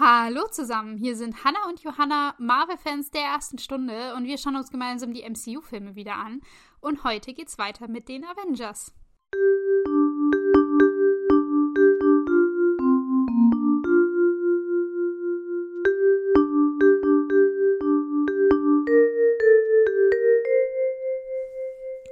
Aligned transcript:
Hallo 0.00 0.46
zusammen, 0.46 0.96
hier 0.96 1.16
sind 1.16 1.42
Hannah 1.42 1.66
und 1.68 1.82
Johanna, 1.82 2.36
Marvel-Fans 2.38 3.10
der 3.10 3.22
ersten 3.22 3.58
Stunde 3.58 4.14
und 4.14 4.26
wir 4.26 4.38
schauen 4.38 4.54
uns 4.54 4.70
gemeinsam 4.70 5.12
die 5.12 5.28
MCU-Filme 5.28 5.96
wieder 5.96 6.14
an. 6.14 6.40
Und 6.80 7.02
heute 7.02 7.34
geht's 7.34 7.58
weiter 7.58 7.88
mit 7.88 8.08
den 8.08 8.24
Avengers. 8.24 8.94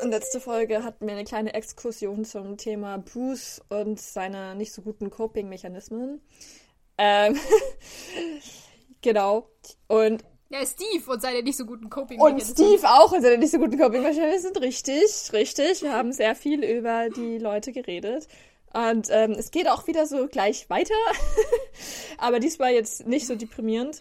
Und 0.03 0.11
letzte 0.11 0.41
Folge 0.41 0.83
hatten 0.83 1.07
wir 1.07 1.15
eine 1.15 1.23
kleine 1.23 1.55
Exkursion 1.55 2.25
zum 2.25 2.57
Thema 2.57 2.99
Bruce 2.99 3.63
und 3.69 4.01
seine 4.01 4.57
nicht 4.57 4.73
so 4.73 4.83
guten 4.83 5.09
Coping-Mechanismen. 5.09 6.21
Ähm, 6.99 7.39
genau. 9.03 9.49
Und 9.89 10.25
ja, 10.49 10.65
Steve 10.65 11.11
und 11.11 11.21
seine 11.21 11.43
nicht 11.43 11.57
so 11.57 11.67
guten 11.67 11.91
coping 11.91 12.21
Und 12.21 12.41
Steve 12.41 12.89
auch 12.89 13.11
und 13.11 13.23
seine 13.23 13.39
nicht 13.39 13.51
so 13.51 13.59
guten 13.59 13.79
coping 13.79 14.05
sind 14.39 14.61
richtig, 14.61 15.33
richtig. 15.33 15.83
Wir 15.83 15.93
haben 15.93 16.13
sehr 16.13 16.37
viel 16.37 16.63
über 16.63 17.09
die 17.11 17.39
Leute 17.39 17.73
geredet. 17.73 18.29
Und 18.73 19.09
ähm, 19.11 19.33
es 19.33 19.51
geht 19.51 19.69
auch 19.69 19.87
wieder 19.87 20.07
so 20.07 20.29
gleich 20.29 20.71
weiter. 20.71 20.95
Aber 22.19 22.39
diesmal 22.39 22.73
jetzt 22.75 23.07
nicht 23.07 23.27
so 23.27 23.35
deprimierend. 23.35 24.01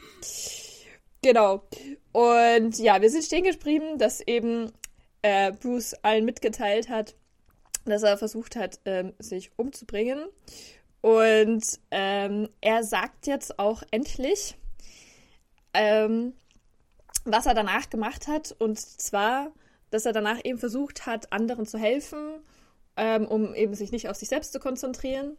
Genau. 1.23 1.64
Und 2.12 2.77
ja, 2.77 3.02
wir 3.02 3.09
sind 3.09 3.23
stehen 3.23 3.44
geblieben, 3.44 3.98
dass 3.98 4.22
eben 4.22 4.72
äh, 5.23 5.52
Bruce 5.52 5.95
allen 6.03 6.25
mitgeteilt 6.25 6.89
hat, 6.89 7.16
dass 7.86 8.03
er 8.03 8.17
versucht 8.17 8.55
hat, 8.55 8.80
ähm, 8.86 9.14
sich 9.17 9.52
umzubringen. 9.55 10.25
Und 11.05 11.64
ähm, 11.91 12.50
er 12.62 12.84
sagt 12.84 13.27
jetzt 13.27 13.59
auch 13.59 13.84
endlich, 13.91 14.55
ähm, 15.76 16.34
was 17.25 17.45
er 17.45 17.53
danach 17.53 17.92
gemacht 17.92 18.28
hat. 18.28 18.56
Und 18.58 18.80
zwar, 18.80 19.52
dass 19.92 20.08
er 20.08 20.14
danach 20.14 20.39
eben 20.44 20.58
versucht 20.58 21.06
hat, 21.06 21.31
anderen 21.31 21.67
zu 21.67 21.78
helfen, 21.78 22.39
ähm, 22.98 23.28
um 23.28 23.53
eben 23.53 23.76
sich 23.76 23.92
nicht 23.92 24.09
auf 24.09 24.16
sich 24.16 24.30
selbst 24.30 24.52
zu 24.52 24.59
konzentrieren. 24.59 25.38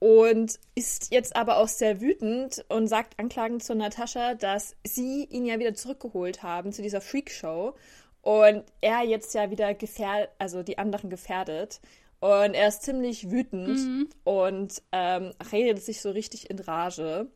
Und 0.00 0.58
ist 0.74 1.12
jetzt 1.12 1.36
aber 1.36 1.58
auch 1.58 1.68
sehr 1.68 2.00
wütend 2.00 2.64
und 2.68 2.88
sagt 2.88 3.20
anklagend 3.20 3.62
zu 3.62 3.76
Natascha, 3.76 4.34
dass 4.34 4.74
sie 4.82 5.26
ihn 5.26 5.44
ja 5.44 5.60
wieder 5.60 5.74
zurückgeholt 5.74 6.42
haben 6.42 6.72
zu 6.72 6.82
dieser 6.82 7.00
Freakshow 7.00 7.76
und 8.22 8.64
er 8.80 9.04
jetzt 9.04 9.32
ja 9.32 9.48
wieder 9.52 9.74
gefährdet, 9.74 10.30
also 10.40 10.64
die 10.64 10.78
anderen 10.78 11.08
gefährdet. 11.08 11.80
Und 12.20 12.54
er 12.54 12.68
ist 12.68 12.82
ziemlich 12.82 13.30
wütend 13.30 13.68
mhm. 13.68 14.08
und 14.24 14.82
ähm, 14.90 15.32
redet 15.52 15.82
sich 15.82 16.00
so 16.00 16.10
richtig 16.10 16.50
in 16.50 16.58
Rage. 16.58 17.30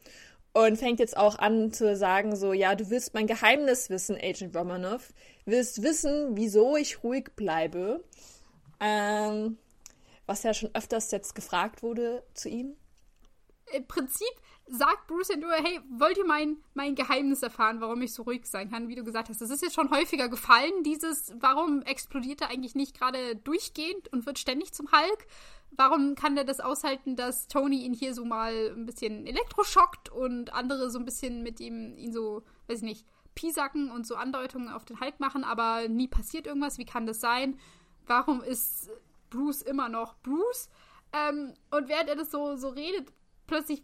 Und 0.54 0.76
fängt 0.76 1.00
jetzt 1.00 1.16
auch 1.16 1.38
an 1.38 1.72
zu 1.72 1.96
sagen, 1.96 2.36
so, 2.36 2.52
ja, 2.52 2.74
du 2.74 2.90
willst 2.90 3.14
mein 3.14 3.26
Geheimnis 3.26 3.88
wissen, 3.88 4.16
Agent 4.20 4.54
Romanov. 4.54 5.12
Willst 5.46 5.82
wissen, 5.82 6.36
wieso 6.36 6.76
ich 6.76 7.02
ruhig 7.02 7.30
bleibe. 7.36 8.04
Ähm, 8.80 9.56
was 10.26 10.42
ja 10.42 10.52
schon 10.52 10.74
öfters 10.74 11.10
jetzt 11.10 11.34
gefragt 11.34 11.82
wurde 11.82 12.22
zu 12.34 12.48
ihm. 12.48 12.76
Im 13.72 13.86
Prinzip 13.86 14.28
sagt 14.74 15.06
Bruce 15.06 15.36
nur, 15.38 15.52
hey, 15.52 15.80
wollt 15.90 16.16
ihr 16.16 16.24
mein, 16.24 16.56
mein 16.72 16.94
Geheimnis 16.94 17.42
erfahren, 17.42 17.82
warum 17.82 18.00
ich 18.00 18.14
so 18.14 18.22
ruhig 18.22 18.46
sein 18.46 18.70
kann, 18.70 18.88
wie 18.88 18.94
du 18.94 19.04
gesagt 19.04 19.28
hast. 19.28 19.42
Das 19.42 19.50
ist 19.50 19.60
jetzt 19.60 19.74
schon 19.74 19.90
häufiger 19.90 20.30
gefallen, 20.30 20.82
dieses, 20.82 21.34
warum 21.38 21.82
explodiert 21.82 22.40
er 22.40 22.48
eigentlich 22.48 22.74
nicht 22.74 22.98
gerade 22.98 23.36
durchgehend 23.36 24.10
und 24.12 24.24
wird 24.24 24.38
ständig 24.38 24.72
zum 24.72 24.90
Hulk? 24.90 25.26
Warum 25.72 26.14
kann 26.14 26.36
der 26.36 26.44
das 26.44 26.60
aushalten, 26.60 27.16
dass 27.16 27.48
Tony 27.48 27.84
ihn 27.84 27.92
hier 27.92 28.14
so 28.14 28.24
mal 28.24 28.72
ein 28.74 28.86
bisschen 28.86 29.26
elektroschockt 29.26 30.08
und 30.08 30.54
andere 30.54 30.90
so 30.90 30.98
ein 30.98 31.04
bisschen 31.04 31.42
mit 31.42 31.60
ihm, 31.60 31.98
ihn 31.98 32.14
so, 32.14 32.42
weiß 32.68 32.78
ich 32.78 32.84
nicht, 32.84 33.06
piesacken 33.34 33.90
und 33.90 34.06
so 34.06 34.16
Andeutungen 34.16 34.70
auf 34.70 34.86
den 34.86 35.00
Hulk 35.00 35.20
machen, 35.20 35.44
aber 35.44 35.86
nie 35.88 36.08
passiert 36.08 36.46
irgendwas? 36.46 36.78
Wie 36.78 36.86
kann 36.86 37.04
das 37.04 37.20
sein? 37.20 37.58
Warum 38.06 38.42
ist 38.42 38.88
Bruce 39.28 39.60
immer 39.60 39.90
noch 39.90 40.14
Bruce? 40.22 40.70
Ähm, 41.12 41.52
und 41.70 41.88
während 41.88 42.08
er 42.08 42.16
das 42.16 42.30
so, 42.30 42.56
so 42.56 42.70
redet, 42.70 43.12
plötzlich 43.46 43.82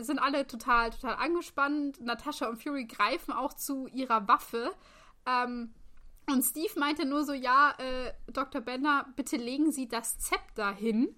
sind 0.00 0.18
alle 0.18 0.46
total, 0.46 0.90
total 0.90 1.14
angespannt. 1.14 2.00
Natascha 2.00 2.48
und 2.48 2.62
Fury 2.62 2.86
greifen 2.86 3.32
auch 3.32 3.52
zu 3.52 3.86
ihrer 3.88 4.28
Waffe. 4.28 4.72
Ähm, 5.26 5.74
und 6.30 6.42
Steve 6.42 6.78
meinte 6.78 7.06
nur 7.06 7.24
so, 7.24 7.32
ja, 7.32 7.74
äh, 7.78 8.12
Dr. 8.32 8.60
Bender, 8.60 9.06
bitte 9.16 9.36
legen 9.36 9.72
Sie 9.72 9.88
das 9.88 10.18
Zepter 10.18 10.72
hin. 10.72 11.14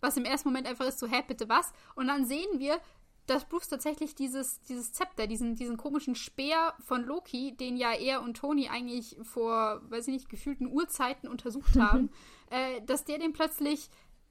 Was 0.00 0.16
im 0.16 0.24
ersten 0.24 0.48
Moment 0.48 0.66
einfach 0.66 0.86
ist 0.86 0.98
so, 0.98 1.06
hä, 1.06 1.22
bitte 1.26 1.48
was? 1.48 1.72
Und 1.94 2.08
dann 2.08 2.26
sehen 2.26 2.58
wir, 2.58 2.80
dass 3.26 3.44
Bruce 3.44 3.68
tatsächlich 3.68 4.14
dieses, 4.14 4.60
dieses 4.62 4.92
Zepter, 4.92 5.26
diesen, 5.26 5.54
diesen 5.54 5.76
komischen 5.76 6.16
Speer 6.16 6.74
von 6.80 7.04
Loki, 7.04 7.56
den 7.56 7.76
ja 7.76 7.92
er 7.92 8.22
und 8.22 8.36
Tony 8.36 8.68
eigentlich 8.68 9.16
vor, 9.22 9.82
weiß 9.88 10.08
ich 10.08 10.14
nicht, 10.14 10.28
gefühlten 10.28 10.66
Urzeiten 10.66 11.28
untersucht 11.28 11.76
haben, 11.78 12.10
äh, 12.50 12.82
dass 12.82 13.04
der 13.04 13.18
den 13.18 13.32
plötzlich 13.32 13.88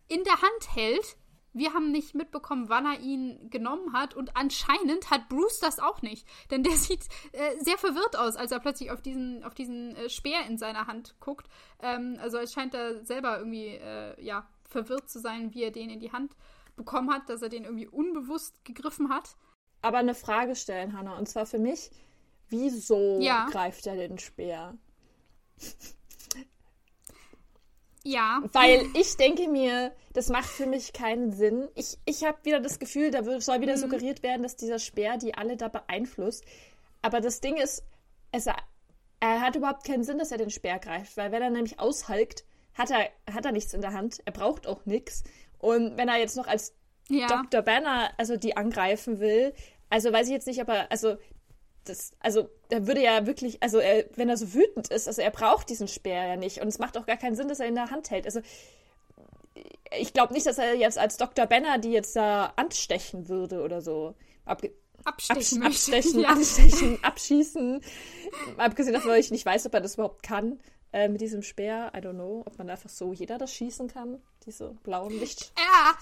in 0.08 0.24
der 0.24 0.42
Hand 0.42 0.76
hält 0.76 1.18
wir 1.54 1.74
haben 1.74 1.92
nicht 1.92 2.16
mitbekommen, 2.16 2.70
wann 2.70 2.86
er 2.86 3.00
ihn 3.00 3.50
genommen 3.50 3.94
hat 3.94 4.14
und 4.14 4.36
anscheinend 4.36 5.10
hat 5.10 5.30
Bruce 5.30 5.60
das 5.60 5.80
auch 5.80 6.02
nicht. 6.02 6.28
Denn 6.52 6.64
der 6.64 6.74
sieht 6.78 7.06
äh, 7.32 7.64
sehr 7.64 7.78
verwirrt 7.78 8.18
aus, 8.18 8.36
als 8.36 8.52
er 8.52 8.60
plötzlich 8.60 8.92
auf 8.92 9.02
diesen, 9.02 9.44
auf 9.44 9.54
diesen 9.54 9.96
äh, 9.96 10.10
Speer 10.10 10.46
in 10.48 10.58
seiner 10.58 10.88
Hand 10.88 11.16
guckt. 11.20 11.48
Ähm, 11.82 12.18
also 12.22 12.38
es 12.38 12.54
scheint 12.54 12.74
er 12.74 13.04
selber 13.06 13.40
irgendwie 13.40 13.68
äh, 13.68 14.22
ja, 14.24 14.48
verwirrt 14.70 15.10
zu 15.10 15.20
sein, 15.20 15.54
wie 15.54 15.64
er 15.64 15.72
den 15.72 15.90
in 15.90 16.00
die 16.00 16.12
Hand 16.12 16.36
bekommen 16.76 17.12
hat, 17.12 17.30
dass 17.30 17.42
er 17.42 17.50
den 17.50 17.66
irgendwie 17.66 17.88
unbewusst 17.88 18.54
gegriffen 18.64 19.10
hat. 19.10 19.36
Aber 19.82 19.98
eine 19.98 20.16
Frage 20.16 20.56
stellen, 20.56 20.98
Hannah, 20.98 21.18
und 21.18 21.28
zwar 21.28 21.46
für 21.46 21.60
mich, 21.60 21.90
wieso 22.50 23.20
ja. 23.20 23.48
greift 23.50 23.88
er 23.88 23.96
den 23.96 24.18
Speer? 24.18 24.78
Ja. 28.10 28.42
Weil 28.54 28.88
ich 28.96 29.18
denke 29.18 29.48
mir, 29.48 29.92
das 30.14 30.30
macht 30.30 30.50
für 30.50 30.66
mich 30.66 30.94
keinen 30.94 31.32
Sinn. 31.32 31.68
Ich, 31.76 31.98
ich 32.06 32.24
habe 32.24 32.40
wieder 32.44 32.60
das 32.60 32.80
Gefühl, 32.80 33.12
da 33.12 33.24
soll 33.40 33.62
wieder 33.62 33.76
mhm. 33.76 33.82
suggeriert 33.82 34.24
werden, 34.24 34.42
dass 34.42 34.56
dieser 34.56 34.80
Speer 34.80 35.18
die 35.18 35.36
alle 35.36 35.58
da 35.58 35.68
beeinflusst. 35.68 36.44
Aber 37.04 37.22
das 37.22 37.40
Ding 37.40 37.58
ist, 37.58 37.84
es, 38.32 38.48
er 38.48 39.42
hat 39.42 39.56
überhaupt 39.56 39.86
keinen 39.86 40.04
Sinn, 40.04 40.18
dass 40.18 40.32
er 40.32 40.40
den 40.40 40.50
Speer 40.50 40.80
greift, 40.80 41.18
weil 41.18 41.32
wenn 41.32 41.44
er 41.44 41.52
nämlich 41.52 41.80
aushalkt, 41.80 42.46
hat 42.74 42.90
er, 42.90 43.10
hat 43.32 43.46
er 43.46 43.52
nichts 43.52 43.74
in 43.74 43.82
der 43.82 43.94
Hand. 43.94 44.22
Er 44.26 44.32
braucht 44.32 44.66
auch 44.66 44.86
nichts. 44.86 45.24
Und 45.60 45.98
wenn 45.98 46.10
er 46.10 46.18
jetzt 46.18 46.36
noch 46.36 46.48
als 46.48 46.74
ja. 47.10 47.28
Dr. 47.28 47.62
Banner 47.62 48.10
also 48.18 48.38
die 48.38 48.58
angreifen 48.58 49.20
will, 49.20 49.54
also 49.90 50.12
weiß 50.12 50.28
ich 50.28 50.34
jetzt 50.34 50.48
nicht, 50.48 50.62
aber 50.62 50.92
also 50.92 51.18
das, 51.90 52.12
also 52.20 52.50
er 52.70 52.88
würde 52.88 53.02
ja 53.04 53.26
wirklich, 53.26 53.62
also 53.62 53.80
er, 53.80 54.06
wenn 54.16 54.30
er 54.30 54.38
so 54.38 54.54
wütend 54.54 54.90
ist, 54.90 55.08
also 55.08 55.22
er 55.22 55.32
braucht 55.32 55.70
diesen 55.70 55.88
Speer 55.88 56.28
ja 56.28 56.36
nicht 56.36 56.62
und 56.62 56.68
es 56.68 56.80
macht 56.80 56.98
auch 56.98 57.06
gar 57.06 57.18
keinen 57.18 57.36
Sinn, 57.36 57.48
dass 57.48 57.60
er 57.60 57.66
ihn 57.66 57.70
in 57.70 57.76
der 57.76 57.92
Hand 57.92 58.10
hält. 58.12 58.26
Also 58.26 58.42
ich 59.98 60.14
glaube 60.14 60.34
nicht, 60.34 60.46
dass 60.46 60.58
er 60.58 60.76
jetzt 60.76 60.98
als 60.98 61.18
Dr. 61.18 61.46
Benner 61.46 61.78
die 61.78 61.92
jetzt 61.92 62.16
da 62.16 62.54
anstechen 62.56 63.28
würde 63.28 63.62
oder 63.62 63.82
so. 63.82 64.16
Abge 64.46 64.72
abstechen, 65.06 65.64
abs 65.64 65.90
abstechen, 65.90 66.20
ja. 66.22 66.30
anstechen, 66.30 67.04
abschießen. 67.04 67.82
Abgesehen 68.58 68.94
davon, 68.94 69.10
dass 69.10 69.20
ich 69.20 69.32
nicht 69.32 69.46
weiß, 69.46 69.66
ob 69.66 69.74
er 69.74 69.82
das 69.82 69.96
überhaupt 69.96 70.24
kann 70.24 70.60
äh, 70.94 71.08
mit 71.08 71.22
diesem 71.22 71.42
Speer. 71.42 71.92
I 71.96 72.00
don't 72.00 72.14
know, 72.14 72.44
ob 72.46 72.58
man 72.58 72.70
einfach 72.70 72.90
so 72.90 73.14
jeder 73.14 73.38
das 73.38 73.54
schießen 73.54 73.88
kann 73.88 74.22
diese 74.50 74.70
blauen 74.84 75.18
Licht. 75.20 75.52
Ja, 75.58 75.96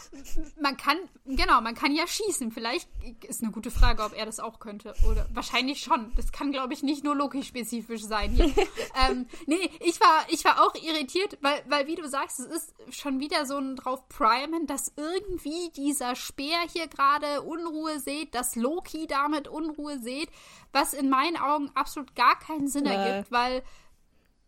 man 0.62 0.78
kann, 0.78 0.98
genau, 1.26 1.60
man 1.62 1.76
kann 1.76 1.94
ja 1.94 2.06
schießen. 2.08 2.52
Vielleicht 2.52 2.88
ist 3.28 3.44
eine 3.44 3.52
gute 3.52 3.72
Frage, 3.72 4.04
ob 4.04 4.14
er 4.14 4.26
das 4.26 4.40
auch 4.40 4.60
könnte. 4.60 4.94
Oder 5.10 5.28
wahrscheinlich 5.34 5.82
schon. 5.82 6.12
Das 6.16 6.32
kann, 6.32 6.52
glaube 6.52 6.74
ich, 6.74 6.84
nicht 6.84 7.04
nur 7.04 7.16
Loki-spezifisch 7.16 8.04
sein 8.04 8.32
hier. 8.32 8.46
ähm, 9.10 9.28
nee, 9.48 9.70
ich 9.82 10.00
war, 10.00 10.26
ich 10.30 10.46
war 10.46 10.64
auch 10.64 10.76
irritiert, 10.76 11.38
weil, 11.42 11.62
weil, 11.68 11.88
wie 11.88 11.96
du 11.96 12.08
sagst, 12.08 12.40
es 12.40 12.46
ist 12.46 12.74
schon 12.90 13.20
wieder 13.20 13.46
so 13.46 13.58
ein 13.58 13.76
drauf 13.76 14.08
Primen, 14.08 14.68
dass 14.68 14.94
irgendwie 14.96 15.70
dieser 15.76 16.16
Speer 16.16 16.60
hier 16.72 16.88
gerade 16.88 17.42
Unruhe 17.42 18.00
sieht, 18.00 18.34
dass 18.36 18.56
Loki 18.56 19.08
damit 19.08 19.48
Unruhe 19.48 20.00
sieht, 20.00 20.30
was 20.72 20.94
in 20.94 21.10
meinen 21.10 21.38
Augen 21.38 21.72
absolut 21.74 22.16
gar 22.16 22.38
keinen 22.40 22.68
Sinn 22.68 22.86
ergibt, 22.86 23.32
weil 23.32 23.64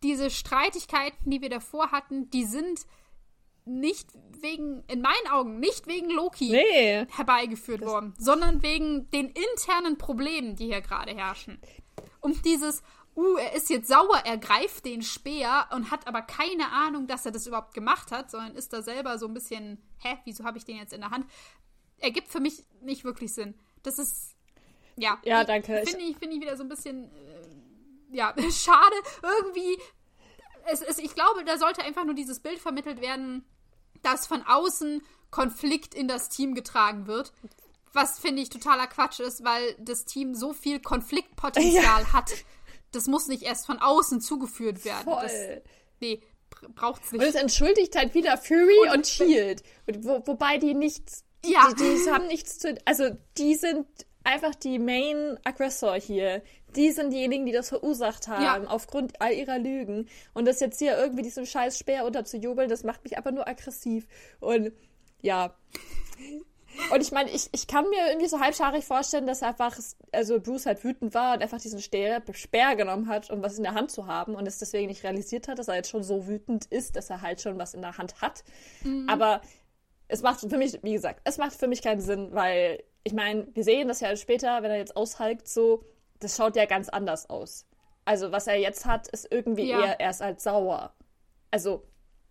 diese 0.02 0.30
Streitigkeiten, 0.30 1.30
die 1.30 1.40
wir 1.40 1.50
davor 1.50 1.92
hatten, 1.92 2.30
die 2.30 2.44
sind 2.44 2.86
nicht 3.64 4.08
wegen, 4.40 4.82
in 4.88 5.00
meinen 5.00 5.26
Augen, 5.30 5.60
nicht 5.60 5.86
wegen 5.86 6.10
Loki 6.10 6.50
nee. 6.50 7.06
herbeigeführt 7.10 7.82
das 7.82 7.88
worden, 7.88 8.14
sondern 8.18 8.62
wegen 8.62 9.10
den 9.10 9.28
internen 9.28 9.98
Problemen, 9.98 10.56
die 10.56 10.66
hier 10.66 10.80
gerade 10.80 11.14
herrschen. 11.14 11.60
Und 12.20 12.44
dieses, 12.44 12.82
uh, 13.16 13.36
er 13.36 13.54
ist 13.54 13.70
jetzt 13.70 13.88
sauer, 13.88 14.22
er 14.24 14.38
greift 14.38 14.84
den 14.84 15.02
Speer 15.02 15.68
und 15.72 15.90
hat 15.90 16.06
aber 16.06 16.22
keine 16.22 16.72
Ahnung, 16.72 17.06
dass 17.06 17.26
er 17.26 17.32
das 17.32 17.46
überhaupt 17.46 17.74
gemacht 17.74 18.10
hat, 18.10 18.30
sondern 18.30 18.54
ist 18.54 18.72
da 18.72 18.82
selber 18.82 19.18
so 19.18 19.26
ein 19.26 19.34
bisschen, 19.34 19.78
hä, 19.98 20.18
wieso 20.24 20.44
habe 20.44 20.58
ich 20.58 20.64
den 20.64 20.76
jetzt 20.76 20.92
in 20.92 21.00
der 21.00 21.10
Hand? 21.10 21.26
Ergibt 21.98 22.28
für 22.28 22.40
mich 22.40 22.64
nicht 22.80 23.04
wirklich 23.04 23.32
Sinn. 23.32 23.54
Das 23.82 23.98
ist, 23.98 24.36
ja. 24.96 25.18
Ja, 25.24 25.44
danke. 25.44 25.82
Finde 25.86 26.04
ich, 26.04 26.16
find 26.16 26.32
ich 26.32 26.40
wieder 26.40 26.56
so 26.56 26.62
ein 26.62 26.68
bisschen, 26.68 27.04
äh, 27.04 27.39
ja, 28.12 28.34
schade. 28.50 28.96
Irgendwie, 29.22 29.78
es, 30.66 30.80
es, 30.82 30.98
ich 30.98 31.14
glaube, 31.14 31.44
da 31.44 31.58
sollte 31.58 31.82
einfach 31.82 32.04
nur 32.04 32.14
dieses 32.14 32.40
Bild 32.40 32.58
vermittelt 32.58 33.00
werden, 33.00 33.44
dass 34.02 34.26
von 34.26 34.42
außen 34.42 35.02
Konflikt 35.30 35.94
in 35.94 36.08
das 36.08 36.28
Team 36.28 36.54
getragen 36.54 37.06
wird. 37.06 37.32
Was 37.92 38.18
finde 38.18 38.42
ich 38.42 38.50
totaler 38.50 38.86
Quatsch 38.86 39.20
ist, 39.20 39.44
weil 39.44 39.74
das 39.78 40.04
Team 40.04 40.34
so 40.34 40.52
viel 40.52 40.80
Konfliktpotenzial 40.80 41.82
ja. 42.02 42.12
hat. 42.12 42.30
Das 42.92 43.06
muss 43.06 43.28
nicht 43.28 43.42
erst 43.42 43.66
von 43.66 43.78
außen 43.78 44.20
zugeführt 44.20 44.84
werden. 44.84 45.04
Voll. 45.04 45.22
Das, 45.22 45.32
nee, 46.00 46.22
braucht's 46.74 47.12
nicht. 47.12 47.22
Und 47.22 47.28
es 47.28 47.34
entschuldigt 47.34 47.96
halt 47.96 48.14
wieder 48.14 48.36
Fury 48.36 48.78
und, 48.88 48.98
und 48.98 49.06
Shield. 49.06 49.62
Wo, 49.86 50.22
wobei 50.26 50.58
die 50.58 50.74
nichts. 50.74 51.24
Ja. 51.44 51.72
Die, 51.72 51.82
die 51.82 52.10
haben 52.10 52.26
nichts 52.26 52.58
zu. 52.58 52.76
Also, 52.84 53.10
die 53.38 53.54
sind 53.54 53.86
einfach 54.24 54.54
die 54.54 54.78
Main-Aggressor 54.78 55.94
hier. 55.96 56.42
Die 56.76 56.90
sind 56.90 57.10
diejenigen, 57.12 57.46
die 57.46 57.52
das 57.52 57.68
verursacht 57.68 58.28
haben, 58.28 58.64
ja. 58.64 58.70
aufgrund 58.70 59.20
all 59.20 59.32
ihrer 59.32 59.58
Lügen. 59.58 60.08
Und 60.34 60.46
das 60.46 60.60
jetzt 60.60 60.78
hier 60.78 60.96
irgendwie 60.98 61.22
diesem 61.22 61.46
scheiß 61.46 61.78
Speer 61.78 62.04
unterzujubeln, 62.04 62.68
das 62.68 62.84
macht 62.84 63.04
mich 63.04 63.16
einfach 63.16 63.32
nur 63.32 63.46
aggressiv. 63.48 64.06
Und 64.40 64.72
ja. 65.22 65.54
Und 66.92 67.00
ich 67.02 67.12
meine, 67.12 67.30
ich, 67.30 67.48
ich 67.52 67.66
kann 67.66 67.88
mir 67.90 68.08
irgendwie 68.08 68.28
so 68.28 68.40
halbscharig 68.40 68.84
vorstellen, 68.84 69.26
dass 69.26 69.42
einfach, 69.42 69.76
also 70.12 70.40
Bruce 70.40 70.66
halt 70.66 70.82
wütend 70.84 71.14
war 71.14 71.34
und 71.34 71.42
einfach 71.42 71.60
diesen 71.60 71.80
Speer, 71.80 72.22
Speer 72.32 72.76
genommen 72.76 73.08
hat, 73.08 73.30
um 73.30 73.42
was 73.42 73.56
in 73.56 73.64
der 73.64 73.74
Hand 73.74 73.90
zu 73.90 74.06
haben 74.06 74.34
und 74.34 74.46
es 74.46 74.58
deswegen 74.58 74.86
nicht 74.86 75.02
realisiert 75.02 75.48
hat, 75.48 75.58
dass 75.58 75.68
er 75.68 75.74
jetzt 75.74 75.90
schon 75.90 76.04
so 76.04 76.26
wütend 76.26 76.66
ist, 76.66 76.96
dass 76.96 77.10
er 77.10 77.22
halt 77.22 77.40
schon 77.40 77.58
was 77.58 77.74
in 77.74 77.82
der 77.82 77.98
Hand 77.98 78.22
hat. 78.22 78.44
Mhm. 78.84 79.08
Aber 79.08 79.40
es 80.08 80.22
macht 80.22 80.40
für 80.40 80.58
mich, 80.58 80.78
wie 80.82 80.92
gesagt, 80.92 81.20
es 81.24 81.38
macht 81.38 81.54
für 81.54 81.68
mich 81.68 81.82
keinen 81.82 82.00
Sinn, 82.00 82.28
weil 82.32 82.82
ich 83.02 83.12
meine, 83.12 83.46
wir 83.54 83.64
sehen 83.64 83.88
das 83.88 84.00
ja 84.00 84.14
später, 84.16 84.62
wenn 84.62 84.70
er 84.70 84.78
jetzt 84.78 84.96
aushalkt, 84.96 85.48
so, 85.48 85.84
das 86.20 86.36
schaut 86.36 86.56
ja 86.56 86.66
ganz 86.66 86.88
anders 86.88 87.28
aus. 87.28 87.66
Also, 88.04 88.32
was 88.32 88.46
er 88.46 88.56
jetzt 88.56 88.86
hat, 88.86 89.08
ist 89.08 89.26
irgendwie 89.30 89.68
ja. 89.68 89.80
eher 89.80 90.00
erst 90.00 90.22
als 90.22 90.44
sauer. 90.44 90.94
Also, 91.50 91.86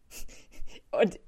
und 0.91 1.19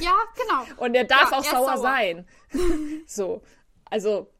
ja, 0.00 0.14
genau. 0.36 0.64
Und 0.82 0.94
er 0.94 1.04
darf 1.04 1.30
ja, 1.30 1.38
auch 1.38 1.44
sauer, 1.44 1.76
sauer, 1.76 1.78
sein. 1.78 2.28
so. 3.06 3.42
Also. 3.84 4.30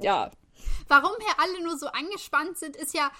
Ja. 0.00 0.30
Warum 0.88 1.12
hier 1.18 1.34
alle 1.38 1.62
nur 1.62 1.76
so 1.76 1.86
angespannt 1.86 2.58
sind, 2.58 2.76
ist 2.76 2.94
ja, 2.94 3.10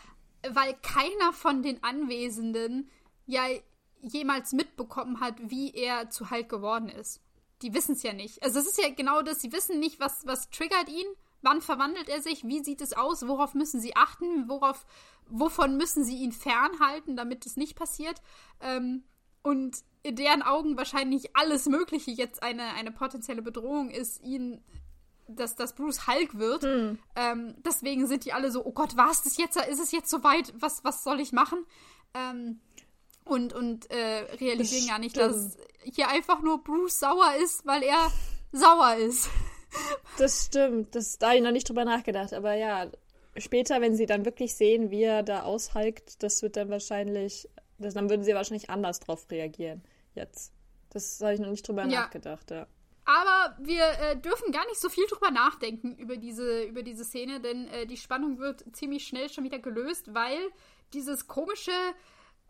weil 0.49 0.75
keiner 0.83 1.33
von 1.33 1.63
den 1.63 1.83
Anwesenden 1.83 2.91
ja 3.27 3.47
jemals 4.01 4.53
mitbekommen 4.53 5.21
hat, 5.21 5.35
wie 5.39 5.75
er 5.75 6.11
zu 6.11 6.31
Halt 6.31 6.49
geworden 6.49 6.89
ist. 6.89 7.21
Die 7.63 7.75
wissen 7.75 7.93
es 7.93 8.03
ja 8.03 8.13
nicht. 8.13 8.43
Also 8.43 8.59
es 8.59 8.67
ist 8.67 8.83
ja 8.83 8.89
genau 8.91 9.23
das, 9.23 9.41
sie 9.41 9.53
wissen 9.53 9.79
nicht, 9.79 10.01
was, 10.01 10.27
was 10.27 10.49
triggert 10.51 10.89
ihn, 10.89 11.07
wann 11.43 11.61
verwandelt 11.61 12.09
er 12.09 12.23
sich, 12.23 12.45
wie 12.45 12.63
sieht 12.63 12.81
es 12.81 12.93
aus, 12.93 13.27
worauf 13.27 13.55
müssen 13.55 13.81
sie 13.81 13.97
achten, 13.97 14.49
worauf, 14.49 14.87
wovon 15.29 15.77
müssen 15.77 16.05
sie 16.05 16.19
ihn 16.19 16.33
fernhalten, 16.33 17.17
damit 17.17 17.47
es 17.47 17.57
nicht 17.57 17.77
passiert. 17.77 18.21
Ähm, 18.61 19.05
und 19.43 19.79
in 20.03 20.17
deren 20.17 20.43
Augen 20.43 20.77
wahrscheinlich 20.77 21.37
alles 21.37 21.67
Mögliche 21.67 22.11
jetzt 22.11 22.43
eine, 22.43 22.75
eine 22.75 22.93
potenzielle 22.93 23.43
Bedrohung 23.43 23.91
ist, 23.91 24.23
ihn, 24.23 24.63
dass, 25.29 25.57
dass 25.57 25.75
Bruce 25.75 26.07
Hulk 26.07 26.39
wird. 26.39 26.65
Hm. 26.65 26.99
Ähm, 27.17 27.55
deswegen 27.65 28.07
sind 28.07 28.25
die 28.25 28.33
alle 28.33 28.51
so, 28.51 28.65
oh 28.65 28.73
Gott, 28.73 28.97
war 28.97 29.11
es 29.11 29.23
das 29.23 29.37
jetzt? 29.37 29.57
Ist 29.57 29.81
es 29.81 29.93
jetzt 29.93 30.11
soweit? 30.11 30.53
Was, 30.59 30.85
was 30.85 31.05
soll 31.05 31.21
ich 31.21 31.33
machen? 31.33 31.65
Ähm, 32.15 32.61
und 33.25 33.53
und 33.53 33.91
äh, 33.91 34.27
realisieren 34.41 34.89
gar 34.89 34.99
nicht, 34.99 35.17
dass 35.17 35.57
hier 35.85 36.09
einfach 36.09 36.43
nur 36.43 36.65
Bruce 36.65 36.99
sauer 36.99 37.35
ist, 37.43 37.65
weil 37.65 37.83
er 37.83 38.11
sauer 38.53 38.95
ist. 38.97 39.29
Das 40.19 40.47
stimmt. 40.47 40.95
Das, 40.95 41.19
da 41.19 41.29
habe 41.29 41.37
ich 41.37 41.43
noch 41.43 41.53
nicht 41.53 41.69
drüber 41.69 41.85
nachgedacht. 41.85 42.35
Aber 42.35 42.55
ja, 42.55 42.91
später, 43.37 43.81
wenn 43.81 43.95
sie 43.95 44.07
dann 44.07 44.25
wirklich 44.25 44.55
sehen, 44.55 44.91
wie 44.91 45.03
er 45.03 45.23
da 45.23 45.43
aushalkt, 45.43 46.23
das 46.23 46.43
wird 46.43 46.57
dann 46.57 46.69
wahrscheinlich 46.69 47.49
das, 47.81 47.95
dann 47.95 48.11
würden 48.11 48.23
sie 48.23 48.35
wahrscheinlich 48.35 48.71
anders 48.71 49.01
drauf 49.01 49.27
reagieren. 49.31 49.83
Jetzt. 50.15 50.53
Das 50.91 51.21
habe 51.21 51.35
ich 51.35 51.41
noch 51.41 51.49
nicht 51.51 51.67
drüber 51.67 51.83
ja. 51.83 52.03
nachgedacht, 52.03 52.51
ja. 52.51 52.67
Aber 53.05 53.57
wir 53.61 53.83
äh, 53.83 54.17
dürfen 54.17 54.53
gar 54.53 54.67
nicht 54.67 54.81
so 54.81 54.89
viel 54.89 55.07
drüber 55.07 55.31
nachdenken 55.31 55.97
über 55.97 56.17
diese, 56.17 56.65
über 56.65 56.83
diese 56.83 57.05
Szene, 57.05 57.41
denn 57.41 57.67
äh, 57.69 57.87
die 57.87 57.97
Spannung 57.97 58.39
wird 58.39 58.65
ziemlich 58.73 59.07
schnell 59.07 59.31
schon 59.31 59.45
wieder 59.45 59.59
gelöst, 59.59 60.15
weil 60.15 60.39
dieses 60.93 61.27
komische, 61.27 61.73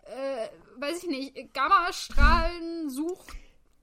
äh, 0.03 0.49
weiß 0.77 1.05
ich 1.05 1.09
nicht, 1.09 1.55
Gammastrahlen-Such- 1.55 3.37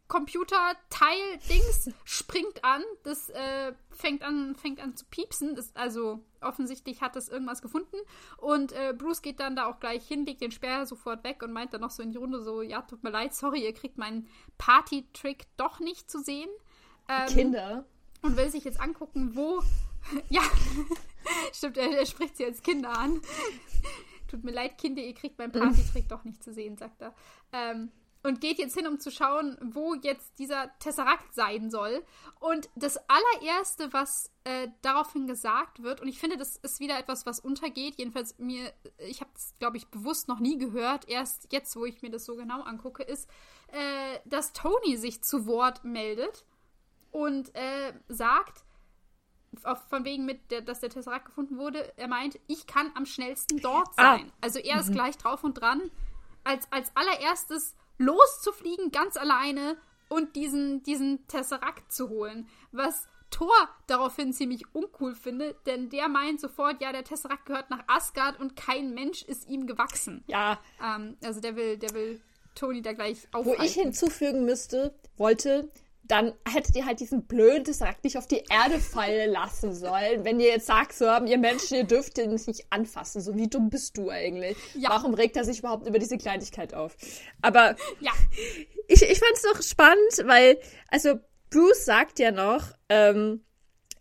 Computer-Teil-Dings 0.08 1.92
springt 2.06 2.47
an. 2.68 2.84
Das 3.04 3.30
äh, 3.30 3.74
fängt 3.92 4.24
an, 4.24 4.56
fängt 4.56 4.80
an 4.80 4.96
zu 4.96 5.06
piepsen. 5.06 5.56
Das, 5.56 5.76
also 5.76 6.24
offensichtlich 6.42 7.02
hat 7.02 7.16
es 7.16 7.30
irgendwas 7.30 7.62
gefunden. 7.62 7.98
Und 8.38 8.72
äh, 8.72 8.94
Bruce 8.98 9.22
geht 9.22 9.40
dann 9.40 9.56
da 9.56 9.66
auch 9.66 9.80
gleich 9.80 10.08
hin, 10.08 10.26
legt 10.26 10.42
den 10.42 10.52
Sperr 10.52 10.86
sofort 10.86 11.24
weg 11.24 11.42
und 11.44 11.54
meint 11.54 11.74
dann 11.74 11.82
noch 11.82 11.92
so 11.92 12.04
in 12.04 12.12
die 12.12 12.18
Runde 12.18 12.42
so, 12.42 12.62
ja, 12.62 12.82
tut 12.82 13.04
mir 13.04 13.10
leid, 13.10 13.34
sorry, 13.34 13.64
ihr 13.64 13.74
kriegt 13.74 13.98
meinen 13.98 14.28
Party-Trick 14.58 15.46
doch 15.58 15.80
nicht 15.80 16.12
zu 16.12 16.20
sehen. 16.20 16.50
Ähm, 17.08 17.28
Kinder. 17.28 17.86
Und 18.22 18.38
will 18.38 18.50
sich 18.50 18.64
jetzt 18.64 18.80
angucken, 18.80 19.36
wo. 19.36 19.62
ja, 20.30 20.42
stimmt, 21.54 21.78
er, 21.78 21.98
er 21.98 22.06
spricht 22.06 22.38
sie 22.38 22.46
als 22.46 22.62
Kinder 22.62 22.98
an. 22.98 23.22
Tut 24.28 24.44
mir 24.44 24.52
leid, 24.52 24.78
Kinder, 24.78 25.02
ihr 25.02 25.14
kriegt 25.14 25.38
meinen 25.38 25.54
Party-Trick 25.54 26.10
doch 26.10 26.26
nicht 26.26 26.44
zu 26.44 26.54
sehen, 26.54 26.78
sagt 26.78 27.02
er. 27.02 27.14
Ähm, 27.54 27.92
und 28.28 28.42
geht 28.42 28.60
jetzt 28.60 28.76
hin, 28.76 28.88
um 28.88 29.00
zu 29.00 29.10
schauen, 29.10 29.58
wo 29.62 29.94
jetzt 29.94 30.38
dieser 30.38 30.78
Tesserakt 30.80 31.34
sein 31.34 31.72
soll. 31.72 32.04
Und 32.42 32.70
das 32.76 33.00
allererste, 33.08 33.94
was 33.94 34.34
äh, 34.44 34.68
daraufhin 34.82 35.28
gesagt 35.28 35.82
wird, 35.82 36.02
und 36.02 36.10
ich 36.10 36.20
finde, 36.20 36.36
das 36.36 36.58
ist 36.58 36.82
wieder 36.82 37.00
etwas, 37.00 37.26
was 37.26 37.40
untergeht, 37.40 37.96
jedenfalls 37.96 38.38
mir, 38.38 38.74
ich 38.98 39.22
habe 39.22 39.32
es, 39.34 39.54
glaube 39.60 39.78
ich, 39.78 39.88
bewusst 39.88 40.28
noch 40.28 40.40
nie 40.40 40.58
gehört, 40.58 41.08
erst 41.08 41.48
jetzt, 41.54 41.74
wo 41.78 41.86
ich 41.86 42.02
mir 42.02 42.12
das 42.12 42.26
so 42.26 42.36
genau 42.36 42.64
angucke, 42.64 43.02
ist, 43.02 43.30
äh, 43.70 44.20
dass 44.26 44.52
Tony 44.52 44.98
sich 44.98 45.24
zu 45.24 45.48
Wort 45.48 45.86
meldet 45.86 46.44
und 47.12 47.56
äh, 47.56 47.94
sagt, 48.10 48.66
von 49.90 50.04
wegen 50.04 50.26
mit, 50.26 50.52
der, 50.52 50.60
dass 50.60 50.82
der 50.82 50.90
Tesserakt 50.90 51.28
gefunden 51.28 51.58
wurde, 51.58 51.94
er 51.98 52.10
meint, 52.10 52.38
ich 52.48 52.68
kann 52.68 52.92
am 52.94 53.06
schnellsten 53.06 53.62
dort 53.62 53.88
ah. 53.96 54.18
sein. 54.18 54.32
Ah. 54.32 54.38
Also 54.42 54.60
er 54.60 54.82
ist 54.82 54.90
mhm. 54.90 54.96
gleich 54.96 55.18
drauf 55.18 55.46
und 55.46 55.54
dran. 55.54 55.90
Als, 56.44 56.70
als 56.74 56.92
allererstes 56.96 57.77
loszufliegen, 57.98 58.92
ganz 58.92 59.18
alleine 59.18 59.78
und 60.10 60.36
diesen, 60.36 60.84
diesen 60.84 61.28
Tesseract 61.28 61.92
zu 61.92 62.10
holen. 62.10 62.48
Was 62.72 63.08
Thor 63.30 63.56
daraufhin 63.88 64.34
ziemlich 64.34 64.64
uncool 64.74 65.16
findet, 65.16 65.68
denn 65.68 65.90
der 65.90 66.08
meint 66.08 66.40
sofort, 66.40 66.82
ja, 66.82 66.92
der 66.92 67.04
Tesseract 67.04 67.46
gehört 67.46 67.70
nach 67.70 67.84
Asgard 67.88 68.40
und 68.40 68.56
kein 68.56 68.94
Mensch 68.94 69.22
ist 69.24 69.48
ihm 69.48 69.68
gewachsen. 69.68 70.24
Ja. 70.28 70.60
Ähm, 70.82 71.18
also 71.24 71.42
der 71.42 71.56
will, 71.56 71.78
der 71.78 71.94
will 71.94 72.22
Tony 72.56 72.82
da 72.82 72.94
gleich 72.94 73.28
aufhalten. 73.34 73.62
Wo 73.62 73.64
ich 73.64 73.74
hinzufügen 73.74 74.46
müsste, 74.46 74.94
wollte, 75.18 75.70
dann 76.08 76.34
hättet 76.48 76.76
ihr 76.76 76.86
halt 76.86 77.00
diesen 77.00 77.26
blöden 77.26 77.64
Tesseract 77.64 78.04
nicht 78.04 78.18
auf 78.18 78.28
die 78.28 78.44
Erde 78.50 78.80
fallen 78.80 79.32
lassen 79.32 79.74
sollen. 79.74 80.24
Wenn 80.24 80.40
ihr 80.40 80.48
jetzt 80.48 80.68
sagt, 80.68 80.94
so, 80.94 81.06
ihr 81.06 81.38
Menschen, 81.38 81.78
ihr 81.78 81.84
dürft 81.84 82.18
den 82.18 82.32
nicht 82.32 82.66
anfassen. 82.70 83.22
So 83.22 83.36
wie 83.36 83.48
dumm 83.48 83.70
bist 83.70 83.98
du 83.98 84.10
eigentlich? 84.10 84.58
Ja. 84.76 84.90
Warum 84.90 85.14
regt 85.14 85.36
er 85.36 85.44
sich 85.44 85.60
überhaupt 85.60 85.88
über 85.88 86.00
diese 86.00 86.18
Kleinigkeit 86.18 86.74
auf? 86.74 86.96
Aber 87.42 87.76
ja. 88.00 88.12
ich, 88.88 89.02
ich 89.02 89.20
fand 89.20 89.34
es 89.34 89.42
doch 89.42 89.62
spannend, 89.62 90.24
weil, 90.26 90.60
also 90.90 91.16
Bruce 91.50 91.86
sagt 91.86 92.20
ja 92.20 92.32
noch, 92.32 92.64
ähm, 92.90 93.44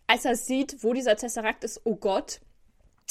als 0.07 0.25
er 0.25 0.35
sieht, 0.35 0.83
wo 0.83 0.93
dieser 0.93 1.15
Tesseract 1.15 1.63
ist, 1.63 1.81
oh 1.83 1.95
Gott, 1.95 2.39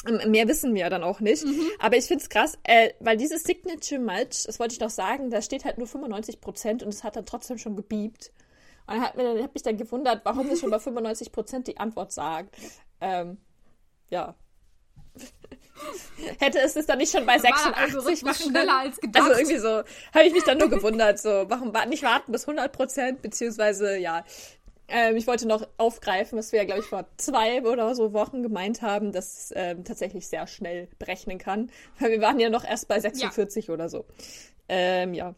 ähm, 0.06 0.30
Mehr 0.30 0.46
wissen 0.48 0.74
wir 0.74 0.90
dann 0.90 1.02
auch 1.02 1.20
nicht. 1.20 1.44
Mhm. 1.44 1.70
Aber 1.78 1.96
ich 1.96 2.04
finde 2.04 2.22
es 2.22 2.28
krass, 2.28 2.58
äh, 2.64 2.90
weil 3.00 3.16
dieses 3.16 3.42
Signature 3.44 4.00
Match, 4.00 4.44
das 4.44 4.58
wollte 4.58 4.74
ich 4.74 4.80
noch 4.80 4.90
sagen, 4.90 5.30
da 5.30 5.40
steht 5.40 5.64
halt 5.64 5.78
nur 5.78 5.86
95% 5.86 6.82
und 6.82 6.88
es 6.88 7.02
hat 7.02 7.16
dann 7.16 7.26
trotzdem 7.26 7.58
schon 7.58 7.76
gebiebt. 7.76 8.30
Und 8.86 9.00
hat 9.00 9.16
mir, 9.16 9.28
habe 9.28 9.50
mich 9.52 9.62
dann 9.62 9.76
gewundert, 9.76 10.24
warum 10.24 10.48
es 10.48 10.60
schon 10.60 10.70
bei 10.70 10.78
95 10.78 11.32
Prozent 11.32 11.66
die 11.66 11.78
Antwort 11.78 12.12
sagt. 12.12 12.56
Ähm, 13.00 13.38
ja. 14.10 14.34
Hätte 16.38 16.60
es 16.60 16.76
es 16.76 16.86
dann 16.86 16.98
nicht 16.98 17.12
schon 17.12 17.26
bei 17.26 17.38
86 17.38 18.22
machen 18.22 18.50
schneller 18.50 18.78
als 18.78 18.98
gedacht. 18.98 19.24
Also 19.24 19.40
irgendwie 19.40 19.58
so, 19.58 19.68
habe 20.14 20.24
ich 20.26 20.32
mich 20.32 20.44
dann 20.44 20.58
nur 20.58 20.70
gewundert, 20.70 21.18
so, 21.18 21.44
warum 21.48 21.72
nicht 21.88 22.02
warten 22.02 22.32
bis 22.32 22.44
100 22.44 22.72
Prozent, 22.72 23.22
beziehungsweise, 23.22 23.96
ja. 23.98 24.24
Ähm, 24.88 25.16
ich 25.16 25.26
wollte 25.26 25.48
noch 25.48 25.66
aufgreifen, 25.78 26.38
was 26.38 26.52
wir 26.52 26.60
ja, 26.60 26.64
glaube 26.64 26.80
ich, 26.80 26.86
vor 26.86 27.06
zwei 27.16 27.60
oder 27.62 27.92
so 27.96 28.12
Wochen 28.12 28.44
gemeint 28.44 28.82
haben, 28.82 29.10
dass 29.10 29.36
es 29.36 29.52
ähm, 29.56 29.84
tatsächlich 29.84 30.28
sehr 30.28 30.46
schnell 30.46 30.88
berechnen 31.00 31.38
kann. 31.38 31.70
Weil 31.98 32.12
wir 32.12 32.20
waren 32.20 32.38
ja 32.38 32.50
noch 32.50 32.64
erst 32.64 32.86
bei 32.86 33.00
46 33.00 33.66
ja. 33.66 33.74
oder 33.74 33.88
so. 33.88 34.04
Ähm, 34.68 35.12
ja. 35.12 35.34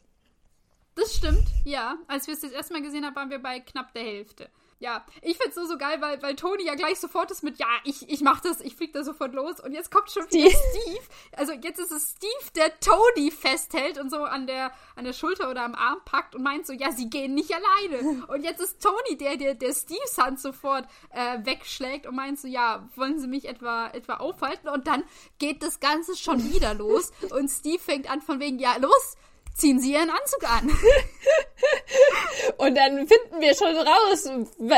Das 0.99 1.15
stimmt, 1.15 1.47
ja. 1.65 1.97
Als 2.09 2.27
wir 2.27 2.35
es 2.35 2.41
das 2.41 2.51
erste 2.51 2.73
Mal 2.73 2.83
gesehen 2.83 3.07
haben, 3.07 3.15
waren 3.15 3.31
wir 3.31 3.39
bei 3.39 3.61
knapp 3.61 3.93
der 3.93 4.03
Hälfte. 4.03 4.51
Ja, 4.81 5.05
ich 5.23 5.37
find's 5.37 5.57
so, 5.57 5.65
so 5.67 5.77
geil, 5.77 6.01
weil, 6.01 6.21
weil 6.23 6.35
Toni 6.37 6.65
ja 6.65 6.75
gleich 6.75 6.99
sofort 7.01 7.31
ist 7.31 7.43
mit, 7.43 7.59
ja, 7.59 7.67
ich, 7.85 8.09
ich 8.09 8.21
mach 8.21 8.41
das, 8.41 8.61
ich 8.61 8.77
flieg 8.77 8.93
da 8.93 9.03
sofort 9.05 9.33
los. 9.33 9.61
Und 9.61 9.73
jetzt 9.73 9.93
kommt 9.93 10.11
schon 10.11 10.25
wieder 10.31 10.51
Steve. 10.51 11.05
Also 11.37 11.53
jetzt 11.53 11.79
ist 11.79 11.93
es 11.93 12.17
Steve, 12.17 12.53
der 12.57 12.79
Toni 12.81 13.31
festhält 13.31 13.99
und 13.99 14.11
so 14.11 14.19
an 14.19 14.47
der, 14.49 14.73
an 14.97 15.05
der 15.05 15.13
Schulter 15.13 15.51
oder 15.51 15.65
am 15.65 15.75
Arm 15.75 15.99
packt 16.05 16.35
und 16.35 16.43
meint 16.43 16.67
so, 16.67 16.73
ja, 16.73 16.91
sie 16.91 17.11
gehen 17.11 17.35
nicht 17.35 17.53
alleine. 17.53 18.27
Und 18.27 18.43
jetzt 18.43 18.61
ist 18.61 18.83
Toni 18.83 19.17
der, 19.17 19.37
der, 19.37 19.55
der 19.55 19.75
Steves 19.75 20.19
Hand 20.19 20.41
sofort 20.41 20.87
äh, 21.11 21.45
wegschlägt 21.45 22.07
und 22.07 22.17
meint 22.17 22.41
so, 22.41 22.49
ja, 22.49 22.89
wollen 22.97 23.21
sie 23.21 23.29
mich 23.29 23.49
etwa, 23.49 23.89
etwa 23.89 24.15
aufhalten? 24.15 24.69
Und 24.69 24.89
dann 24.89 25.05
geht 25.39 25.63
das 25.63 25.79
Ganze 25.79 26.17
schon 26.17 26.53
wieder 26.53 26.75
los. 26.75 27.13
Und 27.31 27.49
Steve 27.49 27.79
fängt 27.81 28.11
an 28.11 28.21
von 28.21 28.41
wegen, 28.41 28.59
ja, 28.59 28.77
los, 28.77 29.17
ziehen 29.59 29.81
sie 29.81 29.93
ihren 29.93 30.11
Anzug 30.11 30.51
an. 30.51 30.71
Und 32.59 32.77
dann 32.77 33.07
finden 33.07 33.41
wir 33.41 33.55
schon 33.55 33.77
raus, 33.77 34.31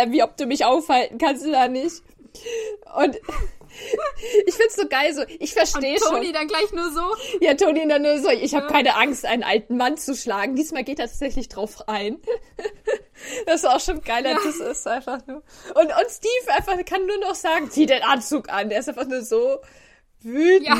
wie 0.08 0.22
ob 0.22 0.36
du 0.36 0.46
mich 0.46 0.64
aufhalten 0.64 1.18
kannst 1.18 1.46
oder 1.46 1.68
nicht. 1.68 2.02
Und 2.96 3.18
ich 4.46 4.54
find's 4.54 4.76
so 4.76 4.88
geil, 4.88 5.14
so, 5.14 5.22
ich 5.38 5.52
verstehe 5.52 5.98
schon. 5.98 6.14
Toni 6.14 6.32
dann 6.32 6.48
gleich 6.48 6.72
nur 6.72 6.90
so. 6.90 7.02
Ja, 7.40 7.54
Toni 7.54 7.86
dann 7.86 8.02
nur 8.02 8.18
so, 8.18 8.30
ich 8.30 8.54
habe 8.54 8.66
ja. 8.66 8.72
keine 8.72 8.96
Angst, 8.96 9.24
einen 9.24 9.42
alten 9.42 9.76
Mann 9.76 9.96
zu 9.96 10.14
schlagen. 10.14 10.56
Diesmal 10.56 10.84
geht 10.84 10.98
er 10.98 11.06
tatsächlich 11.06 11.48
drauf 11.48 11.88
ein. 11.88 12.20
Das 13.44 13.56
ist 13.56 13.66
auch 13.66 13.80
schon 13.80 14.00
geiler, 14.00 14.30
ja. 14.30 14.38
das 14.42 14.56
ist 14.56 14.86
einfach 14.86 15.18
nur. 15.26 15.42
Und, 15.74 15.88
und 15.88 16.10
Steve 16.10 16.56
einfach 16.56 16.82
kann 16.86 17.04
nur 17.04 17.18
noch 17.18 17.34
sagen, 17.34 17.70
zieh 17.70 17.84
den 17.84 18.02
Anzug 18.02 18.48
an. 18.48 18.70
Der 18.70 18.80
ist 18.80 18.88
einfach 18.88 19.04
nur 19.04 19.20
so 19.22 19.58
wütend. 20.22 20.66
Ja. 20.66 20.78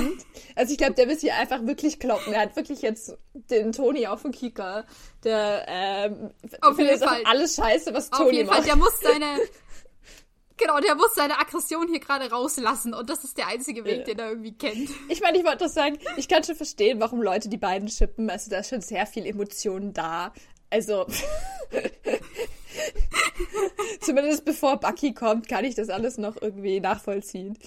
Also 0.56 0.72
ich 0.72 0.78
glaube, 0.78 0.94
der 0.94 1.08
will 1.08 1.18
sich 1.18 1.32
einfach 1.32 1.66
wirklich 1.66 1.98
kloppen. 1.98 2.32
Er 2.32 2.42
hat 2.42 2.56
wirklich 2.56 2.82
jetzt 2.82 3.16
den 3.32 3.72
Toni 3.72 4.06
auf 4.06 4.22
dem 4.22 4.32
Kieker. 4.32 4.86
Der 5.24 5.64
ähm, 5.68 6.30
auf 6.60 6.78
jeden 6.78 6.98
Fall. 6.98 7.22
alles 7.24 7.56
scheiße, 7.56 7.94
was 7.94 8.10
Toni 8.10 8.20
macht. 8.20 8.20
Auf 8.26 8.32
jeden 8.32 8.46
macht. 8.46 8.56
Fall, 8.56 8.66
der 8.66 8.76
muss 8.76 8.98
seine 9.00 9.40
Genau, 10.60 10.78
der 10.78 10.94
muss 10.94 11.14
seine 11.14 11.38
Aggression 11.38 11.88
hier 11.88 12.00
gerade 12.00 12.30
rauslassen 12.30 12.92
und 12.92 13.08
das 13.08 13.24
ist 13.24 13.38
der 13.38 13.46
einzige 13.46 13.82
Weg, 13.86 14.04
den 14.04 14.18
er 14.18 14.28
irgendwie 14.28 14.52
kennt. 14.52 14.90
Ich 15.08 15.22
meine, 15.22 15.38
ich 15.38 15.44
wollte 15.44 15.64
doch 15.64 15.72
sagen, 15.72 15.98
ich 16.18 16.28
kann 16.28 16.44
schon 16.44 16.54
verstehen, 16.54 17.00
warum 17.00 17.22
Leute 17.22 17.48
die 17.48 17.56
beiden 17.56 17.88
schippen. 17.88 18.28
Also 18.28 18.50
da 18.50 18.58
ist 18.58 18.68
schon 18.68 18.82
sehr 18.82 19.06
viel 19.06 19.24
Emotionen 19.24 19.94
da. 19.94 20.34
Also 20.68 21.06
zumindest 24.00 24.44
bevor 24.44 24.78
Bucky 24.78 25.14
kommt, 25.14 25.48
kann 25.48 25.64
ich 25.64 25.76
das 25.76 25.88
alles 25.88 26.18
noch 26.18 26.36
irgendwie 26.40 26.80
nachvollziehen. 26.80 27.58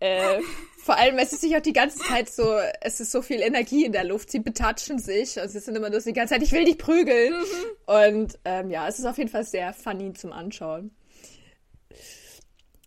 Äh, 0.00 0.40
vor 0.78 0.96
allem, 0.96 1.18
es 1.18 1.32
ist 1.32 1.40
sich 1.40 1.56
auch 1.56 1.62
die 1.62 1.72
ganze 1.72 1.98
Zeit 1.98 2.28
so, 2.28 2.56
es 2.80 3.00
ist 3.00 3.12
so 3.12 3.22
viel 3.22 3.40
Energie 3.40 3.84
in 3.84 3.92
der 3.92 4.04
Luft. 4.04 4.30
Sie 4.30 4.40
betatschen 4.40 4.98
sich. 4.98 5.40
Also 5.40 5.52
sie 5.52 5.64
sind 5.64 5.76
immer 5.76 5.90
nur 5.90 6.00
so 6.00 6.10
die 6.10 6.14
ganze 6.14 6.34
Zeit, 6.34 6.42
ich 6.42 6.52
will 6.52 6.64
dich 6.64 6.78
prügeln. 6.78 7.34
Mhm. 7.34 7.94
Und 7.94 8.38
ähm, 8.44 8.70
ja, 8.70 8.88
es 8.88 8.98
ist 8.98 9.04
auf 9.04 9.18
jeden 9.18 9.30
Fall 9.30 9.44
sehr 9.44 9.72
funny 9.72 10.12
zum 10.12 10.32
Anschauen. 10.32 10.94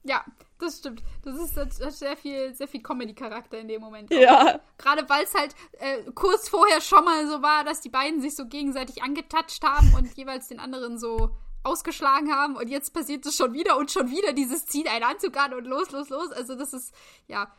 Ja, 0.04 0.26
das 0.60 0.80
stimmt. 0.80 1.04
Das 1.24 1.38
ist, 1.38 1.58
das 1.58 1.80
hat 1.80 1.94
sehr 1.94 2.18
viel, 2.18 2.54
sehr 2.54 2.68
viel 2.68 2.82
Comedy-Charakter 2.82 3.60
in 3.60 3.68
dem 3.68 3.82
Moment. 3.82 4.12
Ja. 4.12 4.60
Gerade 4.78 5.08
weil 5.10 5.24
es 5.24 5.34
halt 5.34 5.56
äh, 5.80 6.12
kurz 6.14 6.50
vorher 6.50 6.82
schon 6.82 7.04
mal 7.04 7.28
so 7.28 7.42
war, 7.42 7.64
dass 7.64 7.82
die 7.82 7.90
beiden 7.90 8.22
sich 8.22 8.36
so 8.36 8.48
gegenseitig 8.48 9.04
angetatscht 9.04 9.64
haben 9.64 9.94
und 9.96 10.16
jeweils 10.16 10.48
den 10.48 10.60
anderen 10.60 10.98
so 10.98 11.36
ausgeschlagen 11.64 12.34
haben 12.34 12.56
und 12.56 12.70
jetzt 12.70 12.94
passiert 12.94 13.26
es 13.26 13.36
schon 13.36 13.54
wieder 13.54 13.78
und 13.78 13.92
schon 13.92 14.10
wieder 14.10 14.34
dieses 14.34 14.66
ziehen 14.66 14.88
einen 14.88 15.04
Anzug 15.04 15.38
an 15.38 15.54
und 15.54 15.66
los, 15.66 15.92
los, 15.92 16.10
los. 16.10 16.32
Also 16.32 16.56
das 16.56 16.74
ist, 16.74 16.94
ja, 17.28 17.52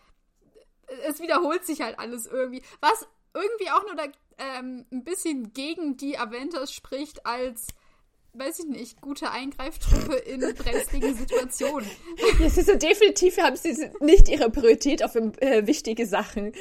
es 1.08 1.20
wiederholt 1.20 1.64
sich 1.64 1.80
halt 1.80 1.98
alles 1.98 2.26
irgendwie. 2.26 2.62
Was 2.80 3.06
irgendwie 3.34 3.70
auch 3.70 3.84
nur 3.84 3.94
da, 3.94 4.04
ähm, 4.38 4.86
ein 4.90 5.04
bisschen 5.04 5.52
gegen 5.52 5.96
die 5.96 6.18
Avengers 6.18 6.72
spricht 6.72 7.24
als 7.26 7.68
weiß 8.34 8.60
ich 8.60 8.66
nicht, 8.66 9.00
gute 9.00 9.30
Eingreiftruppe 9.30 10.14
in 10.16 10.40
brenzligen 10.54 11.14
Situationen. 11.14 11.88
Es 12.42 12.56
ist 12.56 12.66
so 12.66 12.76
definitiv 12.76 13.36
haben 13.38 13.56
sie 13.56 13.90
nicht 14.00 14.28
ihre 14.28 14.50
Priorität 14.50 15.04
auf 15.04 15.14
äh, 15.14 15.66
wichtige 15.66 16.06
Sachen. 16.06 16.52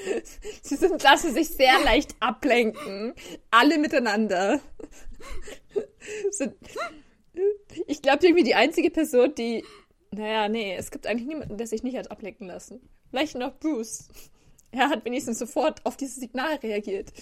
Sie 0.61 0.75
sind, 0.75 1.01
lassen 1.01 1.33
sich 1.33 1.49
sehr 1.49 1.79
leicht 1.83 2.15
ablenken. 2.19 3.13
Alle 3.51 3.77
miteinander. 3.77 4.59
Ich 7.87 8.01
glaube 8.01 8.25
irgendwie 8.25 8.43
die 8.43 8.55
einzige 8.55 8.89
Person, 8.89 9.33
die. 9.35 9.63
Naja, 10.13 10.49
nee, 10.49 10.75
es 10.75 10.91
gibt 10.91 11.07
eigentlich 11.07 11.27
niemanden, 11.27 11.57
der 11.57 11.67
sich 11.67 11.83
nicht 11.83 11.97
hat 11.97 12.11
ablenken 12.11 12.47
lassen. 12.47 12.81
Vielleicht 13.09 13.35
noch 13.35 13.57
Bruce. 13.59 14.09
Er 14.71 14.89
hat 14.89 15.05
wenigstens 15.05 15.39
sofort 15.39 15.85
auf 15.85 15.97
dieses 15.97 16.17
Signal 16.17 16.55
reagiert. 16.55 17.13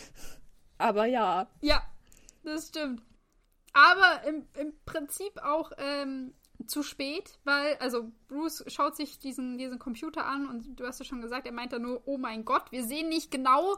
Aber 0.78 1.06
ja. 1.06 1.48
Ja, 1.62 1.84
das 2.44 2.70
stimmt. 2.70 3.04
Aber 3.74 4.28
im, 4.28 4.48
im 4.58 4.74
Prinzip 4.86 5.38
auch 5.44 5.72
ähm, 5.78 6.34
zu 6.66 6.84
spät, 6.84 7.39
weil, 7.44 7.75
also 7.78 8.12
Bruce 8.28 8.63
schaut 8.68 8.96
sich 8.96 9.20
diesen, 9.20 9.58
diesen 9.58 9.80
Computer 9.80 10.25
an 10.25 10.48
und 10.48 10.80
du 10.80 10.86
hast 10.86 11.00
ja 11.00 11.06
schon 11.06 11.22
gesagt, 11.22 11.46
er 11.46 11.54
meint 11.54 11.74
da 11.74 11.80
nur, 11.80 12.01
oh 12.06 12.18
mein 12.18 12.46
Gott, 12.46 12.72
wir 12.72 12.84
sehen 12.84 13.10
nicht 13.10 13.32
genau, 13.32 13.75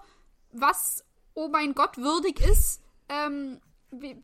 was 0.52 1.06
oh 1.34 1.50
mein 1.50 1.74
Gott 1.74 1.98
würdig 1.98 2.40
ist. 2.42 2.82
Ähm, 3.10 3.60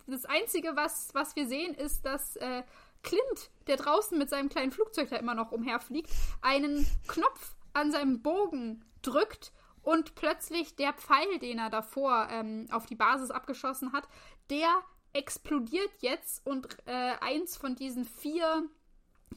das 0.07 0.25
Einzige, 0.25 0.75
was, 0.75 1.09
was 1.13 1.35
wir 1.35 1.47
sehen, 1.47 1.73
ist, 1.75 2.05
dass 2.05 2.35
äh, 2.37 2.63
Clint, 3.03 3.51
der 3.67 3.77
draußen 3.77 4.17
mit 4.17 4.29
seinem 4.29 4.49
kleinen 4.49 4.71
Flugzeug 4.71 5.09
da 5.09 5.17
immer 5.17 5.35
noch 5.35 5.51
umherfliegt, 5.51 6.09
einen 6.41 6.87
Knopf 7.07 7.55
an 7.73 7.91
seinem 7.91 8.21
Bogen 8.21 8.83
drückt 9.01 9.51
und 9.81 10.15
plötzlich 10.15 10.75
der 10.75 10.93
Pfeil, 10.93 11.39
den 11.39 11.59
er 11.59 11.69
davor 11.69 12.27
ähm, 12.29 12.67
auf 12.71 12.85
die 12.85 12.95
Basis 12.95 13.31
abgeschossen 13.31 13.93
hat, 13.93 14.07
der 14.49 14.69
explodiert 15.13 15.91
jetzt 15.99 16.45
und 16.45 16.77
äh, 16.85 17.13
eins 17.21 17.57
von 17.57 17.75
diesen 17.75 18.05
vier 18.05 18.63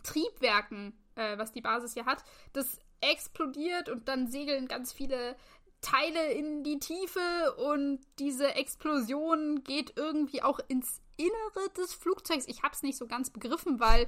Triebwerken, 0.02 0.92
äh, 1.14 1.38
was 1.38 1.52
die 1.52 1.60
Basis 1.60 1.94
hier 1.94 2.06
hat, 2.06 2.24
das 2.52 2.78
explodiert 3.00 3.88
und 3.88 4.08
dann 4.08 4.28
segeln 4.28 4.68
ganz 4.68 4.92
viele 4.92 5.36
Teile 5.80 6.32
in 6.32 6.62
die 6.62 6.78
Tiefe 6.78 7.54
und 7.56 8.00
diese 8.18 8.54
Explosion 8.54 9.62
geht 9.64 9.96
irgendwie 9.96 10.42
auch 10.42 10.60
ins 10.68 11.00
Innere 11.16 11.70
des 11.76 11.94
Flugzeugs. 11.94 12.46
Ich 12.48 12.62
habe 12.62 12.74
es 12.74 12.82
nicht 12.82 12.98
so 12.98 13.06
ganz 13.06 13.30
begriffen, 13.30 13.80
weil 13.80 14.06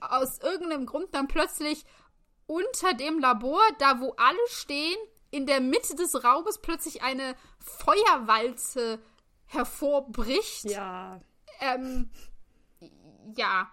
aus 0.00 0.38
irgendeinem 0.38 0.86
Grund 0.86 1.14
dann 1.14 1.28
plötzlich 1.28 1.84
unter 2.46 2.94
dem 2.94 3.18
Labor, 3.18 3.60
da 3.78 4.00
wo 4.00 4.14
alle 4.16 4.38
stehen, 4.48 4.96
in 5.30 5.46
der 5.46 5.60
Mitte 5.60 5.94
des 5.96 6.22
Raumes 6.22 6.58
plötzlich 6.58 7.02
eine 7.02 7.34
Feuerwalze 7.58 9.00
hervorbricht. 9.46 10.64
Ja. 10.64 11.20
Ähm, 11.60 12.10
ja. 13.36 13.68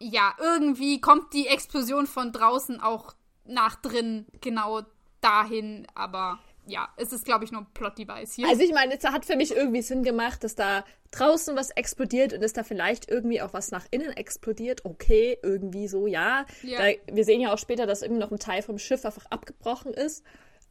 Ja, 0.00 0.34
irgendwie 0.38 1.00
kommt 1.00 1.32
die 1.32 1.46
Explosion 1.46 2.06
von 2.06 2.32
draußen 2.32 2.80
auch 2.80 3.14
nach 3.44 3.76
drin 3.76 4.26
genau 4.40 4.82
dahin, 5.24 5.86
aber 5.94 6.38
ja, 6.66 6.88
es 6.96 7.12
ist, 7.12 7.24
glaube 7.24 7.44
ich, 7.44 7.52
nur 7.52 7.62
ein 7.62 7.66
Plot-Device 7.74 8.34
hier. 8.34 8.48
Also 8.48 8.62
ich 8.62 8.72
meine, 8.72 8.96
es 8.96 9.04
hat 9.04 9.24
für 9.24 9.36
mich 9.36 9.54
irgendwie 9.54 9.82
Sinn 9.82 10.02
gemacht, 10.02 10.44
dass 10.44 10.54
da 10.54 10.84
draußen 11.10 11.56
was 11.56 11.70
explodiert 11.70 12.32
und 12.32 12.42
dass 12.42 12.52
da 12.52 12.62
vielleicht 12.62 13.10
irgendwie 13.10 13.42
auch 13.42 13.52
was 13.52 13.70
nach 13.70 13.86
innen 13.90 14.12
explodiert. 14.12 14.84
Okay, 14.84 15.38
irgendwie 15.42 15.88
so, 15.88 16.06
ja. 16.06 16.46
ja. 16.62 16.78
Da, 16.78 16.98
wir 17.12 17.24
sehen 17.24 17.40
ja 17.40 17.52
auch 17.52 17.58
später, 17.58 17.86
dass 17.86 18.02
irgendwie 18.02 18.20
noch 18.20 18.30
ein 18.30 18.38
Teil 18.38 18.62
vom 18.62 18.78
Schiff 18.78 19.04
einfach 19.04 19.26
abgebrochen 19.26 19.92
ist. 19.92 20.24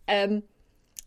Ähm, 0.07 0.43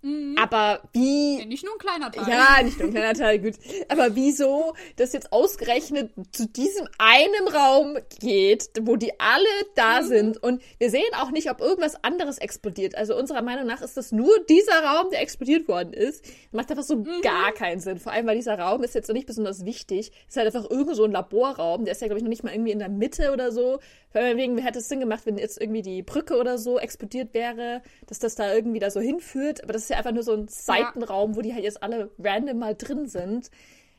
Mhm. 0.07 0.37
Aber 0.39 0.83
wie. 0.93 1.41
Ja, 1.41 1.47
nicht 1.47 1.65
nur 1.65 1.75
ein 1.75 1.79
kleiner 1.79 2.13
Teil. 2.13 2.29
Ja, 2.29 2.63
nicht 2.63 2.79
nur 2.79 2.89
ein 2.89 2.95
kleiner 2.95 3.15
Teil, 3.15 3.41
gut. 3.41 3.55
Aber 3.89 4.15
wieso 4.15 4.75
das 4.95 5.13
jetzt 5.13 5.33
ausgerechnet 5.33 6.13
zu 6.31 6.47
diesem 6.47 6.87
einen 6.99 7.49
Raum 7.49 7.99
geht, 8.21 8.71
wo 8.83 8.95
die 8.95 9.19
alle 9.19 9.45
da 9.75 10.03
mhm. 10.03 10.07
sind 10.07 10.43
und 10.43 10.63
wir 10.79 10.91
sehen 10.91 11.03
auch 11.21 11.33
nicht, 11.33 11.51
ob 11.51 11.61
irgendwas 11.61 12.03
anderes 12.05 12.39
explodiert. 12.39 12.95
Also 12.95 13.17
unserer 13.17 13.43
Meinung 13.43 13.67
nach 13.67 13.83
ist 13.83 13.97
das 13.97 14.13
nur 14.13 14.39
dieser 14.49 14.85
Raum, 14.85 15.11
der 15.11 15.23
explodiert 15.23 15.67
worden 15.67 15.93
ist. 15.93 16.25
Macht 16.53 16.71
einfach 16.71 16.85
so 16.85 16.97
mhm. 16.97 17.23
gar 17.23 17.53
keinen 17.53 17.81
Sinn. 17.81 17.99
Vor 17.99 18.13
allem, 18.13 18.27
weil 18.27 18.37
dieser 18.37 18.59
Raum 18.59 18.85
ist 18.85 18.95
jetzt 18.95 19.09
noch 19.09 19.15
nicht 19.15 19.27
besonders 19.27 19.65
wichtig. 19.65 20.13
Ist 20.29 20.37
halt 20.37 20.47
einfach 20.47 20.71
irgendwo 20.71 20.95
so 20.95 21.05
ein 21.05 21.13
Laborraum. 21.13 21.85
Der 21.85 21.93
ist 21.93 22.01
ja, 22.01 22.07
glaube 22.07 22.19
ich, 22.19 22.25
noch 22.25 22.31
nicht 22.31 22.45
mal 22.45 22.53
irgendwie 22.53 22.73
in 22.73 22.79
der 22.79 22.89
Mitte 22.89 23.33
oder 23.33 23.51
so. 23.51 23.81
Wegen 24.13 24.57
hätte 24.59 24.79
es 24.79 24.89
Sinn 24.89 25.01
gemacht, 25.01 25.27
wenn 25.27 25.37
jetzt 25.37 25.61
irgendwie 25.61 25.83
die 25.83 26.03
Brücke 26.03 26.39
oder 26.39 26.57
so 26.57 26.79
explodiert 26.79 27.35
wäre, 27.35 27.83
dass 28.07 28.19
das 28.19 28.35
da 28.35 28.55
irgendwie 28.55 28.79
da 28.79 28.91
so 28.91 29.01
hinführt. 29.01 29.63
Aber 29.63 29.75
das 29.75 29.83
ist 29.83 29.91
ja 29.91 29.96
einfach 29.97 30.13
nur 30.13 30.23
so 30.23 30.33
ein 30.33 30.49
Seitenraum, 30.49 31.33
ja. 31.33 31.37
wo 31.37 31.41
die 31.43 31.55
halt 31.55 31.65
jetzt 31.65 31.83
alle 31.83 32.11
random 32.19 32.59
mal 32.59 32.75
drin 32.75 33.07
sind. 33.09 33.51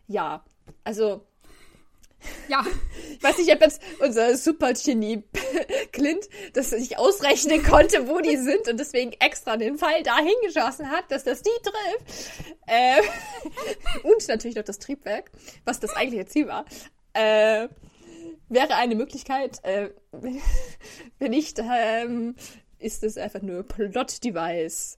Ja, 0.08 0.44
also. 0.84 1.26
Ja. 2.48 2.66
Ich 3.14 3.24
weiß 3.24 3.38
nicht, 3.38 3.54
ob 3.54 3.62
jetzt 3.62 3.82
unser 4.00 4.36
Supergenie 4.36 5.24
Clint 5.92 6.28
das 6.54 6.72
sich 6.72 6.98
ausrechnen 6.98 7.64
konnte, 7.64 8.08
wo 8.08 8.20
die 8.20 8.38
sind 8.38 8.68
und 8.68 8.80
deswegen 8.80 9.14
extra 9.20 9.56
den 9.58 9.78
Pfeil 9.78 10.04
da 10.04 10.18
hingeschossen 10.18 10.90
hat, 10.90 11.12
dass 11.12 11.24
das 11.24 11.44
die 11.44 11.50
trifft. 11.62 12.32
Äh, 12.66 13.02
und 14.04 14.28
natürlich 14.28 14.56
noch 14.58 14.64
das 14.64 14.80
Triebwerk, 14.80 15.32
was 15.66 15.80
das 15.80 15.96
eigentliche 15.96 16.26
Ziel 16.26 16.48
war. 16.48 16.66
Äh, 17.14 17.68
wäre 18.50 18.76
eine 18.76 18.96
Möglichkeit. 18.96 19.64
Äh, 19.64 19.92
wenn 20.12 21.32
nicht, 21.32 21.60
ähm, 21.60 22.36
ist 22.80 23.04
es 23.04 23.18
einfach 23.18 23.42
nur 23.42 23.64
Plot-Device. 23.64 24.98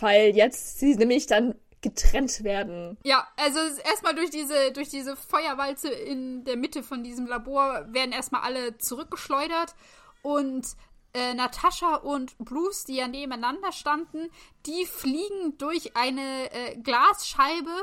Weil 0.00 0.34
jetzt 0.34 0.78
sie 0.78 0.94
nämlich 0.94 1.26
dann 1.26 1.54
getrennt 1.82 2.44
werden. 2.44 2.96
Ja, 3.02 3.26
also 3.36 3.58
erstmal 3.84 4.14
durch 4.14 4.30
diese, 4.30 4.72
durch 4.72 4.88
diese 4.88 5.16
Feuerwalze 5.16 5.88
in 5.88 6.44
der 6.44 6.56
Mitte 6.56 6.82
von 6.82 7.02
diesem 7.02 7.26
Labor 7.26 7.92
werden 7.92 8.12
erstmal 8.12 8.42
alle 8.42 8.78
zurückgeschleudert 8.78 9.74
und 10.22 10.64
äh, 11.12 11.34
Natascha 11.34 11.96
und 11.96 12.38
Bruce, 12.38 12.84
die 12.84 12.96
ja 12.96 13.08
nebeneinander 13.08 13.72
standen, 13.72 14.30
die 14.64 14.86
fliegen 14.86 15.58
durch 15.58 15.96
eine 15.96 16.50
äh, 16.52 16.76
Glasscheibe 16.76 17.76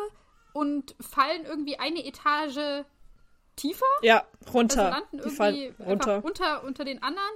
und 0.54 0.96
fallen 1.00 1.46
irgendwie 1.46 1.78
eine 1.78 2.04
Etage 2.06 2.86
tiefer. 3.56 3.86
Ja, 4.01 4.25
runter. 4.54 4.86
Also 4.86 5.00
landen 5.00 5.20
irgendwie 5.20 5.74
runter. 5.84 6.24
unter, 6.24 6.63
unter 6.63 6.86
den 6.86 7.04
anderen. 7.04 7.30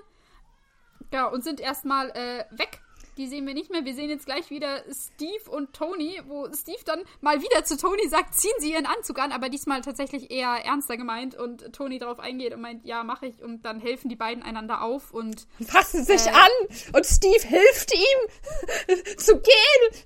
Ja, 1.12 1.28
und 1.28 1.44
sind 1.44 1.60
erstmal 1.60 2.10
äh, 2.12 2.46
weg. 2.52 2.82
Die 3.18 3.28
sehen 3.28 3.46
wir 3.46 3.54
nicht 3.54 3.72
mehr. 3.72 3.86
Wir 3.86 3.94
sehen 3.94 4.10
jetzt 4.10 4.26
gleich 4.26 4.50
wieder 4.50 4.84
Steve 4.92 5.50
und 5.50 5.74
Tony, 5.74 6.20
wo 6.28 6.48
Steve 6.54 6.80
dann 6.86 7.04
mal 7.22 7.42
wieder 7.42 7.64
zu 7.64 7.78
Tony 7.78 8.08
sagt, 8.08 8.36
ziehen 8.36 8.54
Sie 8.60 8.72
Ihren 8.72 8.86
Anzug 8.86 9.20
an, 9.20 9.32
aber 9.32 9.50
diesmal 9.50 9.82
tatsächlich 9.82 10.32
eher 10.32 10.50
ernster 10.50 10.98
gemeint 10.98 11.36
und 11.36 11.74
Tony 11.74 12.00
darauf 12.00 12.20
eingeht 12.20 12.54
und 12.54 12.62
meint, 12.62 12.86
ja, 12.86 13.04
mache 13.04 13.28
ich. 13.28 13.42
Und 13.44 13.64
dann 13.64 13.80
helfen 13.80 14.10
die 14.10 14.16
beiden 14.16 14.44
einander 14.44 14.82
auf 14.82 15.12
und. 15.12 15.48
Fassen 15.66 16.04
sich 16.04 16.26
äh, 16.26 16.32
an 16.32 16.52
und 16.94 17.06
Steve 17.06 17.48
hilft 17.48 17.94
ihm 17.94 19.18
zu 19.18 19.34
gehen. 19.36 20.04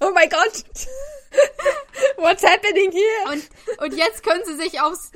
Oh 0.00 0.10
mein 0.14 0.28
Gott. 0.28 0.64
What's 2.16 2.44
happening 2.44 2.92
here? 2.92 3.32
Und, 3.32 3.48
und 3.84 3.96
jetzt 3.96 4.22
können 4.22 4.42
sie 4.44 4.54
sich 4.54 4.80
aufs 4.80 5.12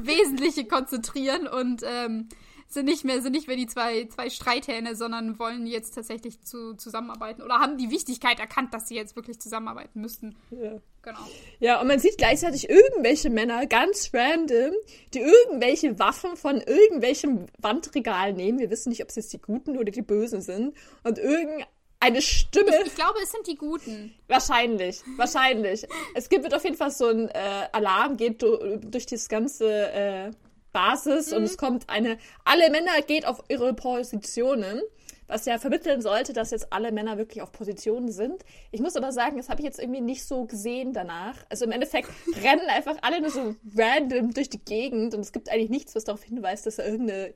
Wesentliche 0.00 0.66
konzentrieren 0.66 1.46
und 1.46 1.82
ähm, 1.84 2.28
sind 2.68 2.84
nicht 2.84 3.04
mehr, 3.04 3.22
sind 3.22 3.32
nicht 3.32 3.48
mehr 3.48 3.56
die 3.56 3.66
zwei, 3.66 4.06
zwei 4.06 4.28
Streithähne, 4.28 4.94
sondern 4.94 5.38
wollen 5.38 5.66
jetzt 5.66 5.94
tatsächlich 5.94 6.42
zu, 6.42 6.74
zusammenarbeiten 6.74 7.42
oder 7.42 7.60
haben 7.60 7.78
die 7.78 7.90
Wichtigkeit 7.90 8.38
erkannt, 8.38 8.74
dass 8.74 8.88
sie 8.88 8.94
jetzt 8.94 9.16
wirklich 9.16 9.40
zusammenarbeiten 9.40 10.00
müssten. 10.00 10.36
Ja. 10.50 10.78
Genau. 11.02 11.20
Ja, 11.58 11.80
und 11.80 11.86
man 11.86 11.98
sieht 12.00 12.18
gleichzeitig 12.18 12.68
irgendwelche 12.68 13.30
Männer, 13.30 13.66
ganz 13.66 14.10
random, 14.12 14.74
die 15.14 15.20
irgendwelche 15.20 15.98
Waffen 15.98 16.36
von 16.36 16.60
irgendwelchem 16.60 17.46
Wandregal 17.58 18.34
nehmen. 18.34 18.58
Wir 18.58 18.68
wissen 18.68 18.90
nicht, 18.90 19.02
ob 19.02 19.08
es 19.08 19.16
jetzt 19.16 19.32
die 19.32 19.40
Guten 19.40 19.78
oder 19.78 19.90
die 19.90 20.02
Bösen 20.02 20.42
sind. 20.42 20.76
Und 21.04 21.18
irgendeine 21.18 22.20
Stimme. 22.20 22.72
Ich, 22.80 22.88
ich, 22.88 22.94
glaube, 22.94 23.18
es 23.22 23.30
sind 23.30 23.46
die 23.46 23.54
Guten. 23.54 24.14
Wahrscheinlich, 24.26 25.02
wahrscheinlich. 25.16 25.86
es 26.14 26.28
gibt 26.28 26.52
auf 26.52 26.64
jeden 26.64 26.76
Fall 26.76 26.90
so 26.90 27.06
ein 27.06 27.28
äh, 27.28 27.68
Alarm, 27.72 28.18
geht 28.18 28.42
durch 28.42 29.06
das 29.06 29.28
ganze 29.28 29.90
äh, 29.92 30.30
Basis 30.78 31.30
mhm. 31.32 31.38
und 31.38 31.42
es 31.42 31.56
kommt 31.56 31.90
eine, 31.90 32.18
alle 32.44 32.70
Männer 32.70 33.02
geht 33.04 33.26
auf 33.26 33.42
ihre 33.48 33.74
Positionen, 33.74 34.80
was 35.26 35.44
ja 35.44 35.58
vermitteln 35.58 36.00
sollte, 36.00 36.32
dass 36.32 36.52
jetzt 36.52 36.72
alle 36.72 36.92
Männer 36.92 37.18
wirklich 37.18 37.42
auf 37.42 37.50
Positionen 37.50 38.12
sind. 38.12 38.44
Ich 38.70 38.80
muss 38.80 38.94
aber 38.94 39.10
sagen, 39.10 39.38
das 39.38 39.48
habe 39.48 39.60
ich 39.60 39.66
jetzt 39.66 39.80
irgendwie 39.80 40.00
nicht 40.00 40.24
so 40.24 40.44
gesehen 40.44 40.92
danach. 40.92 41.34
Also 41.48 41.64
im 41.64 41.72
Endeffekt 41.72 42.08
rennen 42.44 42.68
einfach 42.68 42.96
alle 43.02 43.20
nur 43.20 43.30
so 43.30 43.56
random 43.76 44.32
durch 44.32 44.50
die 44.50 44.64
Gegend 44.64 45.14
und 45.14 45.20
es 45.20 45.32
gibt 45.32 45.50
eigentlich 45.50 45.68
nichts, 45.68 45.96
was 45.96 46.04
darauf 46.04 46.22
hinweist, 46.22 46.64
dass 46.64 46.76
da 46.76 46.84
irgendeine 46.84 47.34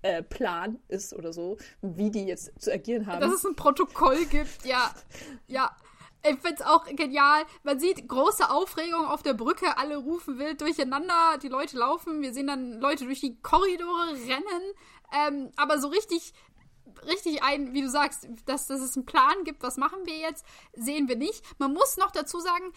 äh, 0.00 0.22
Plan 0.22 0.78
ist 0.88 1.12
oder 1.12 1.34
so, 1.34 1.58
wie 1.82 2.10
die 2.10 2.24
jetzt 2.24 2.50
zu 2.58 2.72
agieren 2.72 3.06
haben. 3.06 3.20
Dass 3.20 3.34
es 3.34 3.44
ein 3.44 3.56
Protokoll 3.56 4.24
gibt, 4.24 4.64
ja. 4.64 4.90
Ja. 5.48 5.76
Ich 6.22 6.38
find's 6.40 6.62
auch 6.62 6.84
genial. 6.84 7.44
Man 7.62 7.80
sieht 7.80 8.06
große 8.06 8.50
Aufregung 8.50 9.06
auf 9.06 9.22
der 9.22 9.34
Brücke, 9.34 9.78
alle 9.78 9.96
rufen 9.96 10.38
wild 10.38 10.60
durcheinander, 10.60 11.38
die 11.42 11.48
Leute 11.48 11.78
laufen, 11.78 12.20
wir 12.20 12.34
sehen 12.34 12.46
dann 12.46 12.80
Leute 12.80 13.04
durch 13.04 13.20
die 13.20 13.40
Korridore 13.40 14.12
rennen. 14.26 14.74
Ähm, 15.12 15.50
aber 15.56 15.78
so 15.80 15.88
richtig, 15.88 16.34
richtig 17.06 17.42
ein, 17.42 17.72
wie 17.72 17.82
du 17.82 17.88
sagst, 17.88 18.28
dass, 18.44 18.66
dass 18.66 18.80
es 18.80 18.96
einen 18.96 19.06
Plan 19.06 19.44
gibt, 19.44 19.62
was 19.62 19.78
machen 19.78 20.04
wir 20.04 20.18
jetzt, 20.18 20.44
sehen 20.74 21.08
wir 21.08 21.16
nicht. 21.16 21.42
Man 21.58 21.72
muss 21.72 21.96
noch 21.96 22.10
dazu 22.10 22.38
sagen, 22.38 22.72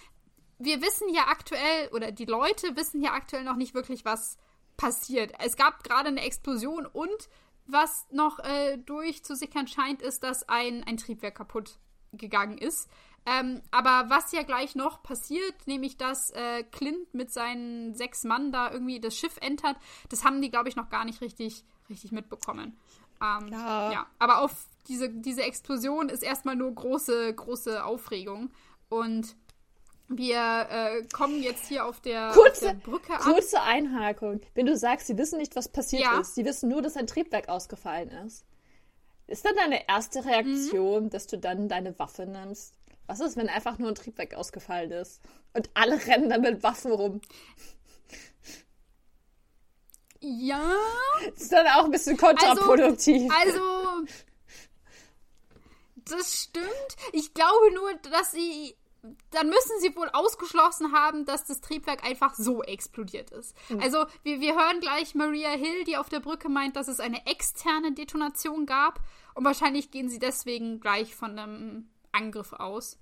wir 0.57 0.81
wissen 0.81 1.09
ja 1.13 1.27
aktuell, 1.27 1.89
oder 1.91 2.11
die 2.11 2.25
Leute 2.25 2.75
wissen 2.77 3.01
ja 3.01 3.11
aktuell 3.11 3.43
noch 3.43 3.57
nicht 3.57 3.73
wirklich, 3.73 4.05
was 4.05 4.37
passiert. 4.77 5.33
Es 5.39 5.57
gab 5.57 5.83
gerade 5.83 6.07
eine 6.07 6.21
Explosion 6.21 6.85
und 6.85 7.29
was 7.65 8.07
noch 8.11 8.39
äh, 8.39 8.77
durchzusickern 8.77 9.67
scheint, 9.67 10.01
ist, 10.01 10.23
dass 10.23 10.47
ein, 10.47 10.83
ein 10.83 10.97
Triebwerk 10.97 11.35
kaputt 11.35 11.77
gegangen 12.11 12.57
ist. 12.57 12.89
Ähm, 13.25 13.61
aber 13.71 14.09
was 14.09 14.31
ja 14.33 14.43
gleich 14.43 14.75
noch 14.75 15.01
passiert, 15.01 15.55
nämlich 15.65 15.97
dass 15.97 16.31
äh, 16.31 16.63
Clint 16.63 17.13
mit 17.13 17.31
seinen 17.31 17.95
sechs 17.95 18.23
Mann 18.23 18.51
da 18.51 18.71
irgendwie 18.71 18.99
das 18.99 19.15
Schiff 19.15 19.37
entert, 19.41 19.77
das 20.09 20.25
haben 20.25 20.41
die, 20.41 20.51
glaube 20.51 20.67
ich, 20.67 20.75
noch 20.75 20.89
gar 20.89 21.05
nicht 21.05 21.21
richtig, 21.21 21.63
richtig 21.89 22.11
mitbekommen. 22.11 22.77
Ähm, 23.21 23.47
ja. 23.49 24.07
Aber 24.19 24.39
auf 24.41 24.65
diese, 24.87 25.09
diese 25.09 25.43
Explosion 25.43 26.09
ist 26.09 26.23
erstmal 26.23 26.55
nur 26.55 26.73
große, 26.73 27.33
große 27.33 27.83
Aufregung. 27.85 28.51
Und 28.89 29.35
wir 30.09 30.67
äh, 30.69 31.03
kommen 31.13 31.41
jetzt 31.41 31.67
hier 31.67 31.85
auf 31.85 32.01
der, 32.01 32.31
kurze, 32.33 32.71
auf 32.71 32.71
der 32.73 32.91
Brücke 32.91 33.13
an. 33.13 33.21
Kurze 33.21 33.61
Einhakung. 33.61 34.41
Wenn 34.53 34.65
du 34.65 34.75
sagst, 34.75 35.07
sie 35.07 35.17
wissen 35.17 35.39
nicht, 35.39 35.55
was 35.55 35.69
passiert 35.69 36.03
ja. 36.03 36.19
ist, 36.19 36.35
sie 36.35 36.43
wissen 36.43 36.69
nur, 36.69 36.81
dass 36.81 36.97
ein 36.97 37.07
Triebwerk 37.07 37.47
ausgefallen 37.47 38.09
ist. 38.09 38.45
Ist 39.27 39.45
dann 39.45 39.55
deine 39.55 39.87
erste 39.87 40.25
Reaktion, 40.25 41.05
mhm. 41.05 41.09
dass 41.09 41.27
du 41.27 41.37
dann 41.37 41.69
deine 41.69 41.97
Waffe 41.97 42.25
nimmst? 42.25 42.75
Was 43.05 43.19
ist, 43.19 43.35
wenn 43.35 43.49
einfach 43.49 43.77
nur 43.77 43.89
ein 43.89 43.95
Triebwerk 43.95 44.33
ausgefallen 44.33 44.91
ist? 44.91 45.21
Und 45.53 45.69
alle 45.73 46.03
rennen 46.05 46.29
dann 46.29 46.41
mit 46.41 46.63
Waffen 46.63 46.91
rum. 46.91 47.21
Ja. 50.23 50.73
Das 51.29 51.41
ist 51.43 51.51
dann 51.51 51.67
auch 51.67 51.85
ein 51.85 51.91
bisschen 51.91 52.17
kontraproduktiv. 52.17 53.31
Also, 53.31 53.59
also 53.59 54.05
das 55.95 56.43
stimmt. 56.43 56.95
Ich 57.11 57.33
glaube 57.33 57.73
nur, 57.73 57.93
dass 58.11 58.31
sie. 58.31 58.75
Dann 59.31 59.49
müssen 59.49 59.81
sie 59.81 59.93
wohl 59.97 60.09
ausgeschlossen 60.13 60.93
haben, 60.93 61.25
dass 61.25 61.43
das 61.43 61.59
Triebwerk 61.59 62.05
einfach 62.05 62.35
so 62.35 62.63
explodiert 62.63 63.31
ist. 63.31 63.53
Mhm. 63.67 63.81
Also, 63.81 64.05
wir, 64.23 64.39
wir 64.39 64.55
hören 64.55 64.79
gleich 64.79 65.13
Maria 65.13 65.49
Hill, 65.49 65.83
die 65.83 65.97
auf 65.97 66.07
der 66.07 66.21
Brücke 66.21 66.47
meint, 66.47 66.77
dass 66.77 66.87
es 66.87 67.01
eine 67.01 67.25
externe 67.27 67.91
Detonation 67.91 68.65
gab. 68.65 69.01
Und 69.33 69.43
wahrscheinlich 69.43 69.91
gehen 69.91 70.07
sie 70.07 70.19
deswegen 70.19 70.79
gleich 70.79 71.15
von 71.15 71.37
einem 71.37 71.89
Angriff 72.13 72.53
aus. 72.53 72.97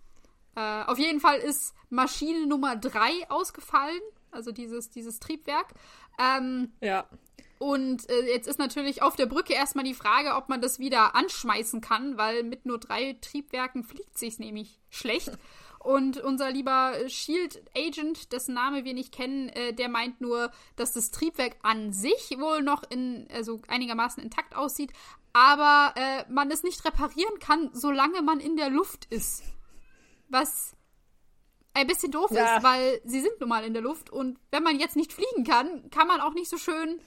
Äh, 0.55 0.83
auf 0.83 0.97
jeden 0.97 1.19
Fall 1.19 1.37
ist 1.37 1.73
Maschine 1.89 2.47
Nummer 2.47 2.75
3 2.75 3.29
ausgefallen, 3.29 4.01
also 4.31 4.51
dieses, 4.51 4.89
dieses 4.89 5.19
Triebwerk. 5.19 5.67
Ähm, 6.19 6.73
ja. 6.81 7.05
Und 7.59 8.09
äh, 8.09 8.25
jetzt 8.25 8.47
ist 8.47 8.57
natürlich 8.57 9.03
auf 9.03 9.15
der 9.15 9.27
Brücke 9.27 9.53
erstmal 9.53 9.85
die 9.85 9.93
Frage, 9.93 10.35
ob 10.35 10.49
man 10.49 10.61
das 10.61 10.79
wieder 10.79 11.15
anschmeißen 11.15 11.79
kann, 11.79 12.17
weil 12.17 12.43
mit 12.43 12.65
nur 12.65 12.79
drei 12.79 13.17
Triebwerken 13.21 13.83
fliegt 13.83 14.17
sich 14.17 14.39
nämlich 14.39 14.79
schlecht. 14.89 15.37
Und 15.83 16.17
unser 16.17 16.51
lieber 16.51 16.93
Shield 17.07 17.63
Agent, 17.75 18.31
dessen 18.31 18.53
Name 18.53 18.85
wir 18.85 18.93
nicht 18.93 19.11
kennen, 19.11 19.49
äh, 19.49 19.73
der 19.73 19.89
meint 19.89 20.21
nur, 20.21 20.51
dass 20.75 20.91
das 20.91 21.09
Triebwerk 21.09 21.57
an 21.63 21.91
sich 21.91 22.35
wohl 22.37 22.61
noch 22.61 22.83
in, 22.91 23.27
also 23.33 23.61
einigermaßen 23.67 24.21
intakt 24.21 24.55
aussieht, 24.55 24.93
aber 25.33 25.93
äh, 25.95 26.31
man 26.31 26.51
es 26.51 26.61
nicht 26.61 26.85
reparieren 26.85 27.39
kann, 27.39 27.71
solange 27.73 28.21
man 28.21 28.39
in 28.39 28.57
der 28.57 28.69
Luft 28.69 29.05
ist. 29.05 29.41
Was 30.29 30.75
ein 31.73 31.87
bisschen 31.87 32.11
doof 32.11 32.29
ja. 32.29 32.57
ist, 32.57 32.63
weil 32.63 33.01
sie 33.03 33.21
sind 33.21 33.39
nun 33.39 33.49
mal 33.49 33.63
in 33.63 33.73
der 33.73 33.81
Luft 33.81 34.11
und 34.11 34.37
wenn 34.51 34.61
man 34.61 34.79
jetzt 34.79 34.95
nicht 34.95 35.13
fliegen 35.13 35.45
kann, 35.45 35.89
kann 35.89 36.07
man 36.07 36.21
auch 36.21 36.33
nicht 36.33 36.49
so 36.49 36.57
schön 36.57 37.01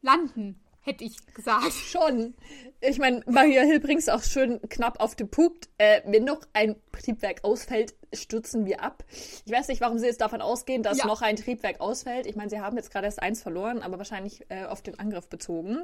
landen, 0.00 0.58
hätte 0.82 1.04
ich 1.04 1.24
gesagt. 1.34 1.72
Schon. 1.72 2.34
Ich 2.80 2.98
meine, 2.98 3.22
Maria 3.26 3.62
Hill 3.62 3.80
bringt 3.80 4.00
es 4.00 4.08
auch 4.08 4.22
schön 4.22 4.60
knapp 4.68 5.00
auf 5.00 5.14
den 5.14 5.30
Punkt. 5.30 5.68
Äh, 5.78 6.02
wenn 6.06 6.24
noch 6.24 6.40
ein 6.52 6.76
Triebwerk 6.92 7.44
ausfällt, 7.44 7.94
stürzen 8.12 8.66
wir 8.66 8.82
ab. 8.82 9.04
Ich 9.44 9.52
weiß 9.52 9.68
nicht, 9.68 9.80
warum 9.80 9.98
sie 9.98 10.06
jetzt 10.06 10.20
davon 10.20 10.40
ausgehen, 10.40 10.82
dass 10.82 10.98
ja. 10.98 11.06
noch 11.06 11.22
ein 11.22 11.36
Triebwerk 11.36 11.80
ausfällt. 11.80 12.26
Ich 12.26 12.36
meine, 12.36 12.50
sie 12.50 12.60
haben 12.60 12.76
jetzt 12.76 12.90
gerade 12.90 13.06
erst 13.06 13.22
eins 13.22 13.42
verloren, 13.42 13.82
aber 13.82 13.98
wahrscheinlich 13.98 14.44
äh, 14.48 14.64
auf 14.64 14.82
den 14.82 14.98
Angriff 14.98 15.28
bezogen. 15.28 15.82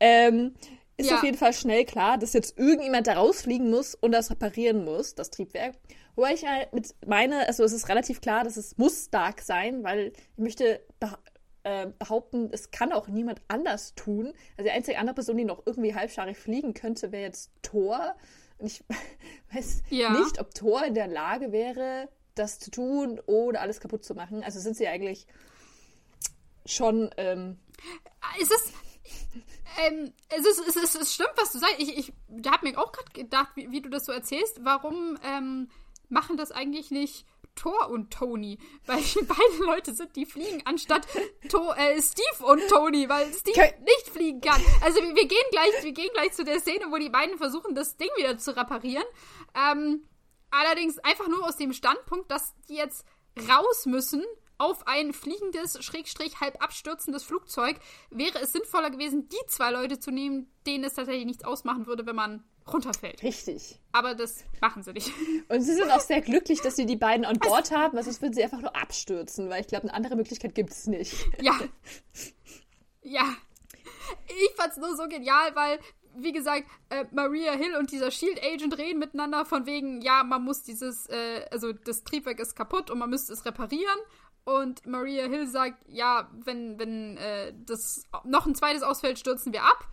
Ähm, 0.00 0.54
ist 0.96 1.10
ja. 1.10 1.16
auf 1.16 1.24
jeden 1.24 1.36
Fall 1.36 1.52
schnell 1.52 1.84
klar, 1.84 2.16
dass 2.16 2.32
jetzt 2.32 2.58
irgendjemand 2.58 3.06
da 3.06 3.14
rausfliegen 3.14 3.70
muss 3.70 3.94
und 3.94 4.12
das 4.12 4.30
reparieren 4.30 4.84
muss, 4.84 5.14
das 5.14 5.30
Triebwerk. 5.30 5.74
Wobei 6.14 6.32
ich 6.32 6.46
halt 6.46 6.72
mit 6.72 6.94
meine, 7.06 7.46
also 7.46 7.62
es 7.64 7.72
ist 7.72 7.90
relativ 7.90 8.22
klar, 8.22 8.44
dass 8.44 8.56
es 8.56 8.78
muss 8.78 9.10
Dark 9.10 9.42
sein, 9.42 9.84
weil 9.84 10.12
ich 10.36 10.38
möchte 10.38 10.80
äh, 11.66 11.90
behaupten, 11.98 12.50
es 12.52 12.70
kann 12.70 12.92
auch 12.92 13.08
niemand 13.08 13.42
anders 13.48 13.96
tun. 13.96 14.32
Also 14.56 14.68
die 14.68 14.70
einzige 14.70 14.98
andere 14.98 15.16
Person, 15.16 15.36
die 15.36 15.44
noch 15.44 15.66
irgendwie 15.66 15.96
halbscharig 15.96 16.38
fliegen 16.38 16.74
könnte, 16.74 17.10
wäre 17.10 17.24
jetzt 17.24 17.50
Thor. 17.62 18.14
Und 18.58 18.66
ich 18.66 18.84
weiß 19.52 19.82
ja. 19.90 20.12
nicht, 20.12 20.38
ob 20.38 20.54
Thor 20.54 20.84
in 20.84 20.94
der 20.94 21.08
Lage 21.08 21.50
wäre, 21.50 22.08
das 22.36 22.60
zu 22.60 22.70
tun 22.70 23.20
oder 23.26 23.62
alles 23.62 23.80
kaputt 23.80 24.04
zu 24.04 24.14
machen. 24.14 24.44
Also 24.44 24.60
sind 24.60 24.76
sie 24.76 24.86
eigentlich 24.86 25.26
schon. 26.66 27.10
Ähm, 27.16 27.58
ist 28.40 28.52
es, 28.52 28.72
ähm, 29.84 30.12
es, 30.28 30.46
ist, 30.46 30.68
es, 30.68 30.76
ist, 30.76 30.94
es 30.94 31.14
stimmt, 31.14 31.34
was 31.36 31.50
du 31.50 31.58
sagst. 31.58 31.80
Ich, 31.80 31.98
ich 31.98 32.12
habe 32.46 32.68
mir 32.68 32.78
auch 32.78 32.92
gerade 32.92 33.10
gedacht, 33.12 33.50
wie, 33.56 33.72
wie, 33.72 33.82
du 33.82 33.90
das 33.90 34.04
so 34.04 34.12
erzählst. 34.12 34.64
Warum 34.64 35.18
ähm, 35.24 35.68
machen 36.08 36.36
das 36.36 36.52
eigentlich 36.52 36.92
nicht 36.92 37.26
Thor 37.56 37.90
und 37.90 38.12
Tony? 38.12 38.58
Weil 38.86 39.02
beide 39.26 39.64
Leute 39.64 39.94
sind, 39.94 40.14
die 40.14 40.26
fliegen, 40.26 40.62
anstatt 40.64 41.06
to 41.48 41.72
äh, 41.72 42.00
Steve 42.00 42.46
und 42.46 42.62
Tony, 42.68 43.08
weil 43.08 43.32
Steve 43.32 43.58
okay. 43.58 43.74
nicht 43.80 44.08
fliegen 44.10 44.40
kann. 44.40 44.62
Also 44.82 45.00
wir, 45.00 45.14
wir, 45.14 45.26
gehen 45.26 45.38
gleich, 45.50 45.82
wir 45.82 45.92
gehen 45.92 46.10
gleich 46.14 46.32
zu 46.32 46.44
der 46.44 46.60
Szene, 46.60 46.86
wo 46.90 46.96
die 46.96 47.10
beiden 47.10 47.36
versuchen, 47.38 47.74
das 47.74 47.96
Ding 47.96 48.10
wieder 48.16 48.38
zu 48.38 48.56
reparieren. 48.56 49.04
Ähm, 49.54 50.08
allerdings 50.50 50.98
einfach 51.00 51.28
nur 51.28 51.44
aus 51.44 51.56
dem 51.56 51.72
Standpunkt, 51.72 52.30
dass 52.30 52.54
die 52.68 52.76
jetzt 52.76 53.04
raus 53.48 53.86
müssen 53.86 54.24
auf 54.58 54.86
ein 54.86 55.12
fliegendes, 55.12 55.82
schrägstrich 55.84 56.40
halb 56.40 56.62
abstürzendes 56.62 57.24
Flugzeug, 57.24 57.78
wäre 58.10 58.40
es 58.40 58.52
sinnvoller 58.52 58.90
gewesen, 58.90 59.28
die 59.28 59.46
zwei 59.48 59.70
Leute 59.70 59.98
zu 59.98 60.10
nehmen, 60.10 60.50
denen 60.66 60.84
es 60.84 60.94
tatsächlich 60.94 61.26
nichts 61.26 61.44
ausmachen 61.44 61.86
würde, 61.86 62.06
wenn 62.06 62.16
man 62.16 62.44
runterfällt. 62.72 63.22
Richtig. 63.22 63.78
Aber 63.92 64.14
das 64.14 64.44
machen 64.60 64.82
sie 64.82 64.92
nicht. 64.92 65.10
Und 65.48 65.60
sie 65.60 65.74
sind 65.74 65.90
auch 65.90 66.00
sehr 66.00 66.20
glücklich, 66.20 66.60
dass 66.60 66.76
sie 66.76 66.86
die 66.86 66.96
beiden 66.96 67.24
an 67.24 67.38
Bord 67.38 67.70
haben, 67.70 67.96
weil 67.96 68.04
sonst 68.04 68.22
würden 68.22 68.34
sie 68.34 68.42
einfach 68.42 68.60
nur 68.60 68.74
abstürzen, 68.74 69.48
weil 69.48 69.60
ich 69.60 69.68
glaube, 69.68 69.84
eine 69.84 69.94
andere 69.94 70.16
Möglichkeit 70.16 70.54
gibt 70.54 70.70
es 70.70 70.86
nicht. 70.86 71.14
Ja. 71.40 71.58
Ja. 73.08 73.36
ich 74.26 74.50
fand's 74.56 74.78
nur 74.78 74.96
so 74.96 75.06
genial, 75.06 75.54
weil 75.54 75.78
wie 76.18 76.32
gesagt, 76.32 76.64
äh, 76.90 77.04
Maria 77.12 77.52
Hill 77.52 77.76
und 77.76 77.90
dieser 77.90 78.10
Shield 78.10 78.42
Agent 78.42 78.76
reden 78.78 78.98
miteinander 78.98 79.44
von 79.44 79.66
wegen, 79.66 80.00
ja, 80.00 80.24
man 80.24 80.42
muss 80.42 80.62
dieses, 80.62 81.06
äh, 81.06 81.46
also 81.50 81.72
das 81.72 82.04
Triebwerk 82.04 82.40
ist 82.40 82.56
kaputt 82.56 82.90
und 82.90 82.98
man 82.98 83.10
müsste 83.10 83.32
es 83.32 83.44
reparieren. 83.44 83.98
Und 84.44 84.86
Maria 84.86 85.26
Hill 85.26 85.48
sagt, 85.48 85.84
ja, 85.88 86.30
wenn, 86.32 86.78
wenn 86.78 87.16
äh, 87.16 87.52
das 87.66 88.06
noch 88.24 88.46
ein 88.46 88.54
zweites 88.54 88.82
ausfällt, 88.82 89.18
stürzen 89.18 89.52
wir 89.52 89.64
ab. 89.64 89.88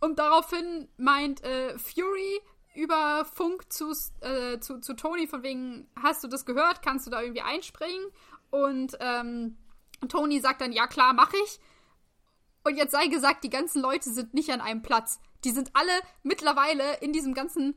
Und 0.00 0.18
daraufhin 0.18 0.88
meint 0.96 1.44
äh, 1.44 1.78
Fury 1.78 2.40
über 2.74 3.24
Funk 3.24 3.72
zu, 3.72 3.92
äh, 4.20 4.60
zu, 4.60 4.80
zu 4.80 4.94
Tony 4.94 5.26
von 5.26 5.42
wegen, 5.42 5.88
hast 6.00 6.24
du 6.24 6.28
das 6.28 6.46
gehört? 6.46 6.80
Kannst 6.82 7.06
du 7.06 7.10
da 7.10 7.20
irgendwie 7.20 7.42
einspringen? 7.42 8.06
Und 8.50 8.96
ähm, 9.00 9.58
Tony 10.08 10.40
sagt 10.40 10.60
dann, 10.60 10.72
ja 10.72 10.86
klar, 10.86 11.12
mach 11.12 11.32
ich. 11.32 11.60
Und 12.64 12.76
jetzt 12.76 12.92
sei 12.92 13.08
gesagt, 13.08 13.44
die 13.44 13.50
ganzen 13.50 13.82
Leute 13.82 14.10
sind 14.10 14.34
nicht 14.34 14.50
an 14.50 14.60
einem 14.60 14.82
Platz. 14.82 15.20
Die 15.44 15.50
sind 15.50 15.70
alle 15.74 15.92
mittlerweile 16.22 16.96
in 17.00 17.12
diesem 17.12 17.34
ganzen 17.34 17.74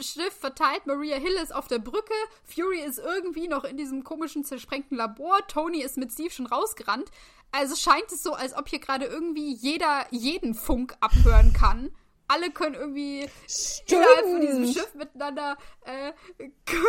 Schiff 0.00 0.34
verteilt. 0.34 0.86
Maria 0.86 1.16
Hill 1.16 1.36
ist 1.42 1.54
auf 1.54 1.68
der 1.68 1.78
Brücke. 1.78 2.14
Fury 2.44 2.80
ist 2.80 2.98
irgendwie 2.98 3.48
noch 3.48 3.64
in 3.64 3.76
diesem 3.76 4.04
komischen, 4.04 4.44
zersprengten 4.44 4.96
Labor. 4.96 5.46
Tony 5.46 5.82
ist 5.82 5.96
mit 5.96 6.12
Steve 6.12 6.30
schon 6.30 6.46
rausgerannt. 6.46 7.10
Also 7.52 7.74
scheint 7.74 8.10
es 8.12 8.22
so, 8.22 8.32
als 8.32 8.56
ob 8.56 8.68
hier 8.68 8.78
gerade 8.78 9.06
irgendwie 9.06 9.52
jeder 9.52 10.06
jeden 10.10 10.54
Funk 10.54 10.96
abhören 11.00 11.52
kann. 11.52 11.90
Alle 12.28 12.52
können 12.52 12.76
irgendwie 12.76 13.28
Stimmt. 13.48 14.02
innerhalb 14.02 14.26
von 14.26 14.40
diesem 14.40 14.72
Schiff 14.72 14.94
miteinander 14.94 15.56
äh, 15.82 16.12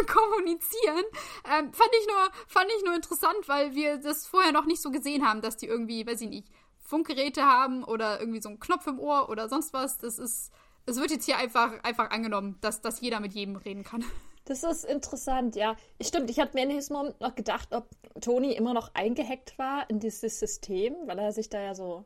kommunizieren. 0.05 1.03
Ähm, 1.51 1.73
fand, 1.73 1.89
ich 1.99 2.07
nur, 2.07 2.29
fand 2.47 2.71
ich 2.77 2.85
nur 2.85 2.93
interessant, 2.93 3.47
weil 3.47 3.73
wir 3.73 3.97
das 3.97 4.27
vorher 4.27 4.51
noch 4.51 4.65
nicht 4.65 4.83
so 4.83 4.91
gesehen 4.91 5.27
haben, 5.27 5.41
dass 5.41 5.57
die 5.57 5.65
irgendwie, 5.65 6.05
weiß 6.05 6.21
ich 6.21 6.29
nicht, 6.29 6.47
Funkgeräte 6.91 7.43
haben 7.43 7.83
oder 7.83 8.19
irgendwie 8.19 8.41
so 8.41 8.49
einen 8.49 8.59
Knopf 8.59 8.85
im 8.85 8.99
Ohr 8.99 9.29
oder 9.29 9.47
sonst 9.47 9.73
was. 9.73 9.97
Das 9.97 10.19
ist, 10.19 10.51
es 10.85 10.97
wird 10.97 11.09
jetzt 11.09 11.25
hier 11.25 11.37
einfach, 11.37 11.83
einfach 11.83 12.11
angenommen, 12.11 12.57
dass, 12.61 12.81
dass 12.81 12.99
jeder 12.99 13.21
mit 13.21 13.33
jedem 13.33 13.55
reden 13.55 13.83
kann. 13.83 14.03
Das 14.45 14.63
ist 14.63 14.85
interessant, 14.85 15.55
ja. 15.55 15.75
Stimmt, 16.01 16.31
ich 16.31 16.39
hatte 16.39 16.55
mir 16.55 16.63
in 16.63 16.71
diesem 16.71 16.95
Moment 16.95 17.21
noch 17.21 17.35
gedacht, 17.35 17.69
ob 17.73 17.87
Tony 18.21 18.53
immer 18.53 18.73
noch 18.73 18.95
eingehackt 18.95 19.57
war 19.59 19.87
in 19.87 19.99
dieses 19.99 20.39
System, 20.39 20.95
weil 21.05 21.19
er 21.19 21.31
sich 21.31 21.47
da 21.47 21.61
ja 21.61 21.75
so 21.75 22.05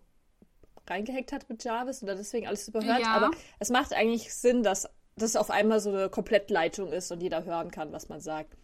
reingehackt 0.85 1.31
hat 1.31 1.49
mit 1.49 1.63
Jarvis 1.63 2.03
oder 2.03 2.13
deswegen 2.13 2.45
alles 2.45 2.67
überhört. 2.67 2.99
Ja. 2.99 3.15
Aber 3.15 3.31
es 3.59 3.69
macht 3.69 3.93
eigentlich 3.93 4.33
Sinn, 4.33 4.63
dass 4.63 4.87
das 5.15 5.37
auf 5.37 5.49
einmal 5.49 5.79
so 5.79 5.89
eine 5.89 6.09
Komplettleitung 6.09 6.91
ist 6.91 7.09
und 7.09 7.23
jeder 7.23 7.45
hören 7.45 7.71
kann, 7.71 7.93
was 7.93 8.09
man 8.09 8.19
sagt. 8.19 8.57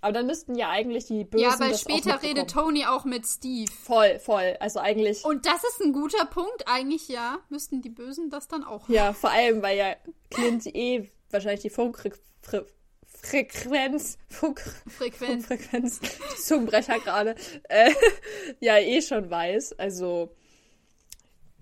Aber 0.00 0.12
dann 0.12 0.26
müssten 0.26 0.54
ja 0.54 0.70
eigentlich 0.70 1.06
die 1.06 1.24
Bösen. 1.24 1.44
Ja, 1.44 1.58
weil 1.58 1.76
später 1.76 2.22
redet 2.22 2.50
Tony 2.50 2.84
auch 2.86 3.04
mit 3.04 3.26
Steve. 3.26 3.70
Voll, 3.70 4.18
voll. 4.20 4.56
Also 4.60 4.78
eigentlich. 4.78 5.24
Und 5.24 5.44
das 5.44 5.64
ist 5.64 5.80
ein 5.82 5.92
guter 5.92 6.24
Punkt. 6.26 6.64
Eigentlich 6.66 7.08
ja, 7.08 7.38
müssten 7.48 7.82
die 7.82 7.90
Bösen 7.90 8.30
das 8.30 8.46
dann 8.46 8.62
auch. 8.62 8.88
Ja, 8.88 9.12
vor 9.12 9.30
allem, 9.30 9.60
weil 9.62 9.76
ja 9.76 9.96
Clint 10.30 10.66
eh 10.66 11.10
wahrscheinlich 11.30 11.62
die 11.62 11.70
Funkfrequenz. 11.70 12.22
Funk 12.42 12.68
Frequenz. 13.06 14.18
Funkfrequenz. 14.28 16.00
Zungenbrecher 16.44 17.00
gerade. 17.00 17.34
Äh, 17.68 17.92
ja, 18.60 18.78
eh 18.78 19.02
schon 19.02 19.28
weiß. 19.28 19.78
Also. 19.78 20.32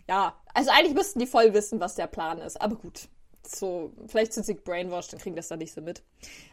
Ja, 0.08 0.38
also 0.52 0.70
eigentlich 0.70 0.94
müssten 0.94 1.18
die 1.18 1.26
voll 1.26 1.54
wissen, 1.54 1.80
was 1.80 1.94
der 1.94 2.06
Plan 2.06 2.38
ist. 2.38 2.60
Aber 2.60 2.76
gut 2.76 3.08
so, 3.48 3.92
vielleicht 4.06 4.32
sind 4.32 4.46
sie 4.46 4.54
brainwashed 4.54 5.12
und 5.12 5.22
kriegen 5.22 5.36
das 5.36 5.48
dann 5.48 5.58
nicht 5.58 5.72
so 5.72 5.80
mit. 5.80 6.02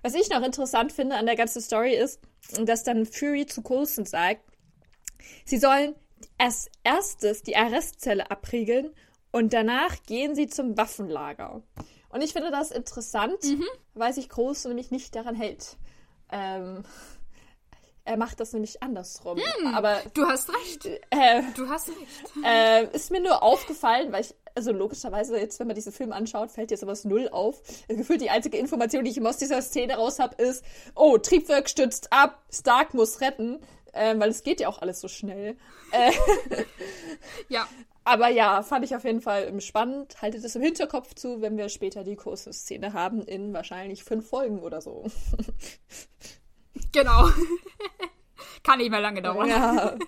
Was 0.01 0.13
ich 0.13 0.29
noch 0.29 0.43
interessant 0.43 0.91
finde 0.91 1.15
an 1.15 1.25
der 1.25 1.35
ganzen 1.35 1.61
Story 1.61 1.95
ist, 1.95 2.19
dass 2.59 2.83
dann 2.83 3.05
Fury 3.05 3.45
zu 3.45 3.61
Coulson 3.61 4.05
sagt, 4.05 4.41
sie 5.45 5.57
sollen 5.57 5.95
als 6.37 6.69
erstes 6.83 7.43
die 7.43 7.55
Arrestzelle 7.55 8.29
abriegeln 8.29 8.91
und 9.31 9.53
danach 9.53 10.03
gehen 10.03 10.35
sie 10.35 10.47
zum 10.47 10.77
Waffenlager. 10.77 11.63
Und 12.09 12.21
ich 12.21 12.33
finde 12.33 12.51
das 12.51 12.71
interessant, 12.71 13.43
mhm. 13.43 13.65
weil 13.95 14.13
sich 14.13 14.29
Coulson 14.29 14.69
nämlich 14.69 14.91
nicht 14.91 15.15
daran 15.15 15.35
hält. 15.35 15.77
Ähm, 16.31 16.83
er 18.05 18.17
macht 18.17 18.39
das 18.39 18.53
nämlich 18.53 18.83
andersrum. 18.83 19.37
Hm, 19.37 19.73
aber 19.73 20.01
du 20.13 20.25
hast 20.25 20.49
recht. 20.49 20.85
Äh, 21.09 21.41
du 21.55 21.69
hast 21.69 21.89
recht. 21.89 22.45
Äh, 22.45 22.87
ist 22.95 23.11
mir 23.11 23.21
nur 23.21 23.41
aufgefallen, 23.41 24.11
weil 24.11 24.21
ich 24.21 24.35
also 24.55 24.71
logischerweise, 24.71 25.37
jetzt, 25.39 25.59
wenn 25.59 25.67
man 25.67 25.75
diesen 25.75 25.91
Film 25.91 26.11
anschaut, 26.11 26.51
fällt 26.51 26.71
jetzt 26.71 26.83
aber 26.83 26.91
das 26.91 27.05
Null 27.05 27.29
auf. 27.29 27.61
Gefühlt 27.87 28.21
die 28.21 28.29
einzige 28.29 28.57
Information, 28.57 29.03
die 29.03 29.11
ich 29.11 29.25
aus 29.25 29.37
dieser 29.37 29.61
Szene 29.61 29.95
raus 29.95 30.19
habe, 30.19 30.41
ist, 30.41 30.63
oh, 30.95 31.17
Triebwerk 31.17 31.69
stützt 31.69 32.11
ab, 32.11 32.43
Stark 32.51 32.93
muss 32.93 33.21
retten, 33.21 33.59
äh, 33.93 34.17
weil 34.19 34.29
es 34.29 34.43
geht 34.43 34.59
ja 34.59 34.67
auch 34.67 34.81
alles 34.81 35.01
so 35.01 35.07
schnell. 35.07 35.55
Äh, 35.91 36.11
ja. 37.49 37.67
Aber 38.05 38.27
ja, 38.27 38.63
fand 38.63 38.83
ich 38.83 38.95
auf 38.97 39.05
jeden 39.05 39.21
Fall 39.21 39.61
spannend. 39.61 40.21
Haltet 40.21 40.43
es 40.43 40.57
im 40.57 40.61
Hinterkopf 40.61 41.15
zu, 41.15 41.41
wenn 41.41 41.55
wir 41.55 41.69
später 41.69 42.03
die 42.03 42.17
große 42.17 42.51
Szene 42.51 42.91
haben, 42.91 43.21
in 43.21 43.53
wahrscheinlich 43.53 44.03
fünf 44.03 44.27
Folgen 44.27 44.59
oder 44.59 44.81
so. 44.81 45.05
Genau. 46.91 47.29
Kann 48.63 48.79
nicht 48.79 48.89
mehr 48.89 49.01
lange 49.01 49.21
dauern. 49.21 49.49
Ja. 49.49 49.95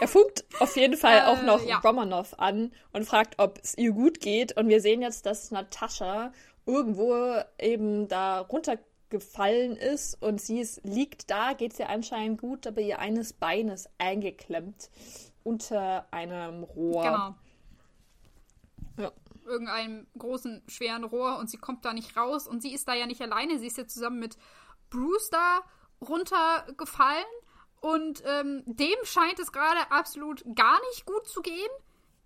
Er 0.00 0.06
funkt 0.06 0.44
auf 0.60 0.76
jeden 0.76 0.96
Fall 0.96 1.18
äh, 1.18 1.22
auch 1.22 1.42
noch 1.42 1.64
ja. 1.66 1.78
Romanov 1.78 2.34
an 2.38 2.72
und 2.92 3.04
fragt, 3.04 3.34
ob 3.38 3.58
es 3.62 3.76
ihr 3.76 3.90
gut 3.90 4.20
geht. 4.20 4.56
Und 4.56 4.68
wir 4.68 4.80
sehen 4.80 5.02
jetzt, 5.02 5.26
dass 5.26 5.50
Natascha 5.50 6.32
irgendwo 6.66 7.34
eben 7.58 8.06
da 8.06 8.40
runtergefallen 8.40 9.76
ist 9.76 10.22
und 10.22 10.40
sie 10.40 10.60
ist, 10.60 10.84
liegt 10.84 11.30
da, 11.30 11.52
geht 11.52 11.72
es 11.72 11.80
ihr 11.80 11.88
anscheinend 11.88 12.40
gut, 12.40 12.66
aber 12.66 12.80
ihr 12.80 13.00
eines 13.00 13.32
Beines 13.32 13.88
eingeklemmt 13.98 14.90
unter 15.42 16.06
einem 16.12 16.62
Rohr. 16.62 17.02
Genau. 17.02 17.34
Irgendeinem 19.48 20.06
großen, 20.16 20.62
schweren 20.68 21.04
Rohr 21.04 21.38
und 21.38 21.50
sie 21.50 21.56
kommt 21.56 21.84
da 21.84 21.92
nicht 21.92 22.16
raus 22.16 22.46
und 22.46 22.62
sie 22.62 22.72
ist 22.72 22.86
da 22.86 22.94
ja 22.94 23.06
nicht 23.06 23.20
alleine. 23.20 23.58
Sie 23.58 23.66
ist 23.66 23.78
ja 23.78 23.86
zusammen 23.86 24.18
mit 24.18 24.36
Bruce 24.90 25.30
da 25.30 25.60
runtergefallen 26.00 27.24
und 27.80 28.22
ähm, 28.26 28.62
dem 28.66 28.96
scheint 29.04 29.38
es 29.38 29.52
gerade 29.52 29.90
absolut 29.90 30.44
gar 30.54 30.78
nicht 30.90 31.06
gut 31.06 31.26
zu 31.26 31.42
gehen. 31.42 31.70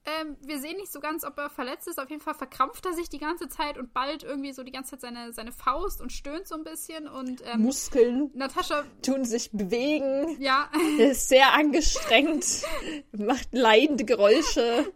Ähm, 0.05 0.37
wir 0.41 0.59
sehen 0.59 0.77
nicht 0.79 0.91
so 0.91 0.99
ganz, 0.99 1.25
ob 1.25 1.39
er 1.39 1.49
verletzt 1.49 1.87
ist. 1.87 2.01
Auf 2.01 2.11
jeden 2.11 2.21
Fall 2.21 2.35
verkrampft 2.35 2.85
er 2.87 2.93
sich 2.93 3.09
die 3.09 3.19
ganze 3.19 3.49
Zeit 3.49 3.79
und 3.79 3.95
bald 3.95 4.25
irgendwie 4.25 4.53
so 4.53 4.65
die 4.65 4.73
ganze 4.73 4.93
Zeit 4.93 5.01
seine, 5.03 5.33
seine 5.33 5.53
Faust 5.53 6.01
und 6.01 6.13
stöhnt 6.13 6.49
so 6.49 6.57
ein 6.57 6.65
bisschen. 6.65 7.07
Und 7.07 7.43
ähm, 7.47 7.63
Muskeln 7.63 8.31
Natascha 8.35 8.85
tun 9.03 9.25
sich 9.25 9.51
bewegen. 9.53 10.41
Ja. 10.41 10.71
Er 10.99 11.13
ist 11.13 11.29
sehr 11.29 11.53
angestrengt, 11.53 12.65
macht 13.13 13.49
leidende 13.53 14.05
Geräusche. 14.05 14.93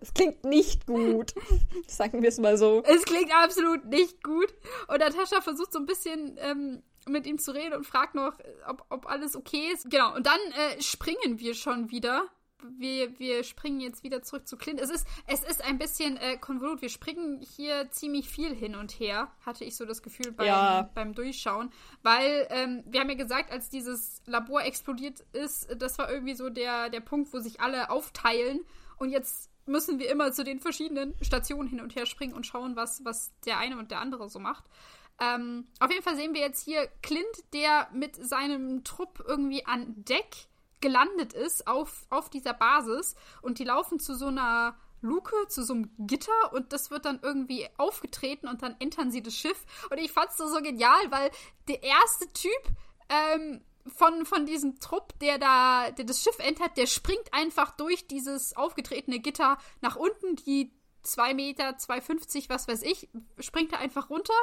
Es 0.00 0.12
klingt 0.12 0.44
nicht 0.44 0.86
gut. 0.86 1.34
Sagen 1.86 2.22
wir 2.22 2.28
es 2.28 2.38
mal 2.38 2.56
so. 2.58 2.82
Es 2.84 3.04
klingt 3.04 3.32
absolut 3.34 3.84
nicht 3.86 4.22
gut. 4.24 4.52
Und 4.88 4.98
Natascha 4.98 5.40
versucht 5.40 5.72
so 5.72 5.78
ein 5.78 5.86
bisschen 5.86 6.36
ähm, 6.40 6.82
mit 7.08 7.26
ihm 7.26 7.38
zu 7.38 7.52
reden 7.52 7.74
und 7.74 7.86
fragt 7.86 8.14
noch, 8.14 8.34
ob, 8.66 8.84
ob 8.90 9.06
alles 9.06 9.36
okay 9.36 9.70
ist. 9.72 9.90
Genau, 9.90 10.14
und 10.14 10.26
dann 10.26 10.40
äh, 10.52 10.82
springen 10.82 11.38
wir 11.38 11.54
schon 11.54 11.90
wieder. 11.90 12.28
Wir, 12.76 13.18
wir 13.18 13.44
springen 13.44 13.80
jetzt 13.80 14.02
wieder 14.02 14.22
zurück 14.22 14.48
zu 14.48 14.56
Clint. 14.56 14.80
Es 14.80 14.90
ist, 14.90 15.06
es 15.26 15.44
ist 15.44 15.64
ein 15.64 15.78
bisschen 15.78 16.16
äh, 16.16 16.36
konvolut. 16.36 16.82
Wir 16.82 16.88
springen 16.88 17.40
hier 17.40 17.90
ziemlich 17.90 18.28
viel 18.28 18.54
hin 18.54 18.74
und 18.74 18.92
her, 18.92 19.30
hatte 19.44 19.64
ich 19.64 19.76
so 19.76 19.84
das 19.84 20.02
Gefühl 20.02 20.32
beim, 20.32 20.46
ja. 20.46 20.90
beim 20.94 21.14
Durchschauen. 21.14 21.70
Weil 22.02 22.46
ähm, 22.50 22.82
wir 22.86 23.00
haben 23.00 23.08
ja 23.08 23.16
gesagt, 23.16 23.52
als 23.52 23.70
dieses 23.70 24.22
Labor 24.26 24.62
explodiert 24.62 25.20
ist, 25.32 25.68
das 25.80 25.98
war 25.98 26.10
irgendwie 26.10 26.34
so 26.34 26.50
der, 26.50 26.90
der 26.90 27.00
Punkt, 27.00 27.32
wo 27.32 27.38
sich 27.38 27.60
alle 27.60 27.90
aufteilen. 27.90 28.60
Und 28.96 29.10
jetzt 29.10 29.50
müssen 29.66 29.98
wir 29.98 30.10
immer 30.10 30.32
zu 30.32 30.42
den 30.42 30.60
verschiedenen 30.60 31.14
Stationen 31.22 31.68
hin 31.68 31.80
und 31.80 31.94
her 31.94 32.06
springen 32.06 32.34
und 32.34 32.46
schauen, 32.46 32.74
was, 32.74 33.04
was 33.04 33.32
der 33.46 33.58
eine 33.58 33.78
und 33.78 33.90
der 33.90 34.00
andere 34.00 34.28
so 34.28 34.38
macht. 34.38 34.64
Ähm, 35.20 35.66
auf 35.80 35.90
jeden 35.90 36.02
Fall 36.02 36.16
sehen 36.16 36.34
wir 36.34 36.40
jetzt 36.40 36.64
hier 36.64 36.86
Clint, 37.02 37.26
der 37.52 37.88
mit 37.92 38.16
seinem 38.16 38.84
Trupp 38.84 39.24
irgendwie 39.26 39.66
an 39.66 39.94
Deck 40.04 40.48
gelandet 40.80 41.32
ist 41.32 41.66
auf, 41.66 42.06
auf 42.10 42.30
dieser 42.30 42.54
Basis 42.54 43.14
und 43.42 43.58
die 43.58 43.64
laufen 43.64 43.98
zu 43.98 44.14
so 44.14 44.26
einer 44.26 44.76
Luke, 45.00 45.34
zu 45.48 45.62
so 45.64 45.74
einem 45.74 45.90
Gitter 45.98 46.52
und 46.52 46.72
das 46.72 46.90
wird 46.90 47.04
dann 47.04 47.20
irgendwie 47.22 47.68
aufgetreten 47.76 48.48
und 48.48 48.62
dann 48.62 48.76
entern 48.80 49.10
sie 49.10 49.22
das 49.22 49.34
Schiff. 49.34 49.64
Und 49.90 49.98
ich 49.98 50.10
fand's 50.10 50.36
so, 50.36 50.48
so 50.48 50.60
genial, 50.60 51.10
weil 51.10 51.30
der 51.68 51.82
erste 51.82 52.32
Typ 52.32 52.62
ähm, 53.08 53.60
von, 53.86 54.26
von 54.26 54.46
diesem 54.46 54.80
Trupp, 54.80 55.18
der 55.20 55.38
da, 55.38 55.90
der 55.92 56.04
das 56.04 56.22
Schiff 56.22 56.38
entert, 56.40 56.76
der 56.76 56.86
springt 56.86 57.32
einfach 57.32 57.72
durch 57.76 58.06
dieses 58.06 58.56
aufgetretene 58.56 59.20
Gitter 59.20 59.58
nach 59.80 59.96
unten, 59.96 60.36
die 60.36 60.72
2 61.02 61.34
Meter, 61.34 61.70
2,50, 61.70 62.48
was 62.48 62.68
weiß 62.68 62.82
ich, 62.82 63.08
springt 63.38 63.72
er 63.72 63.78
einfach 63.78 64.10
runter 64.10 64.34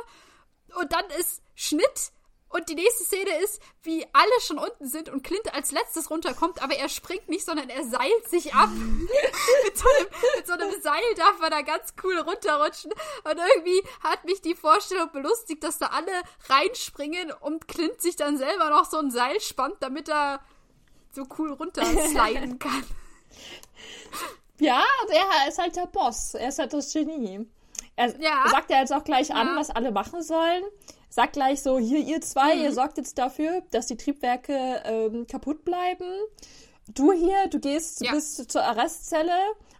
und 0.79 0.91
dann 0.91 1.05
ist 1.19 1.43
Schnitt 1.53 2.11
und 2.55 2.69
die 2.69 2.75
nächste 2.75 3.03
Szene 3.03 3.37
ist, 3.43 3.61
wie 3.83 4.05
alle 4.13 4.41
schon 4.41 4.57
unten 4.57 4.87
sind 4.87 5.09
und 5.09 5.23
Clint 5.23 5.53
als 5.53 5.71
letztes 5.71 6.09
runterkommt, 6.09 6.63
aber 6.63 6.75
er 6.75 6.87
springt 6.87 7.27
nicht, 7.27 7.45
sondern 7.45 7.69
er 7.69 7.83
seilt 7.83 8.29
sich 8.29 8.53
ab. 8.53 8.69
mit, 9.65 9.77
so 9.77 9.85
einem, 9.89 10.07
mit, 10.37 10.47
so 10.47 10.53
einem, 10.53 10.81
Seil 10.81 11.15
darf 11.17 11.37
man 11.39 11.51
da 11.51 11.61
ganz 11.63 11.93
cool 12.03 12.17
runterrutschen. 12.17 12.91
Und 13.25 13.37
irgendwie 13.55 13.83
hat 14.01 14.23
mich 14.23 14.41
die 14.41 14.55
Vorstellung 14.55 15.11
belustigt, 15.11 15.63
dass 15.65 15.79
da 15.79 15.87
alle 15.87 16.11
reinspringen 16.47 17.31
und 17.41 17.67
Clint 17.67 17.99
sich 18.01 18.15
dann 18.15 18.37
selber 18.37 18.69
noch 18.69 18.85
so 18.85 18.97
ein 18.99 19.11
Seil 19.11 19.41
spannt, 19.41 19.75
damit 19.81 20.07
er 20.07 20.39
so 21.11 21.25
cool 21.37 21.51
runtersliden 21.53 22.57
kann. 22.59 22.85
Ja, 24.59 24.81
der 25.09 25.49
ist 25.49 25.57
halt 25.57 25.75
der 25.75 25.87
Boss. 25.87 26.33
Er 26.35 26.49
ist 26.49 26.59
halt 26.59 26.71
das 26.71 26.93
Genie. 26.93 27.45
Er 27.97 28.17
Ja. 28.21 28.47
sagt 28.49 28.69
ja 28.69 28.79
jetzt 28.79 28.93
auch 28.93 29.03
gleich 29.03 29.33
an, 29.33 29.47
Ja. 29.47 29.55
was 29.57 29.69
alle 29.69 29.91
machen 29.91 30.21
sollen. 30.23 30.63
Sagt 31.15 31.31
gleich 31.31 31.61
so, 31.63 31.79
hier 31.79 31.99
ihr 31.99 32.19
zwei, 32.19 32.55
Mhm. 32.57 32.63
ihr 32.63 32.73
sorgt 32.73 32.97
jetzt 32.97 33.17
dafür, 33.17 33.61
dass 33.71 33.85
die 33.87 33.95
Triebwerke 33.95 34.81
ähm, 34.83 35.25
kaputt 35.27 35.63
bleiben. 35.63 36.03
Du 36.89 37.13
hier, 37.13 37.47
du 37.47 37.57
gehst 37.61 38.01
Ja. 38.01 38.11
bis 38.11 38.35
zur 38.47 38.61
Arrestzelle, 38.61 39.31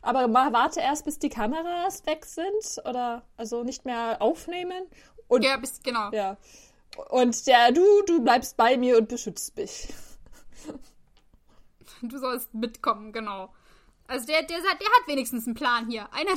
aber 0.01 0.29
mal 0.29 0.53
warte 0.53 0.79
erst, 0.79 1.03
bis 1.03 1.19
die 1.19 1.27
Kameras 1.27 2.05
weg 2.05 2.23
sind 2.23 2.79
oder 2.87 3.23
also 3.35 3.63
nicht 3.63 3.83
mehr 3.83 4.21
aufnehmen. 4.21 4.83
Und 5.27 5.43
Ja, 5.43 5.57
bist, 5.57 5.83
genau. 5.83 6.09
ja. 6.11 6.37
Und 7.09 7.45
der, 7.47 7.73
du, 7.73 7.83
du 8.07 8.21
bleibst 8.21 8.55
bei 8.55 8.77
mir 8.77 8.97
und 8.97 9.09
beschützt 9.09 9.57
mich. 9.57 9.89
Du 12.01 12.17
sollst 12.17 12.53
mitkommen, 12.53 13.11
genau. 13.11 13.49
Also 14.07 14.25
der, 14.25 14.43
der, 14.43 14.59
der 14.59 14.69
hat 14.69 15.07
wenigstens 15.07 15.47
einen 15.47 15.55
Plan 15.55 15.89
hier. 15.89 16.07
Einer, 16.13 16.31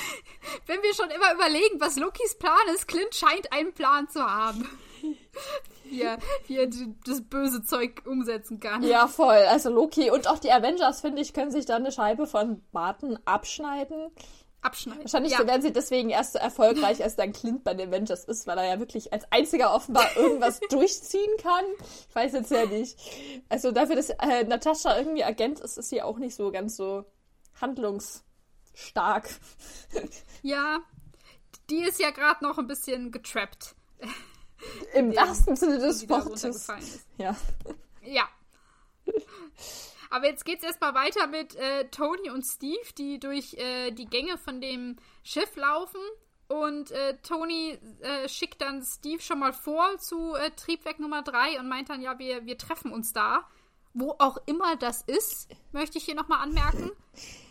wenn 0.66 0.82
wir 0.82 0.94
schon 0.94 1.10
immer 1.10 1.34
überlegen, 1.34 1.80
was 1.80 1.96
Lokis 1.96 2.36
Plan 2.38 2.68
ist, 2.74 2.88
Clint 2.88 3.14
scheint 3.14 3.52
einen 3.52 3.72
Plan 3.72 4.08
zu 4.08 4.24
haben. 4.24 4.68
Wie 5.84 6.00
er, 6.00 6.16
wie 6.46 6.56
er 6.56 6.68
das 7.04 7.20
böse 7.22 7.62
Zeug 7.64 8.02
umsetzen 8.06 8.60
kann. 8.60 8.82
Ja, 8.82 9.08
voll. 9.08 9.44
Also 9.50 9.68
Loki 9.68 10.10
und 10.10 10.26
auch 10.26 10.38
die 10.38 10.50
Avengers, 10.50 11.02
finde 11.02 11.20
ich, 11.20 11.34
können 11.34 11.50
sich 11.50 11.66
da 11.66 11.76
eine 11.76 11.92
Scheibe 11.92 12.26
von 12.26 12.62
Barton 12.72 13.18
abschneiden. 13.26 14.10
Abschneiden. 14.62 15.02
Wahrscheinlich 15.02 15.32
ja. 15.32 15.46
werden 15.46 15.60
sie 15.60 15.72
deswegen 15.72 16.08
erst 16.08 16.32
so 16.32 16.38
erfolgreich, 16.38 17.02
als 17.02 17.16
dann 17.16 17.32
Clint 17.32 17.64
bei 17.64 17.74
den 17.74 17.88
Avengers 17.88 18.24
ist, 18.24 18.46
weil 18.46 18.56
er 18.56 18.64
ja 18.64 18.78
wirklich 18.78 19.12
als 19.12 19.30
einziger 19.30 19.74
offenbar 19.74 20.06
irgendwas 20.16 20.60
durchziehen 20.70 21.36
kann. 21.42 21.64
Ich 22.08 22.14
weiß 22.14 22.32
jetzt 22.32 22.50
ja 22.50 22.64
nicht. 22.64 22.96
Also 23.48 23.72
dafür, 23.72 23.96
dass 23.96 24.10
äh, 24.10 24.44
Natascha 24.44 24.96
irgendwie 24.96 25.24
Agent 25.24 25.60
ist, 25.60 25.76
ist 25.76 25.90
sie 25.90 26.00
auch 26.00 26.16
nicht 26.16 26.36
so 26.36 26.52
ganz 26.52 26.76
so 26.76 27.04
handlungsstark. 28.72 29.28
ja, 30.42 30.80
die 31.70 31.82
ist 31.82 32.00
ja 32.00 32.10
gerade 32.10 32.44
noch 32.44 32.58
ein 32.58 32.66
bisschen 32.66 33.10
getrappt, 33.10 33.74
Im 34.94 35.14
wahrsten 35.14 35.56
Sinne 35.56 35.78
des 35.78 36.08
Wortes. 36.08 36.66
Ja. 37.18 37.36
Ja. 38.02 38.28
Aber 40.10 40.26
jetzt 40.26 40.44
geht's 40.44 40.62
erstmal 40.62 40.94
weiter 40.94 41.26
mit 41.26 41.56
äh, 41.56 41.88
Tony 41.88 42.30
und 42.30 42.44
Steve, 42.44 42.92
die 42.98 43.18
durch 43.18 43.54
äh, 43.54 43.92
die 43.92 44.04
Gänge 44.06 44.36
von 44.36 44.60
dem 44.60 44.96
Schiff 45.22 45.56
laufen. 45.56 46.00
Und 46.48 46.90
äh, 46.90 47.16
Tony 47.22 47.78
äh, 48.00 48.28
schickt 48.28 48.60
dann 48.60 48.82
Steve 48.82 49.22
schon 49.22 49.38
mal 49.38 49.54
vor 49.54 49.96
zu 49.98 50.34
äh, 50.34 50.50
Triebwerk 50.50 51.00
Nummer 51.00 51.22
3 51.22 51.58
und 51.58 51.68
meint 51.68 51.88
dann, 51.88 52.02
ja, 52.02 52.18
wir, 52.18 52.44
wir 52.44 52.58
treffen 52.58 52.92
uns 52.92 53.14
da. 53.14 53.48
Wo 53.94 54.14
auch 54.18 54.38
immer 54.46 54.76
das 54.76 55.02
ist, 55.02 55.48
möchte 55.72 55.98
ich 55.98 56.04
hier 56.04 56.14
nochmal 56.14 56.40
anmerken. 56.42 56.90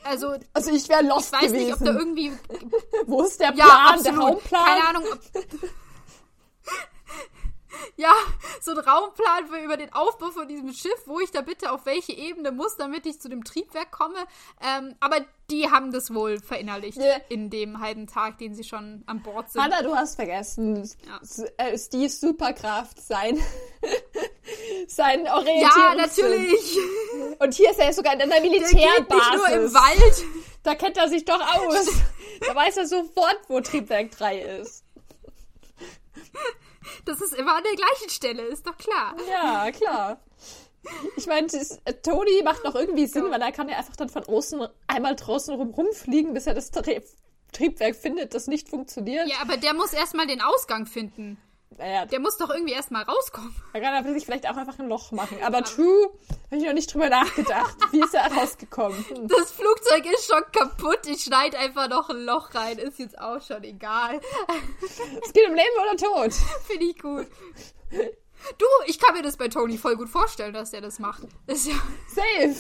Also, 0.04 0.36
Also 0.54 0.72
ich 0.72 0.90
wäre 0.90 1.04
lost 1.04 1.28
ich 1.34 1.42
weiß 1.42 1.52
gewesen. 1.52 1.66
nicht, 1.66 1.74
ob 1.74 1.80
da 1.86 1.92
irgendwie 1.94 2.32
Wo 3.06 3.22
ist 3.24 3.40
der 3.40 3.54
Ja, 3.54 3.66
Plan, 3.66 4.04
der 4.04 4.14
absolut. 4.14 4.36
Raumplan? 4.36 4.66
Keine 4.66 4.88
Ahnung. 4.88 5.04
Ob 5.12 5.22
ja, 7.96 8.14
so 8.62 8.72
ein 8.72 8.78
Raumplan 8.80 9.48
für 9.48 9.58
über 9.64 9.78
den 9.78 9.92
Aufbau 9.94 10.32
von 10.32 10.48
diesem 10.48 10.74
Schiff, 10.74 11.02
wo 11.06 11.20
ich 11.20 11.32
da 11.32 11.42
bitte 11.42 11.72
auf 11.72 11.86
welche 11.86 12.12
Ebene 12.14 12.52
muss, 12.52 12.76
damit 12.78 13.06
ich 13.06 13.20
zu 13.22 13.30
dem 13.30 13.44
Triebwerk 13.44 13.92
komme. 13.92 14.18
Ähm, 14.62 14.96
aber 15.00 15.18
die 15.50 15.70
haben 15.70 15.92
das 15.92 16.14
wohl 16.14 16.40
verinnerlicht 16.40 16.98
Ja. 16.98 17.18
in 17.30 17.50
dem 17.50 17.80
halben 17.82 18.08
Tag, 18.08 18.38
den 18.38 18.56
sie 18.56 18.64
schon 18.64 19.04
an 19.06 19.22
Bord 19.22 19.52
sind. 19.52 19.62
Hanna, 19.62 19.82
du 19.82 19.94
hast 19.96 20.16
vergessen. 20.16 20.90
Ja. 21.06 21.20
Äh, 21.58 21.78
Steves 21.78 22.22
Superkraft, 22.22 23.02
sein, 23.02 23.40
sein 24.88 25.26
ja, 25.26 25.36
Orientierungssinn. 25.36 25.98
natürlich. 25.98 26.78
Und 27.40 27.54
hier 27.54 27.72
ist 27.72 27.80
er 27.80 27.92
sogar 27.94 28.14
in 28.14 28.22
einer 28.22 28.32
Der 28.40 28.42
geht 28.42 28.52
Militärbasis. 28.52 29.10
nicht 29.10 29.36
nur 29.38 29.50
im 29.50 29.74
Wald. 29.74 30.24
Da 30.64 30.76
kennt 30.76 30.98
er 30.98 31.10
sich 31.10 31.26
doch 31.26 31.42
aus. 31.42 31.88
da 32.48 32.56
weiß 32.56 32.78
er 32.78 32.88
sofort, 32.88 33.40
wo 33.48 33.60
Triebwerk 33.62 34.12
3 34.12 34.40
ist. 34.62 34.84
Das 37.06 37.22
ist 37.22 37.34
immer 37.34 37.56
an 37.56 37.64
der 37.64 37.76
gleichen 37.76 38.10
Stelle, 38.10 38.44
ist 38.44 38.66
doch 38.66 38.78
klar. 38.78 39.16
Ja, 39.30 39.72
klar. 39.72 40.20
Ich 41.16 41.28
meine, 41.28 41.48
äh, 41.48 41.94
Tony 42.02 42.42
macht 42.44 42.64
noch 42.64 42.76
irgendwie 42.76 43.06
Sinn, 43.06 43.30
weil 43.30 43.42
er 43.42 43.52
kann 43.52 43.70
ja 43.70 43.78
einfach 43.78 43.96
dann 43.96 44.10
von 44.10 44.24
außen 44.24 44.68
einmal 44.88 45.16
draußen 45.16 45.54
rum 45.54 45.70
rumfliegen, 45.70 46.34
bis 46.34 46.48
er 46.48 46.54
das 46.54 46.72
Tri 46.72 47.02
Triebwerk 47.52 47.98
findet, 47.98 48.34
das 48.34 48.48
nicht 48.48 48.70
funktioniert. 48.70 49.28
Ja, 49.28 49.36
aber 49.42 49.58
der 49.58 49.74
muss 49.74 49.92
erstmal 49.92 50.26
den 50.26 50.42
Ausgang 50.42 50.86
finden. 50.86 51.38
Naja, 51.78 52.06
Der 52.06 52.20
muss 52.20 52.38
doch 52.38 52.50
irgendwie 52.50 52.74
erstmal 52.74 53.04
rauskommen. 53.04 53.56
da 53.74 53.80
kann 53.80 54.06
er 54.06 54.14
sich 54.14 54.26
vielleicht 54.26 54.48
auch 54.50 54.58
einfach 54.58 54.78
ein 54.78 54.88
Loch 54.90 55.12
machen. 55.12 55.38
Aber 55.44 55.64
True, 55.64 56.10
habe 56.48 56.58
ich 56.58 56.64
noch 56.66 56.74
nicht 56.74 56.94
drüber 56.94 57.10
nachgedacht. 57.10 57.76
Wie 57.92 58.02
ist 58.02 58.14
er 58.14 58.32
rausgekommen? 58.32 59.04
Hm. 59.08 59.28
Das 59.28 59.52
Flugzeug 59.52 60.06
ist 60.12 60.30
schon 60.30 60.44
kaputt. 60.52 61.00
Ich 61.08 61.24
schneide 61.24 61.58
einfach 61.58 61.88
noch 61.90 62.10
ein 62.10 62.24
Loch 62.26 62.54
rein. 62.54 62.78
Ist 62.78 63.00
jetzt 63.00 63.18
auch 63.20 63.42
schon 63.42 63.64
egal. 63.64 64.20
Es 65.24 65.34
geht 65.34 65.48
um 65.48 65.56
Leben 65.56 65.78
oder 65.82 65.98
Tod. 65.98 66.34
Finde 66.68 66.86
ich 66.86 67.00
gut. 67.00 67.28
Du, 68.58 68.66
ich 68.88 69.00
kann 69.00 69.16
mir 69.16 69.22
das 69.22 69.38
bei 69.38 69.48
Tony 69.48 69.78
voll 69.78 69.96
gut 69.96 70.10
vorstellen, 70.10 70.54
dass 70.54 70.74
er 70.74 70.82
das 70.82 71.00
macht. 71.00 71.24
Das 71.48 71.60
ist 71.60 71.68
ja, 71.68 71.76
Safe. 72.08 72.56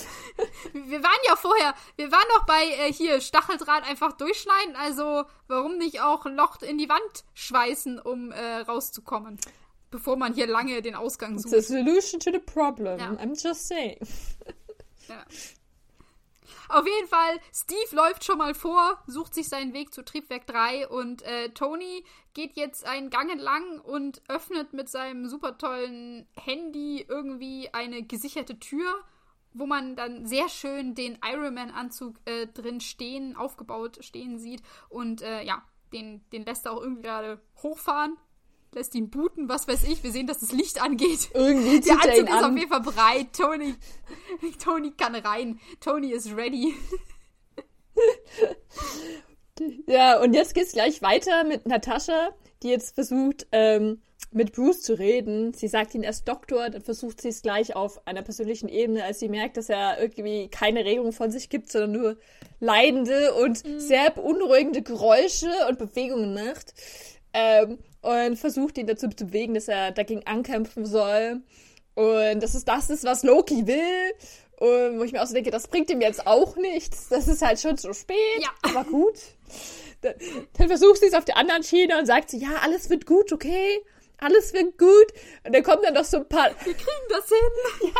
wir 0.73 1.03
waren 1.03 1.19
ja 1.27 1.35
vorher, 1.35 1.73
wir 1.95 2.11
waren 2.11 2.27
noch 2.37 2.45
bei 2.45 2.63
äh, 2.63 2.93
hier 2.93 3.19
Stacheldraht 3.21 3.83
einfach 3.83 4.13
durchschneiden, 4.13 4.75
also 4.75 5.23
warum 5.47 5.77
nicht 5.77 6.01
auch 6.01 6.25
ein 6.25 6.35
Loch 6.35 6.61
in 6.61 6.77
die 6.77 6.89
Wand 6.89 7.23
schweißen, 7.33 7.99
um 7.99 8.31
äh, 8.31 8.57
rauszukommen, 8.57 9.39
bevor 9.89 10.17
man 10.17 10.33
hier 10.33 10.47
lange 10.47 10.81
den 10.81 10.95
Ausgang 10.95 11.33
It's 11.35 11.43
sucht. 11.43 11.55
a 11.55 11.61
solution 11.61 12.19
to 12.19 12.31
the 12.31 12.39
problem. 12.39 12.99
Ja. 12.99 13.11
I'm 13.11 13.35
just 13.41 13.67
saying. 13.67 13.97
Ja. 15.07 15.25
Auf 16.71 16.87
jeden 16.87 17.07
Fall, 17.09 17.39
Steve 17.53 17.95
läuft 17.97 18.23
schon 18.23 18.37
mal 18.37 18.53
vor, 18.53 19.03
sucht 19.05 19.33
sich 19.33 19.49
seinen 19.49 19.73
Weg 19.73 19.93
zu 19.93 20.05
Triebwerk 20.05 20.47
3 20.47 20.87
und 20.87 21.21
äh, 21.23 21.49
Tony 21.49 22.05
geht 22.33 22.55
jetzt 22.55 22.85
einen 22.85 23.09
Gang 23.09 23.29
entlang 23.29 23.81
und 23.81 24.21
öffnet 24.29 24.71
mit 24.71 24.87
seinem 24.87 25.27
super 25.27 25.57
tollen 25.57 26.25
Handy 26.37 27.05
irgendwie 27.09 27.69
eine 27.73 28.03
gesicherte 28.03 28.57
Tür, 28.57 29.03
wo 29.51 29.65
man 29.65 29.97
dann 29.97 30.25
sehr 30.25 30.47
schön 30.47 30.95
den 30.95 31.19
Iron 31.29 31.55
Man-Anzug 31.55 32.15
äh, 32.23 32.47
drin 32.47 32.79
stehen, 32.79 33.35
aufgebaut 33.35 33.97
stehen 33.99 34.39
sieht. 34.39 34.61
Und 34.87 35.21
äh, 35.21 35.43
ja, 35.43 35.63
den, 35.91 36.23
den 36.29 36.45
lässt 36.45 36.65
er 36.65 36.71
auch 36.71 36.81
irgendwie 36.81 37.01
gerade 37.01 37.41
hochfahren, 37.61 38.15
lässt 38.73 38.95
ihn 38.95 39.09
booten, 39.09 39.49
was 39.49 39.67
weiß 39.67 39.83
ich. 39.83 40.03
Wir 40.03 40.11
sehen, 40.11 40.27
dass 40.27 40.39
das 40.39 40.51
Licht 40.51 40.81
angeht. 40.81 41.29
Irgendwie 41.33 41.81
Der 41.81 41.93
er 41.93 42.03
Anzug 42.03 42.17
ihn 42.19 42.27
ist 42.27 42.33
auf 42.33 42.43
an. 42.43 42.57
jeden 42.57 42.69
Fall 42.69 42.81
bereit. 42.81 43.27
Tony, 43.33 43.75
Tony 44.63 44.91
kann 44.91 45.15
rein. 45.15 45.59
Tony 45.79 46.11
ist 46.11 46.35
ready. 46.35 46.73
Ja, 49.85 50.19
und 50.19 50.33
jetzt 50.33 50.55
geht's 50.55 50.71
gleich 50.71 51.03
weiter 51.03 51.43
mit 51.43 51.67
Natascha, 51.67 52.29
die 52.63 52.69
jetzt 52.69 52.95
versucht, 52.95 53.45
ähm, 53.51 54.01
mit 54.31 54.53
Bruce 54.53 54.81
zu 54.81 54.97
reden. 54.97 55.53
Sie 55.53 55.67
sagt 55.67 55.93
ihn 55.93 56.01
erst 56.01 56.27
Doktor, 56.27 56.69
dann 56.71 56.81
versucht 56.81 57.21
sie 57.21 57.27
es 57.27 57.43
gleich 57.43 57.75
auf 57.75 58.07
einer 58.07 58.23
persönlichen 58.23 58.69
Ebene, 58.69 59.03
als 59.03 59.19
sie 59.19 59.29
merkt, 59.29 59.57
dass 59.57 59.69
er 59.69 60.01
irgendwie 60.01 60.47
keine 60.47 60.83
Regung 60.83 61.11
von 61.11 61.29
sich 61.29 61.49
gibt, 61.49 61.71
sondern 61.71 61.91
nur 61.91 62.17
leidende 62.59 63.35
und 63.35 63.61
sehr 63.77 64.09
beunruhigende 64.09 64.81
Geräusche 64.81 65.51
und 65.69 65.77
Bewegungen 65.77 66.33
macht. 66.33 66.73
Ähm, 67.33 67.77
und 68.01 68.37
versucht 68.37 68.77
ihn 68.77 68.87
dazu 68.87 69.07
zu 69.09 69.25
bewegen, 69.25 69.53
dass 69.53 69.67
er 69.67 69.91
dagegen 69.91 70.25
ankämpfen 70.25 70.85
soll. 70.85 71.41
Und 71.93 72.41
das 72.41 72.55
ist 72.55 72.67
das 72.67 72.89
ist, 72.89 73.03
was 73.03 73.23
Loki 73.23 73.67
will. 73.67 74.13
Und 74.57 74.99
wo 74.99 75.03
ich 75.03 75.11
mir 75.11 75.23
auch 75.23 75.27
so 75.27 75.33
denke, 75.33 75.49
das 75.49 75.67
bringt 75.67 75.89
ihm 75.89 76.01
jetzt 76.01 76.27
auch 76.27 76.55
nichts. 76.55 77.09
Das 77.09 77.27
ist 77.27 77.41
halt 77.41 77.59
schon 77.59 77.77
zu 77.77 77.93
spät. 77.93 78.17
Ja. 78.41 78.49
Aber 78.61 78.83
gut. 78.83 79.17
Dann, 80.01 80.13
dann 80.57 80.67
versucht 80.67 80.99
sie 80.99 81.07
es 81.07 81.13
auf 81.13 81.25
der 81.25 81.37
anderen 81.37 81.63
Schiene 81.63 81.97
und 81.97 82.05
sagt 82.05 82.29
sie, 82.29 82.37
ja, 82.37 82.57
alles 82.63 82.89
wird 82.89 83.05
gut, 83.05 83.33
okay? 83.33 83.79
Alles 84.17 84.53
wird 84.53 84.77
gut. 84.77 85.07
Und 85.43 85.55
dann 85.55 85.63
kommen 85.63 85.81
dann 85.83 85.95
noch 85.95 86.03
so 86.03 86.17
ein 86.17 86.29
paar, 86.29 86.51
Wir 86.63 86.73
kriegen 86.73 87.07
das 87.09 87.27
hin. 87.27 87.91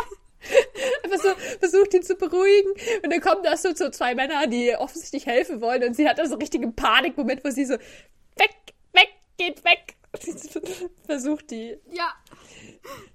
einfach 1.04 1.18
so, 1.20 1.30
versucht 1.58 1.94
ihn 1.94 2.02
zu 2.02 2.14
beruhigen. 2.14 2.70
Und 3.02 3.12
dann 3.12 3.20
kommen 3.20 3.42
da 3.42 3.56
so, 3.56 3.74
so 3.74 3.90
zwei 3.90 4.14
Männer, 4.14 4.46
die 4.46 4.74
offensichtlich 4.76 5.26
helfen 5.26 5.60
wollen. 5.60 5.82
Und 5.84 5.94
sie 5.94 6.08
hat 6.08 6.18
da 6.18 6.26
so 6.26 6.32
einen 6.32 6.42
richtigen 6.42 6.74
Panikmoment, 6.74 7.44
wo 7.44 7.50
sie 7.50 7.64
so, 7.64 7.76
geht 9.46 9.64
weg. 9.64 9.96
versucht 11.06 11.50
die. 11.50 11.78
Ja. 11.90 12.12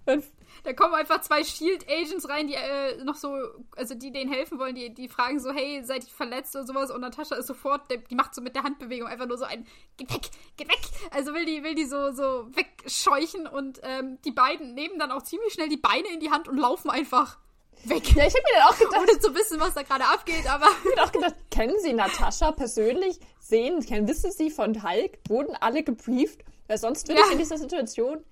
Und 0.05 0.23
Da 0.63 0.73
kommen 0.73 0.95
einfach 0.95 1.21
zwei 1.21 1.43
Shield 1.43 1.87
Agents 1.89 2.27
rein, 2.27 2.47
die 2.47 2.55
äh, 2.55 3.03
noch 3.03 3.15
so, 3.15 3.29
also 3.75 3.95
die 3.95 4.11
denen 4.11 4.31
helfen 4.31 4.59
wollen, 4.59 4.75
die, 4.75 4.93
die 4.93 5.07
fragen 5.07 5.39
so, 5.39 5.51
hey, 5.51 5.83
seid 5.83 6.03
ihr 6.03 6.09
verletzt 6.09 6.55
oder 6.55 6.65
sowas? 6.65 6.91
Und 6.91 7.01
Natascha 7.01 7.35
ist 7.35 7.47
sofort, 7.47 7.83
die 7.91 8.15
macht 8.15 8.35
so 8.35 8.41
mit 8.41 8.55
der 8.55 8.63
Handbewegung 8.63 9.07
einfach 9.07 9.27
nur 9.27 9.37
so 9.37 9.45
ein, 9.45 9.65
geht 9.97 10.11
weg, 10.13 10.29
geht 10.57 10.67
weg. 10.67 10.81
Also 11.11 11.33
will 11.33 11.45
die, 11.45 11.63
will 11.63 11.75
die 11.75 11.85
so, 11.85 12.11
so 12.11 12.47
wegscheuchen 12.53 13.47
und 13.47 13.79
ähm, 13.83 14.17
die 14.25 14.31
beiden 14.31 14.73
nehmen 14.73 14.99
dann 14.99 15.11
auch 15.11 15.23
ziemlich 15.23 15.53
schnell 15.53 15.69
die 15.69 15.77
Beine 15.77 16.07
in 16.13 16.19
die 16.19 16.31
Hand 16.31 16.47
und 16.47 16.57
laufen 16.57 16.89
einfach 16.89 17.37
weg. 17.85 18.15
ja, 18.15 18.25
ich 18.27 18.33
habe 18.33 18.43
mir 18.43 18.59
dann 18.59 18.63
auch 18.69 18.77
gedacht, 18.77 18.97
Ohne 19.01 19.19
zu 19.19 19.33
wissen, 19.35 19.59
was 19.59 19.73
da 19.73 19.83
gerade 19.83 20.05
abgeht, 20.05 20.47
aber 20.49 20.67
Ich 20.91 20.97
hab 20.99 21.07
auch 21.07 21.11
gedacht, 21.11 21.35
kennen 21.51 21.75
Sie 21.81 21.93
Natascha 21.93 22.51
persönlich? 22.51 23.19
Sehen, 23.39 23.85
kennen, 23.85 24.07
wissen 24.07 24.31
Sie 24.31 24.49
von 24.49 24.83
Hulk? 24.83 25.19
Wurden 25.29 25.55
alle 25.55 25.83
gebrieft? 25.83 26.41
Weil 26.67 26.77
sonst 26.77 27.07
würde 27.07 27.21
Ja. 27.21 27.27
ich 27.27 27.33
in 27.33 27.39
dieser 27.39 27.57
Situation. 27.57 28.23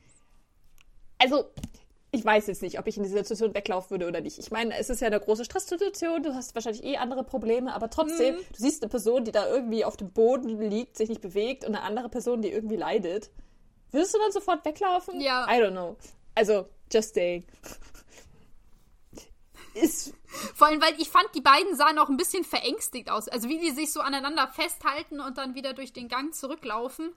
Also, 1.17 1.45
ich 2.11 2.23
weiß 2.23 2.47
jetzt 2.47 2.61
nicht, 2.61 2.79
ob 2.79 2.87
ich 2.87 2.97
in 2.97 3.03
dieser 3.03 3.19
Situation 3.19 3.53
weglaufen 3.53 3.91
würde 3.91 4.07
oder 4.07 4.21
nicht. 4.21 4.37
Ich 4.39 4.51
meine, 4.51 4.77
es 4.77 4.89
ist 4.89 5.01
ja 5.01 5.07
eine 5.07 5.19
große 5.19 5.45
Stresssituation, 5.45 6.23
du 6.23 6.33
hast 6.33 6.53
wahrscheinlich 6.55 6.83
eh 6.83 6.97
andere 6.97 7.23
Probleme, 7.23 7.73
aber 7.73 7.89
trotzdem, 7.89 8.35
mhm. 8.35 8.39
du 8.51 8.57
siehst 8.57 8.83
eine 8.83 8.89
Person, 8.89 9.23
die 9.25 9.31
da 9.31 9.47
irgendwie 9.47 9.85
auf 9.85 9.97
dem 9.97 10.11
Boden 10.11 10.59
liegt, 10.69 10.97
sich 10.97 11.09
nicht 11.09 11.21
bewegt 11.21 11.65
und 11.65 11.75
eine 11.75 11.83
andere 11.83 12.09
Person, 12.09 12.41
die 12.41 12.51
irgendwie 12.51 12.75
leidet. 12.77 13.31
Würdest 13.91 14.13
du 14.13 14.19
dann 14.19 14.31
sofort 14.31 14.65
weglaufen? 14.65 15.21
Ja. 15.21 15.45
I 15.49 15.61
don't 15.61 15.71
know. 15.71 15.95
Also, 16.35 16.67
just 16.91 17.15
saying. 17.15 17.45
Ist 19.75 20.13
Vor 20.55 20.67
allem, 20.67 20.81
weil 20.81 20.99
ich 20.99 21.09
fand, 21.09 21.27
die 21.35 21.41
beiden 21.41 21.75
sahen 21.75 21.99
auch 21.99 22.09
ein 22.09 22.17
bisschen 22.17 22.43
verängstigt 22.43 23.09
aus. 23.09 23.27
Also 23.27 23.49
wie 23.49 23.59
die 23.59 23.71
sich 23.71 23.91
so 23.91 23.99
aneinander 23.99 24.47
festhalten 24.47 25.19
und 25.19 25.37
dann 25.37 25.53
wieder 25.53 25.73
durch 25.73 25.93
den 25.93 26.07
Gang 26.07 26.33
zurücklaufen. 26.33 27.13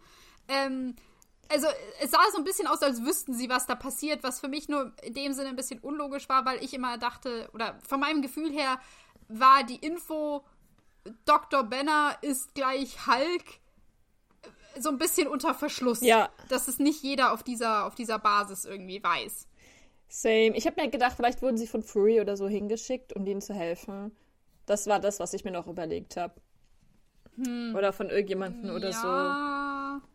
Ähm, 0.49 0.97
also 1.49 1.67
es 2.01 2.11
sah 2.11 2.19
so 2.33 2.39
ein 2.39 2.45
bisschen 2.45 2.67
aus, 2.67 2.83
als 2.83 3.05
wüssten 3.05 3.33
sie, 3.33 3.49
was 3.49 3.67
da 3.67 3.75
passiert, 3.75 4.23
was 4.23 4.41
für 4.41 4.49
mich 4.49 4.69
nur 4.69 4.93
in 5.03 5.15
dem 5.15 5.33
Sinne 5.33 5.51
ein 5.51 5.57
bisschen 5.57 5.81
unlogisch 5.81 6.29
war, 6.29 6.45
weil 6.45 6.63
ich 6.63 6.75
immer 6.75 6.99
dachte, 6.99 7.49
oder 7.55 7.79
von 7.87 8.01
meinem 8.01 8.23
Gefühl 8.23 8.51
her 8.51 8.79
war 9.29 9.65
die 9.65 9.77
Info, 9.77 10.45
Dr. 11.25 11.63
Banner 11.63 12.19
ist 12.23 12.55
gleich 12.55 13.07
Hulk 13.07 13.45
so 14.79 14.91
ein 14.91 14.99
bisschen 14.99 15.29
unter 15.29 15.55
Verschluss. 15.55 16.01
Ja. 16.01 16.29
Dass 16.49 16.69
es 16.69 16.79
nicht 16.79 17.03
jeder 17.03 17.33
auf 17.33 17.43
dieser, 17.43 17.87
auf 17.87 17.95
dieser 17.95 18.19
Basis 18.19 18.65
irgendwie 18.65 19.03
weiß. 19.03 19.49
Same. 20.09 20.57
Ich 20.57 20.67
habe 20.67 20.81
mir 20.81 20.89
gedacht, 20.89 21.15
vielleicht 21.17 21.43
wurden 21.43 21.59
sie 21.59 21.67
von 21.67 21.83
Fury 21.83 22.21
oder 22.21 22.37
so 22.37 22.49
hingeschickt, 22.49 23.13
um 23.15 23.25
denen 23.25 23.43
zu 23.43 23.55
helfen. 23.55 24.13
Das 24.67 24.87
war 24.87 25.01
das, 25.01 25.21
was 25.21 25.35
ich 25.35 25.45
mir 25.45 25.51
noch 25.51 25.67
überlegt 25.67 26.17
habe. 26.17 26.35
Hm. 27.37 27.75
Oder 27.77 27.93
von 27.93 28.11
irgendjemandem 28.11 28.75
oder 28.75 28.91
ja. 28.91 30.01
so. 30.01 30.09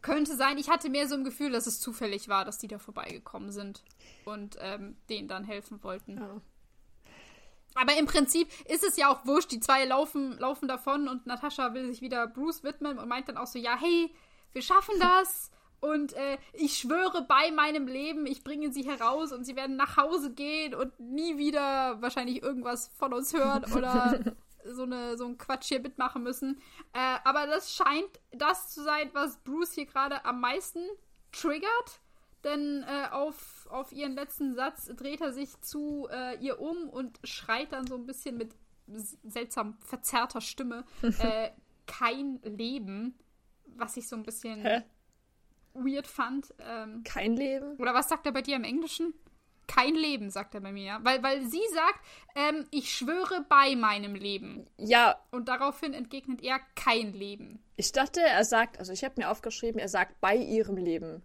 Könnte 0.00 0.34
sein. 0.34 0.58
Ich 0.58 0.68
hatte 0.68 0.90
mehr 0.90 1.06
so 1.06 1.14
ein 1.14 1.22
Gefühl, 1.22 1.52
dass 1.52 1.66
es 1.66 1.80
zufällig 1.80 2.28
war, 2.28 2.44
dass 2.44 2.58
die 2.58 2.66
da 2.66 2.78
vorbeigekommen 2.78 3.52
sind 3.52 3.84
und 4.24 4.56
ähm, 4.60 4.96
denen 5.08 5.28
dann 5.28 5.44
helfen 5.44 5.82
wollten. 5.84 6.16
Ja. 6.16 6.40
Aber 7.74 7.96
im 7.96 8.06
Prinzip 8.06 8.48
ist 8.68 8.84
es 8.84 8.96
ja 8.96 9.08
auch 9.08 9.24
wurscht. 9.24 9.52
Die 9.52 9.60
zwei 9.60 9.84
laufen, 9.84 10.36
laufen 10.38 10.66
davon 10.66 11.08
und 11.08 11.26
Natascha 11.26 11.72
will 11.72 11.86
sich 11.86 12.00
wieder 12.00 12.26
Bruce 12.26 12.64
widmen 12.64 12.98
und 12.98 13.08
meint 13.08 13.28
dann 13.28 13.36
auch 13.36 13.46
so: 13.46 13.58
Ja, 13.58 13.78
hey, 13.78 14.12
wir 14.52 14.62
schaffen 14.62 14.94
das. 14.98 15.50
Und 15.82 16.12
äh, 16.12 16.38
ich 16.52 16.78
schwöre 16.78 17.22
bei 17.22 17.50
meinem 17.50 17.88
Leben, 17.88 18.24
ich 18.24 18.44
bringe 18.44 18.72
sie 18.72 18.84
heraus 18.84 19.32
und 19.32 19.44
sie 19.44 19.56
werden 19.56 19.74
nach 19.74 19.96
Hause 19.96 20.32
gehen 20.32 20.76
und 20.76 20.98
nie 21.00 21.38
wieder 21.38 22.00
wahrscheinlich 22.00 22.40
irgendwas 22.40 22.92
von 22.94 23.12
uns 23.12 23.34
hören 23.34 23.64
oder 23.76 24.20
so, 24.64 24.84
eine, 24.84 25.16
so 25.16 25.24
einen 25.24 25.38
Quatsch 25.38 25.66
hier 25.66 25.80
mitmachen 25.80 26.22
müssen. 26.22 26.60
Äh, 26.92 27.18
aber 27.24 27.48
das 27.48 27.74
scheint 27.74 28.20
das 28.30 28.72
zu 28.72 28.84
sein, 28.84 29.10
was 29.12 29.38
Bruce 29.38 29.72
hier 29.72 29.86
gerade 29.86 30.24
am 30.24 30.40
meisten 30.40 30.78
triggert. 31.32 32.00
Denn 32.44 32.84
äh, 32.84 33.08
auf, 33.10 33.66
auf 33.68 33.90
ihren 33.90 34.14
letzten 34.14 34.54
Satz 34.54 34.86
dreht 34.86 35.20
er 35.20 35.32
sich 35.32 35.60
zu 35.62 36.06
äh, 36.12 36.38
ihr 36.38 36.60
um 36.60 36.88
und 36.90 37.18
schreit 37.24 37.72
dann 37.72 37.88
so 37.88 37.96
ein 37.96 38.06
bisschen 38.06 38.36
mit 38.36 38.54
seltsam 39.24 39.78
verzerrter 39.80 40.40
Stimme 40.40 40.84
äh, 41.02 41.50
kein 41.86 42.40
Leben, 42.44 43.18
was 43.66 43.96
ich 43.96 44.06
so 44.06 44.14
ein 44.14 44.22
bisschen 44.22 44.62
Hä? 44.62 44.84
Weird 45.74 46.06
fand. 46.06 46.54
Ähm, 46.58 47.02
kein 47.04 47.36
Leben? 47.36 47.76
Oder 47.78 47.94
was 47.94 48.08
sagt 48.08 48.26
er 48.26 48.32
bei 48.32 48.42
dir 48.42 48.56
im 48.56 48.64
Englischen? 48.64 49.14
kein 49.66 49.94
Leben, 49.94 50.30
sagt 50.30 50.54
er 50.54 50.60
bei 50.60 50.72
mir. 50.72 50.98
Weil, 51.02 51.22
weil 51.22 51.42
sie 51.42 51.62
sagt, 51.72 52.00
ähm, 52.34 52.66
ich 52.70 52.94
schwöre 52.94 53.44
bei 53.48 53.74
meinem 53.76 54.14
Leben. 54.14 54.66
Ja. 54.76 55.18
Und 55.30 55.48
daraufhin 55.48 55.94
entgegnet 55.94 56.42
er 56.42 56.60
kein 56.74 57.12
Leben. 57.12 57.62
Ich 57.76 57.92
dachte, 57.92 58.20
er 58.20 58.44
sagt, 58.44 58.78
also 58.78 58.92
ich 58.92 59.04
habe 59.04 59.14
mir 59.16 59.30
aufgeschrieben, 59.30 59.80
er 59.80 59.88
sagt 59.88 60.20
bei 60.20 60.36
ihrem 60.36 60.76
Leben. 60.76 61.22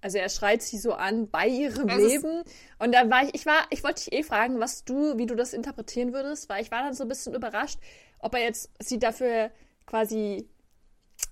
Also 0.00 0.18
er 0.18 0.28
schreit 0.28 0.62
sie 0.62 0.78
so 0.78 0.92
an 0.92 1.28
bei 1.28 1.48
ihrem 1.48 1.88
es 1.88 1.98
Leben. 1.98 2.42
Und 2.78 2.92
dann 2.92 3.10
war 3.10 3.24
ich, 3.24 3.34
ich 3.34 3.46
war, 3.46 3.66
ich 3.70 3.82
wollte 3.82 4.04
dich 4.04 4.12
eh 4.12 4.22
fragen, 4.22 4.60
was 4.60 4.84
du, 4.84 5.18
wie 5.18 5.26
du 5.26 5.34
das 5.34 5.52
interpretieren 5.52 6.12
würdest, 6.12 6.48
weil 6.48 6.62
ich 6.62 6.70
war 6.70 6.82
dann 6.82 6.94
so 6.94 7.04
ein 7.04 7.08
bisschen 7.08 7.34
überrascht, 7.34 7.78
ob 8.20 8.34
er 8.34 8.42
jetzt 8.42 8.70
sie 8.80 8.98
dafür 8.98 9.50
quasi, 9.86 10.48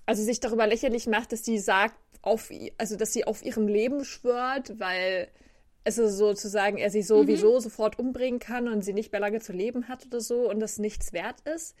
also 0.05 0.23
sich 0.23 0.39
darüber 0.39 0.67
lächerlich 0.67 1.07
macht, 1.07 1.31
dass 1.31 1.45
sie 1.45 1.59
sagt, 1.59 1.95
auf, 2.27 2.51
also 2.77 2.95
dass 2.95 3.13
sie 3.13 3.25
auf 3.25 3.43
ihrem 3.43 3.67
Leben 3.67 4.05
schwört, 4.05 4.79
weil 4.79 5.29
es 5.83 5.97
ist 5.97 6.17
sozusagen, 6.17 6.77
er 6.77 6.89
sie 6.89 7.01
sowieso 7.01 7.55
mhm. 7.55 7.59
sofort 7.61 7.97
umbringen 7.97 8.39
kann 8.39 8.67
und 8.67 8.83
sie 8.83 8.93
nicht 8.93 9.11
mehr 9.11 9.21
lange 9.21 9.39
zu 9.39 9.53
leben 9.53 9.87
hat 9.87 10.05
oder 10.05 10.19
so 10.19 10.49
und 10.49 10.59
das 10.59 10.77
nichts 10.77 11.13
wert 11.13 11.41
ist. 11.41 11.75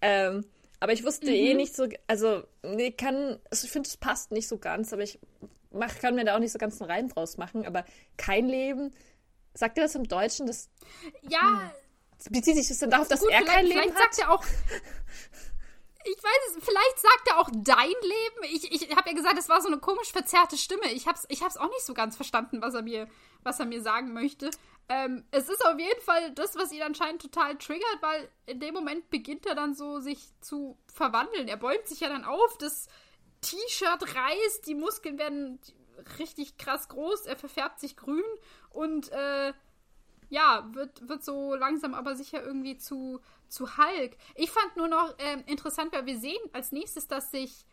Ähm, 0.00 0.44
aber 0.80 0.92
ich 0.92 1.04
wusste 1.04 1.26
eh 1.26 1.42
mhm. 1.42 1.50
eh 1.50 1.54
nicht 1.54 1.76
so, 1.76 1.86
also 2.06 2.42
nee, 2.62 2.90
kann, 2.90 3.38
also 3.50 3.66
ich 3.66 3.70
finde, 3.70 3.88
es 3.88 3.98
passt 3.98 4.32
nicht 4.32 4.48
so 4.48 4.58
ganz, 4.58 4.92
aber 4.92 5.02
ich 5.02 5.18
mach, 5.70 5.98
kann 5.98 6.14
mir 6.14 6.24
da 6.24 6.34
auch 6.34 6.40
nicht 6.40 6.52
so 6.52 6.58
ganz 6.58 6.80
einen 6.80 6.90
Reim 6.90 7.08
draus 7.08 7.36
machen. 7.36 7.66
Aber 7.66 7.84
kein 8.16 8.48
Leben, 8.48 8.92
sagt 9.54 9.78
er 9.78 9.84
das 9.84 9.94
im 9.94 10.04
Deutschen? 10.04 10.46
Das, 10.46 10.68
ja. 11.28 11.70
Hm, 12.20 12.32
bezieht 12.32 12.56
sich 12.56 12.68
das 12.68 12.78
dann 12.78 12.90
darauf, 12.90 13.08
dass 13.08 13.20
Gut, 13.20 13.30
er 13.30 13.42
kein 13.44 13.66
Leben 13.66 13.80
vielleicht 13.80 13.94
hat? 13.96 14.14
Sagt 14.14 14.18
er 14.18 14.30
auch, 14.32 14.44
ich 16.04 16.16
weiß 16.16 16.56
es, 16.56 16.64
vielleicht 16.64 16.98
sagt 16.98 17.28
er 17.28 17.38
auch 17.38 17.50
dein 17.52 17.88
Leben. 17.88 18.54
Ich, 18.54 18.70
ich 18.72 18.96
habe 18.96 19.10
ja 19.10 19.14
gesagt, 19.14 19.38
es 19.38 19.48
war 19.48 19.60
so 19.60 19.68
eine 19.68 19.78
komisch 19.78 20.12
verzerrte 20.12 20.56
Stimme. 20.56 20.92
Ich 20.92 21.06
hab's, 21.06 21.26
ich 21.28 21.42
hab's 21.42 21.56
auch 21.56 21.68
nicht 21.68 21.84
so 21.84 21.94
ganz 21.94 22.16
verstanden, 22.16 22.62
was 22.62 22.74
er 22.74 22.82
mir, 22.82 23.08
was 23.42 23.60
er 23.60 23.66
mir 23.66 23.82
sagen 23.82 24.12
möchte. 24.12 24.50
Ähm, 24.88 25.24
es 25.30 25.48
ist 25.48 25.64
auf 25.64 25.78
jeden 25.78 26.00
Fall 26.00 26.32
das, 26.32 26.56
was 26.56 26.72
ihn 26.72 26.82
anscheinend 26.82 27.22
total 27.22 27.56
triggert, 27.58 27.98
weil 28.00 28.28
in 28.46 28.60
dem 28.60 28.74
Moment 28.74 29.10
beginnt 29.10 29.46
er 29.46 29.54
dann 29.54 29.74
so, 29.74 30.00
sich 30.00 30.28
zu 30.40 30.78
verwandeln. 30.92 31.48
Er 31.48 31.58
bäumt 31.58 31.86
sich 31.86 32.00
ja 32.00 32.08
dann 32.08 32.24
auf, 32.24 32.58
das 32.58 32.88
T-Shirt 33.42 34.14
reißt, 34.14 34.66
die 34.66 34.74
Muskeln 34.74 35.18
werden 35.18 35.60
richtig 36.18 36.56
krass 36.56 36.88
groß, 36.88 37.26
er 37.26 37.36
verfärbt 37.36 37.78
sich 37.78 37.96
grün 37.96 38.24
und 38.70 39.12
äh, 39.12 39.52
ja, 40.30 40.68
wird, 40.72 41.08
wird 41.08 41.24
so 41.24 41.54
langsam 41.54 41.94
aber 41.94 42.16
sicher 42.16 42.42
irgendwie 42.42 42.78
zu, 42.78 43.20
zu 43.50 43.76
Hulk. 43.76 44.16
Ich 44.36 44.50
fand 44.50 44.76
nur 44.76 44.88
noch 44.88 45.18
äh, 45.18 45.42
interessant, 45.46 45.92
weil 45.92 46.06
wir 46.06 46.18
sehen 46.18 46.40
als 46.52 46.72
nächstes, 46.72 47.08
dass 47.08 47.30
sich 47.30 47.66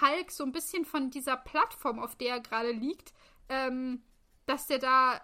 Hulk 0.00 0.30
so 0.30 0.44
ein 0.44 0.52
bisschen 0.52 0.84
von 0.84 1.10
dieser 1.10 1.36
Plattform, 1.36 1.98
auf 1.98 2.16
der 2.16 2.36
er 2.36 2.40
gerade 2.40 2.72
liegt, 2.72 3.12
ähm, 3.48 4.02
dass 4.46 4.66
der 4.66 4.78
da 4.78 5.20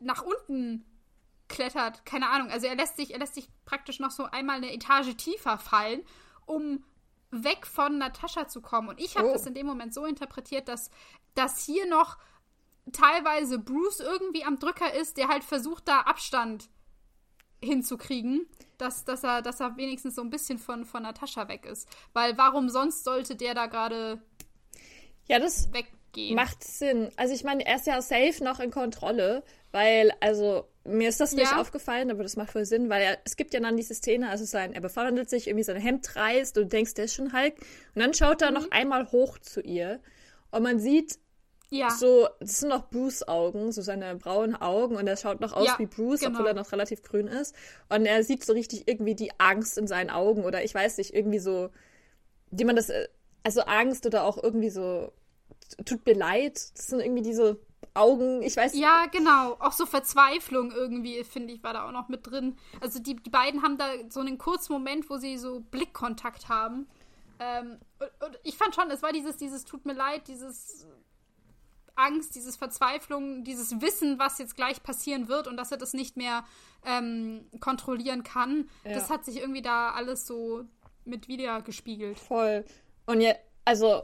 nach 0.00 0.22
unten 0.22 0.84
klettert. 1.48 2.04
Keine 2.04 2.28
Ahnung. 2.30 2.50
Also 2.50 2.66
er 2.66 2.74
lässt 2.74 2.96
sich, 2.96 3.12
er 3.12 3.18
lässt 3.18 3.34
sich 3.34 3.48
praktisch 3.64 4.00
noch 4.00 4.10
so 4.10 4.24
einmal 4.24 4.56
eine 4.56 4.72
Etage 4.72 5.14
tiefer 5.16 5.58
fallen, 5.58 6.02
um 6.46 6.84
weg 7.30 7.66
von 7.66 7.98
Natascha 7.98 8.48
zu 8.48 8.60
kommen. 8.60 8.88
Und 8.88 9.00
ich 9.00 9.16
habe 9.16 9.28
oh. 9.28 9.32
das 9.32 9.46
in 9.46 9.54
dem 9.54 9.66
Moment 9.66 9.92
so 9.92 10.06
interpretiert, 10.06 10.68
dass, 10.68 10.90
dass 11.34 11.64
hier 11.64 11.86
noch 11.86 12.18
teilweise 12.92 13.58
Bruce 13.58 14.00
irgendwie 14.00 14.44
am 14.44 14.58
Drücker 14.58 14.94
ist, 14.94 15.16
der 15.16 15.28
halt 15.28 15.44
versucht, 15.44 15.88
da 15.88 16.00
Abstand 16.00 16.68
hinzukriegen, 17.64 18.46
dass, 18.78 19.04
dass, 19.04 19.24
er, 19.24 19.42
dass 19.42 19.60
er 19.60 19.76
wenigstens 19.76 20.14
so 20.14 20.22
ein 20.22 20.30
bisschen 20.30 20.58
von, 20.58 20.84
von 20.84 21.02
Natascha 21.02 21.48
weg 21.48 21.66
ist. 21.66 21.88
Weil 22.12 22.36
warum 22.38 22.68
sonst 22.68 23.04
sollte 23.04 23.36
der 23.36 23.54
da 23.54 23.66
gerade 23.66 24.22
ja, 25.26 25.38
das 25.38 25.72
weggehen? 25.72 26.36
Macht 26.36 26.62
Sinn. 26.62 27.10
Also 27.16 27.34
ich 27.34 27.44
meine, 27.44 27.66
er 27.66 27.76
ist 27.76 27.86
ja 27.86 28.00
safe 28.02 28.42
noch 28.42 28.60
in 28.60 28.70
Kontrolle, 28.70 29.42
weil, 29.72 30.12
also, 30.20 30.68
mir 30.84 31.08
ist 31.08 31.20
das 31.20 31.32
nicht 31.32 31.50
ja. 31.50 31.60
aufgefallen, 31.60 32.10
aber 32.10 32.22
das 32.22 32.36
macht 32.36 32.52
voll 32.52 32.64
Sinn, 32.66 32.88
weil 32.88 33.02
er, 33.02 33.18
es 33.24 33.36
gibt 33.36 33.54
ja 33.54 33.60
dann 33.60 33.76
diese 33.76 33.94
Szene, 33.94 34.28
also 34.28 34.44
sein, 34.44 34.72
er 34.72 34.80
befreundet 34.80 35.30
sich, 35.30 35.48
irgendwie 35.48 35.64
sein 35.64 35.80
Hemd 35.80 36.14
reißt 36.14 36.56
und 36.58 36.64
du 36.64 36.68
denkst, 36.68 36.94
der 36.94 37.06
ist 37.06 37.14
schon 37.14 37.32
Hulk. 37.32 37.54
Und 37.94 38.02
dann 38.02 38.14
schaut 38.14 38.42
er 38.42 38.50
mhm. 38.50 38.54
noch 38.54 38.70
einmal 38.70 39.10
hoch 39.10 39.38
zu 39.38 39.60
ihr 39.60 40.00
und 40.50 40.62
man 40.62 40.78
sieht 40.78 41.18
ja. 41.74 41.90
So, 41.90 42.28
das 42.40 42.60
sind 42.60 42.68
noch 42.68 42.88
Bruce-Augen, 42.88 43.72
so 43.72 43.82
seine 43.82 44.14
braunen 44.14 44.54
Augen 44.54 44.96
und 44.96 45.06
er 45.06 45.16
schaut 45.16 45.40
noch 45.40 45.52
aus 45.52 45.66
ja, 45.66 45.78
wie 45.78 45.86
Bruce, 45.86 46.20
genau. 46.20 46.32
obwohl 46.32 46.46
er 46.46 46.54
noch 46.54 46.70
relativ 46.70 47.02
grün 47.02 47.26
ist. 47.26 47.54
Und 47.88 48.06
er 48.06 48.22
sieht 48.22 48.44
so 48.44 48.52
richtig 48.52 48.86
irgendwie 48.86 49.14
die 49.14 49.32
Angst 49.38 49.76
in 49.76 49.86
seinen 49.86 50.10
Augen 50.10 50.44
oder 50.44 50.62
ich 50.64 50.74
weiß 50.74 50.98
nicht, 50.98 51.14
irgendwie 51.14 51.40
so, 51.40 51.70
wie 52.50 52.64
man 52.64 52.76
das, 52.76 52.90
äh, 52.90 53.08
also 53.42 53.62
Angst 53.62 54.06
oder 54.06 54.24
auch 54.24 54.40
irgendwie 54.40 54.70
so, 54.70 55.12
tut 55.84 56.06
mir 56.06 56.14
leid. 56.14 56.54
Das 56.76 56.86
sind 56.86 57.00
irgendwie 57.00 57.22
diese 57.22 57.58
Augen, 57.92 58.42
ich 58.42 58.56
weiß 58.56 58.74
Ja, 58.76 59.06
genau. 59.10 59.56
Auch 59.58 59.72
so 59.72 59.84
Verzweiflung 59.84 60.70
irgendwie, 60.70 61.24
finde 61.24 61.52
ich, 61.52 61.62
war 61.64 61.72
da 61.72 61.88
auch 61.88 61.92
noch 61.92 62.08
mit 62.08 62.26
drin. 62.26 62.56
Also 62.80 63.00
die, 63.00 63.16
die 63.16 63.30
beiden 63.30 63.62
haben 63.62 63.78
da 63.78 63.86
so 64.08 64.20
einen 64.20 64.38
kurzen 64.38 64.72
Moment, 64.72 65.10
wo 65.10 65.16
sie 65.16 65.38
so 65.38 65.60
Blickkontakt 65.70 66.48
haben. 66.48 66.86
Ähm, 67.40 67.78
und, 67.98 68.26
und 68.26 68.40
ich 68.44 68.56
fand 68.56 68.74
schon, 68.76 68.90
es 68.90 69.02
war 69.02 69.12
dieses, 69.12 69.36
dieses 69.36 69.64
tut 69.64 69.86
mir 69.86 69.94
leid, 69.94 70.28
dieses 70.28 70.86
Angst, 71.96 72.34
dieses 72.34 72.56
Verzweiflung, 72.56 73.44
dieses 73.44 73.80
Wissen, 73.80 74.18
was 74.18 74.38
jetzt 74.38 74.56
gleich 74.56 74.82
passieren 74.82 75.28
wird 75.28 75.46
und 75.46 75.56
dass 75.56 75.70
er 75.70 75.78
das 75.78 75.94
nicht 75.94 76.16
mehr 76.16 76.44
ähm, 76.84 77.46
kontrollieren 77.60 78.22
kann. 78.22 78.68
Ja. 78.84 78.94
Das 78.94 79.10
hat 79.10 79.24
sich 79.24 79.38
irgendwie 79.38 79.62
da 79.62 79.90
alles 79.90 80.26
so 80.26 80.64
mit 81.04 81.28
wieder 81.28 81.62
gespiegelt. 81.62 82.18
Voll. 82.18 82.64
Und 83.06 83.20
ja, 83.20 83.34
also, 83.64 84.02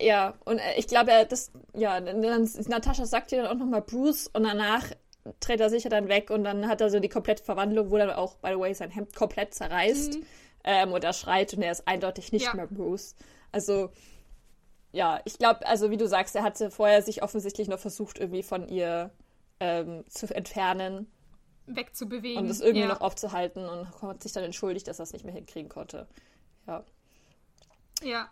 ja, 0.00 0.34
und 0.44 0.58
äh, 0.58 0.74
ich 0.76 0.86
glaube, 0.86 1.26
das, 1.28 1.52
ja, 1.74 2.00
dann, 2.00 2.20
Natascha 2.68 3.06
sagt 3.06 3.32
ihr 3.32 3.42
dann 3.42 3.50
auch 3.50 3.58
nochmal 3.58 3.82
Bruce 3.82 4.28
und 4.28 4.44
danach 4.44 4.84
dreht 5.40 5.60
er 5.60 5.70
sich 5.70 5.84
ja 5.84 5.90
dann 5.90 6.08
weg 6.08 6.30
und 6.30 6.44
dann 6.44 6.66
hat 6.66 6.80
er 6.80 6.90
so 6.90 6.98
die 6.98 7.08
komplette 7.08 7.44
Verwandlung, 7.44 7.90
wo 7.90 7.98
dann 7.98 8.10
auch, 8.10 8.36
by 8.36 8.50
the 8.52 8.58
way, 8.58 8.74
sein 8.74 8.90
Hemd 8.90 9.14
komplett 9.14 9.54
zerreißt 9.54 10.14
mhm. 10.14 10.26
ähm, 10.64 10.92
und 10.92 11.04
er 11.04 11.12
schreit 11.12 11.54
und 11.54 11.62
er 11.62 11.72
ist 11.72 11.86
eindeutig 11.86 12.32
nicht 12.32 12.46
ja. 12.46 12.54
mehr 12.54 12.66
Bruce. 12.66 13.14
Also, 13.52 13.90
ja, 14.92 15.20
ich 15.24 15.38
glaube, 15.38 15.66
also 15.66 15.90
wie 15.90 15.96
du 15.96 16.06
sagst, 16.06 16.36
er 16.36 16.42
hatte 16.42 16.70
vorher 16.70 17.02
sich 17.02 17.22
offensichtlich 17.22 17.68
noch 17.68 17.78
versucht, 17.78 18.18
irgendwie 18.18 18.42
von 18.42 18.68
ihr 18.68 19.10
ähm, 19.58 20.04
zu 20.08 20.32
entfernen 20.34 21.10
wegzubewegen. 21.66 22.42
und 22.42 22.50
es 22.50 22.60
irgendwie 22.60 22.82
ja. 22.82 22.88
noch 22.88 23.00
aufzuhalten 23.00 23.68
und 23.68 24.02
hat 24.02 24.22
sich 24.22 24.32
dann 24.32 24.44
entschuldigt, 24.44 24.86
dass 24.88 24.98
er 24.98 25.04
es 25.04 25.12
nicht 25.12 25.24
mehr 25.24 25.34
hinkriegen 25.34 25.70
konnte. 25.70 26.06
Ja. 26.66 26.84
Ja. 28.02 28.30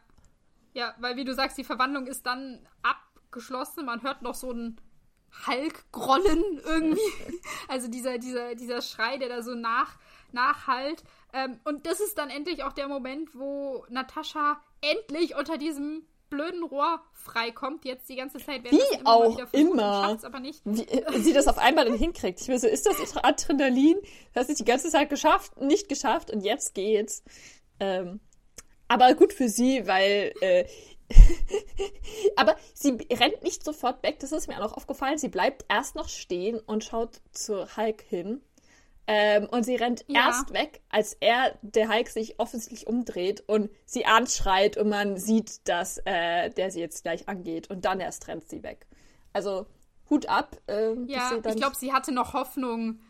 Ja, 0.73 0.95
weil 0.99 1.17
wie 1.17 1.25
du 1.25 1.35
sagst, 1.35 1.59
die 1.59 1.65
Verwandlung 1.65 2.07
ist 2.07 2.27
dann 2.27 2.67
abgeschlossen. 2.83 3.87
Man 3.87 4.03
hört 4.03 4.23
noch 4.23 4.35
so 4.35 4.53
ein 4.53 4.81
Hulk-Grollen 5.47 6.61
irgendwie. 6.65 7.01
also 7.69 7.89
dieser, 7.89 8.19
dieser, 8.19 8.55
dieser 8.55 8.83
Schrei, 8.83 9.17
der 9.17 9.29
da 9.29 9.43
so 9.43 9.55
nach, 9.55 9.99
nachhallt. 10.33 11.03
Ähm, 11.33 11.59
und 11.65 11.87
das 11.87 12.01
ist 12.01 12.19
dann 12.19 12.31
endlich 12.31 12.63
auch 12.63 12.73
der 12.73 12.89
Moment, 12.89 13.35
wo 13.35 13.85
Natascha 13.89 14.61
endlich 14.81 15.37
unter 15.37 15.59
diesem 15.59 16.07
blöden 16.31 16.63
Rohr 16.63 17.01
freikommt, 17.13 17.85
jetzt 17.85 18.09
die 18.09 18.17
ganze 18.17 18.39
Zeit. 18.39 18.65
Wie 18.65 18.81
immer 18.99 19.07
auch 19.07 19.39
immer. 19.53 20.19
aber 20.23 20.41
nicht. 20.41 20.63
Wie 20.65 21.19
sie 21.19 21.33
das 21.33 21.49
auf 21.49 21.59
einmal 21.59 21.85
dann 21.85 21.99
hinkriegt. 21.99 22.41
Ich 22.41 22.49
will 22.49 22.59
so, 22.59 22.67
ist 22.67 22.87
das 22.87 23.17
Adrenalin? 23.23 23.99
Das 24.33 24.47
sie 24.47 24.55
die 24.55 24.65
ganze 24.65 24.89
Zeit 24.89 25.11
geschafft, 25.11 25.61
nicht 25.61 25.89
geschafft 25.89 26.31
und 26.31 26.41
jetzt 26.41 26.75
geht's. 26.75 27.23
Ähm, 27.81 28.21
aber 28.89 29.15
gut 29.15 29.33
für 29.33 29.49
sie, 29.49 29.87
weil 29.87 30.33
äh, 30.41 30.67
aber 32.37 32.57
sie 32.75 32.99
rennt 33.13 33.43
nicht 33.43 33.65
sofort 33.65 34.03
weg, 34.03 34.19
das 34.21 34.33
ist 34.33 34.49
mir 34.49 34.65
auch 34.65 34.73
aufgefallen. 34.73 35.19
Sie 35.19 35.29
bleibt 35.29 35.65
erst 35.69 35.97
noch 35.97 36.09
stehen 36.09 36.61
und 36.61 36.85
schaut 36.85 37.21
zu 37.33 37.77
Hulk 37.77 38.03
hin. 38.03 38.41
Ähm, 39.13 39.49
und 39.51 39.65
sie 39.65 39.75
rennt 39.75 40.05
ja. 40.07 40.27
erst 40.27 40.53
weg, 40.53 40.83
als 40.89 41.15
er, 41.15 41.59
der 41.63 41.89
Hulk, 41.89 42.09
sich 42.09 42.39
offensichtlich 42.39 42.87
umdreht 42.87 43.43
und 43.49 43.69
sie 43.85 44.07
anschreit 44.07 44.77
und 44.77 44.89
man 44.89 45.17
sieht, 45.17 45.67
dass 45.67 45.99
äh, 46.05 46.51
der 46.51 46.71
sie 46.71 46.79
jetzt 46.79 47.03
gleich 47.03 47.29
angeht. 47.29 47.69
Und 47.71 47.85
dann 47.85 47.99
erst 47.99 48.29
rennt 48.29 48.49
sie 48.49 48.63
weg. 48.63 48.87
Also 49.33 49.67
Hut 50.09 50.27
ab. 50.27 50.57
Ähm, 50.69 51.09
ja, 51.09 51.33
ich 51.45 51.57
glaube, 51.57 51.75
sie 51.75 51.93
hatte 51.93 52.13
noch 52.13 52.35
Hoffnung. 52.35 53.01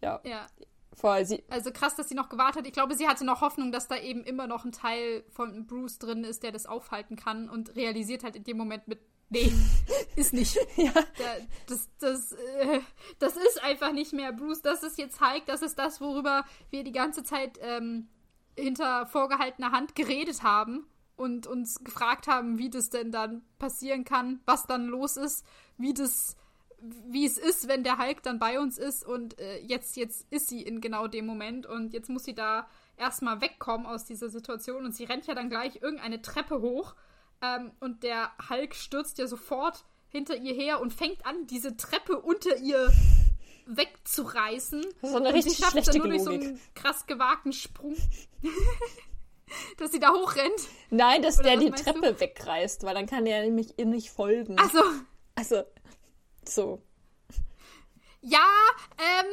Ja. 0.00 0.20
ja. 0.24 0.46
Voll, 0.92 1.24
sie 1.24 1.42
also 1.50 1.72
krass, 1.72 1.96
dass 1.96 2.08
sie 2.08 2.14
noch 2.14 2.28
gewartet 2.28 2.58
hat. 2.60 2.66
Ich 2.68 2.72
glaube, 2.72 2.94
sie 2.94 3.08
hatte 3.08 3.24
noch 3.24 3.40
Hoffnung, 3.40 3.72
dass 3.72 3.88
da 3.88 3.96
eben 3.96 4.22
immer 4.22 4.46
noch 4.46 4.64
ein 4.64 4.70
Teil 4.70 5.24
von 5.30 5.66
Bruce 5.66 5.98
drin 5.98 6.22
ist, 6.22 6.44
der 6.44 6.52
das 6.52 6.66
aufhalten 6.66 7.16
kann 7.16 7.50
und 7.50 7.74
realisiert 7.74 8.22
halt 8.22 8.36
in 8.36 8.44
dem 8.44 8.56
Moment 8.56 8.86
mit, 8.86 9.00
nee, 9.30 9.52
ist 10.16 10.32
nicht. 10.32 10.56
ja. 10.76 10.92
Da, 10.92 11.36
das, 11.68 11.88
das, 11.98 12.32
äh, 12.32 12.80
das 13.18 13.36
ist 13.36 13.62
einfach 13.62 13.92
nicht 13.92 14.12
mehr 14.12 14.32
Bruce. 14.32 14.62
Das 14.62 14.82
ist 14.82 14.98
jetzt 14.98 15.20
Hulk. 15.20 15.46
Das 15.46 15.62
ist 15.62 15.78
das, 15.78 16.00
worüber 16.00 16.44
wir 16.70 16.84
die 16.84 16.92
ganze 16.92 17.24
Zeit 17.24 17.58
ähm, 17.62 18.08
hinter 18.56 19.06
vorgehaltener 19.06 19.72
Hand 19.72 19.94
geredet 19.94 20.42
haben 20.42 20.86
und 21.16 21.46
uns 21.46 21.82
gefragt 21.82 22.26
haben, 22.26 22.58
wie 22.58 22.70
das 22.70 22.90
denn 22.90 23.10
dann 23.10 23.42
passieren 23.58 24.04
kann, 24.04 24.40
was 24.44 24.66
dann 24.66 24.86
los 24.86 25.16
ist, 25.16 25.44
wie 25.76 25.94
das 25.94 26.36
wie 26.78 27.24
es 27.24 27.38
ist, 27.38 27.68
wenn 27.68 27.84
der 27.84 27.98
Hulk 27.98 28.22
dann 28.22 28.38
bei 28.38 28.60
uns 28.60 28.78
ist 28.78 29.04
und 29.04 29.38
äh, 29.40 29.58
jetzt, 29.60 29.96
jetzt 29.96 30.30
ist 30.30 30.48
sie 30.48 30.62
in 30.62 30.80
genau 30.80 31.06
dem 31.08 31.26
Moment 31.26 31.66
und 31.66 31.92
jetzt 31.94 32.10
muss 32.10 32.24
sie 32.24 32.34
da 32.34 32.68
erstmal 32.96 33.40
wegkommen 33.40 33.86
aus 33.86 34.04
dieser 34.04 34.28
Situation 34.28 34.84
und 34.84 34.94
sie 34.94 35.04
rennt 35.04 35.26
ja 35.26 35.34
dann 35.34 35.48
gleich 35.48 35.76
irgendeine 35.82 36.20
Treppe 36.20 36.60
hoch 36.60 36.94
ähm, 37.58 37.72
und 37.80 38.02
der 38.02 38.30
Hulk 38.48 38.74
stürzt 38.74 39.18
ja 39.18 39.26
sofort 39.26 39.84
hinter 40.08 40.36
ihr 40.36 40.54
her 40.54 40.80
und 40.80 40.92
fängt 40.92 41.26
an, 41.26 41.46
diese 41.46 41.76
Treppe 41.76 42.20
unter 42.20 42.56
ihr 42.56 42.92
wegzureißen. 43.66 44.84
Das 45.00 45.10
ist 45.10 45.16
eine 45.16 45.34
richtig 45.34 45.52
und 45.52 45.56
sie 45.56 45.62
schafft 45.62 45.88
dann 45.88 45.98
nur 45.98 46.08
durch 46.08 46.22
so 46.22 46.30
einen 46.30 46.60
krass 46.74 47.06
gewagten 47.06 47.52
Sprung. 47.52 47.96
dass 49.78 49.92
sie 49.92 50.00
da 50.00 50.12
hochrennt. 50.12 50.60
Nein, 50.90 51.22
dass 51.22 51.38
Oder 51.38 51.50
der 51.50 51.58
die 51.58 51.70
Treppe 51.70 52.14
du? 52.14 52.20
wegreißt, 52.20 52.82
weil 52.84 52.94
dann 52.94 53.06
kann 53.06 53.26
er 53.26 53.42
nämlich 53.42 53.78
ihr 53.78 53.86
nicht 53.86 54.10
folgen. 54.10 54.58
Also, 54.58 54.80
also 55.34 55.62
so. 56.44 56.82
Ja, 58.20 58.46
ähm, 58.98 59.26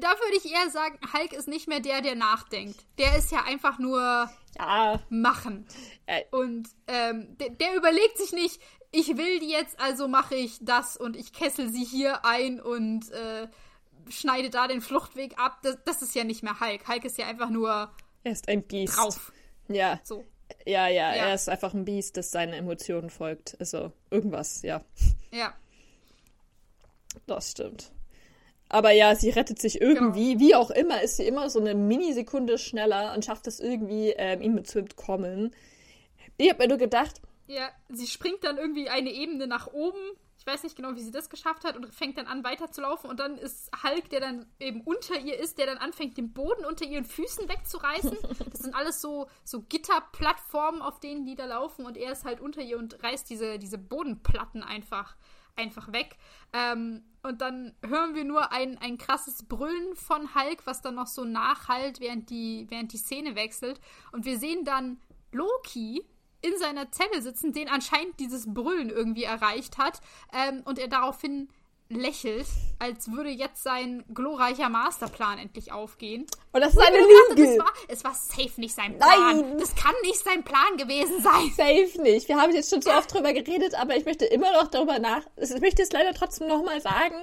da 0.00 0.08
würde 0.08 0.36
ich 0.36 0.50
eher 0.50 0.70
sagen, 0.70 0.98
Hulk 1.12 1.32
ist 1.32 1.48
nicht 1.48 1.68
mehr 1.68 1.80
der, 1.80 2.00
der 2.00 2.14
nachdenkt. 2.14 2.86
Der 2.98 3.16
ist 3.16 3.30
ja 3.30 3.42
einfach 3.44 3.78
nur 3.78 4.30
ja. 4.58 5.00
machen. 5.10 5.66
Äh. 6.06 6.22
Und 6.30 6.68
ähm, 6.86 7.36
der, 7.38 7.50
der, 7.50 7.76
überlegt 7.76 8.18
sich 8.18 8.32
nicht, 8.32 8.60
ich 8.92 9.16
will 9.16 9.40
die 9.40 9.50
jetzt, 9.50 9.78
also 9.80 10.08
mache 10.08 10.36
ich 10.36 10.58
das 10.62 10.96
und 10.96 11.16
ich 11.16 11.32
kessel 11.32 11.68
sie 11.70 11.84
hier 11.84 12.24
ein 12.24 12.60
und 12.60 13.10
äh, 13.10 13.48
schneide 14.08 14.50
da 14.50 14.68
den 14.68 14.80
Fluchtweg 14.80 15.38
ab. 15.38 15.58
Das, 15.62 15.76
das, 15.84 16.02
ist 16.02 16.14
ja 16.14 16.24
nicht 16.24 16.42
mehr 16.42 16.60
Hulk. 16.60 16.88
Hulk 16.88 17.04
ist 17.04 17.18
ja 17.18 17.26
einfach 17.26 17.50
nur 17.50 17.90
er 18.22 18.32
ist 18.32 18.48
ein 18.48 18.62
Biest. 18.62 18.96
drauf. 18.96 19.32
Ja. 19.68 20.00
So. 20.02 20.24
Ja, 20.66 20.88
ja, 20.88 21.14
ja, 21.14 21.26
er 21.26 21.34
ist 21.34 21.48
einfach 21.48 21.74
ein 21.74 21.84
Biest, 21.84 22.16
das 22.16 22.30
seinen 22.30 22.54
Emotionen 22.54 23.10
folgt. 23.10 23.56
Also 23.60 23.92
irgendwas, 24.10 24.62
ja. 24.62 24.82
Ja. 25.30 25.52
Das 27.26 27.50
stimmt. 27.50 27.92
Aber 28.68 28.90
ja, 28.90 29.14
sie 29.14 29.30
rettet 29.30 29.60
sich 29.60 29.80
irgendwie. 29.80 30.34
Genau. 30.34 30.40
Wie 30.40 30.54
auch 30.54 30.70
immer, 30.70 31.02
ist 31.02 31.16
sie 31.16 31.26
immer 31.26 31.50
so 31.50 31.60
eine 31.60 31.74
Minisekunde 31.74 32.58
schneller 32.58 33.14
und 33.14 33.24
schafft 33.24 33.46
es 33.46 33.60
irgendwie, 33.60 34.10
ähm, 34.16 34.40
ihm 34.40 34.64
zu 34.64 34.78
entkommen. 34.78 35.54
Ich 36.36 36.50
habe 36.50 36.62
mir 36.62 36.68
nur 36.68 36.78
gedacht. 36.78 37.20
Ja, 37.46 37.68
sie 37.88 38.06
springt 38.06 38.42
dann 38.42 38.56
irgendwie 38.56 38.88
eine 38.88 39.12
Ebene 39.12 39.46
nach 39.46 39.68
oben. 39.68 39.98
Ich 40.38 40.46
weiß 40.46 40.62
nicht 40.64 40.76
genau, 40.76 40.94
wie 40.94 41.02
sie 41.02 41.10
das 41.10 41.30
geschafft 41.30 41.64
hat 41.64 41.76
und 41.76 41.94
fängt 41.94 42.18
dann 42.18 42.26
an 42.26 42.42
weiterzulaufen. 42.42 43.08
Und 43.08 43.20
dann 43.20 43.38
ist 43.38 43.70
Hulk, 43.82 44.10
der 44.10 44.20
dann 44.20 44.46
eben 44.58 44.80
unter 44.80 45.18
ihr 45.18 45.38
ist, 45.38 45.58
der 45.58 45.66
dann 45.66 45.78
anfängt, 45.78 46.16
den 46.16 46.32
Boden 46.32 46.64
unter 46.64 46.84
ihren 46.84 47.04
Füßen 47.04 47.48
wegzureißen. 47.48 48.16
Das 48.50 48.60
sind 48.60 48.74
alles 48.74 49.00
so, 49.00 49.28
so 49.44 49.62
Gitterplattformen, 49.62 50.80
auf 50.80 51.00
denen 51.00 51.26
die 51.26 51.34
da 51.34 51.46
laufen. 51.46 51.86
Und 51.86 51.96
er 51.96 52.12
ist 52.12 52.24
halt 52.24 52.40
unter 52.40 52.62
ihr 52.62 52.78
und 52.78 53.02
reißt 53.02 53.28
diese, 53.28 53.58
diese 53.58 53.78
Bodenplatten 53.78 54.62
einfach 54.62 55.16
einfach 55.56 55.92
weg. 55.92 56.16
Ähm, 56.52 57.04
und 57.22 57.40
dann 57.40 57.74
hören 57.86 58.14
wir 58.14 58.24
nur 58.24 58.52
ein, 58.52 58.78
ein 58.78 58.98
krasses 58.98 59.44
Brüllen 59.44 59.96
von 59.96 60.34
Hulk, 60.34 60.66
was 60.66 60.82
dann 60.82 60.96
noch 60.96 61.06
so 61.06 61.24
nachhallt, 61.24 62.00
während 62.00 62.30
die, 62.30 62.66
während 62.68 62.92
die 62.92 62.98
Szene 62.98 63.34
wechselt. 63.34 63.80
Und 64.12 64.24
wir 64.24 64.38
sehen 64.38 64.64
dann 64.64 65.00
Loki 65.32 66.04
in 66.42 66.58
seiner 66.58 66.92
Zelle 66.92 67.22
sitzen, 67.22 67.52
den 67.52 67.68
anscheinend 67.68 68.20
dieses 68.20 68.52
Brüllen 68.52 68.90
irgendwie 68.90 69.24
erreicht 69.24 69.78
hat. 69.78 70.00
Ähm, 70.32 70.62
und 70.64 70.78
er 70.78 70.88
daraufhin 70.88 71.48
lächelt, 71.88 72.46
als 72.78 73.10
würde 73.12 73.28
jetzt 73.28 73.62
sein 73.62 74.04
glorreicher 74.12 74.68
Masterplan 74.68 75.38
endlich 75.38 75.70
aufgehen. 75.70 76.26
Und 76.52 76.60
das 76.60 76.72
ist 76.74 76.80
eine 76.80 76.98
Lüge. 76.98 77.52
Es 77.52 77.58
war, 77.58 77.72
es 77.88 78.04
war 78.04 78.14
safe 78.14 78.60
nicht 78.60 78.74
sein 78.74 78.96
Plan. 78.98 79.38
Nein. 79.40 79.58
Das 79.58 79.74
kann 79.74 79.94
nicht 80.02 80.18
sein 80.18 80.42
Plan 80.44 80.76
gewesen 80.76 81.22
sein. 81.22 81.50
Safe 81.56 82.02
nicht. 82.02 82.28
Wir 82.28 82.36
haben 82.36 82.54
jetzt 82.54 82.70
schon 82.70 82.82
so 82.82 82.90
oft 82.98 83.12
drüber 83.12 83.32
geredet, 83.32 83.74
aber 83.74 83.96
ich 83.96 84.04
möchte 84.04 84.24
immer 84.24 84.52
noch 84.52 84.68
darüber 84.68 84.98
nach. 84.98 85.22
Ich 85.36 85.60
möchte 85.60 85.82
es 85.82 85.92
leider 85.92 86.14
trotzdem 86.14 86.48
nochmal 86.48 86.80
sagen. 86.80 87.16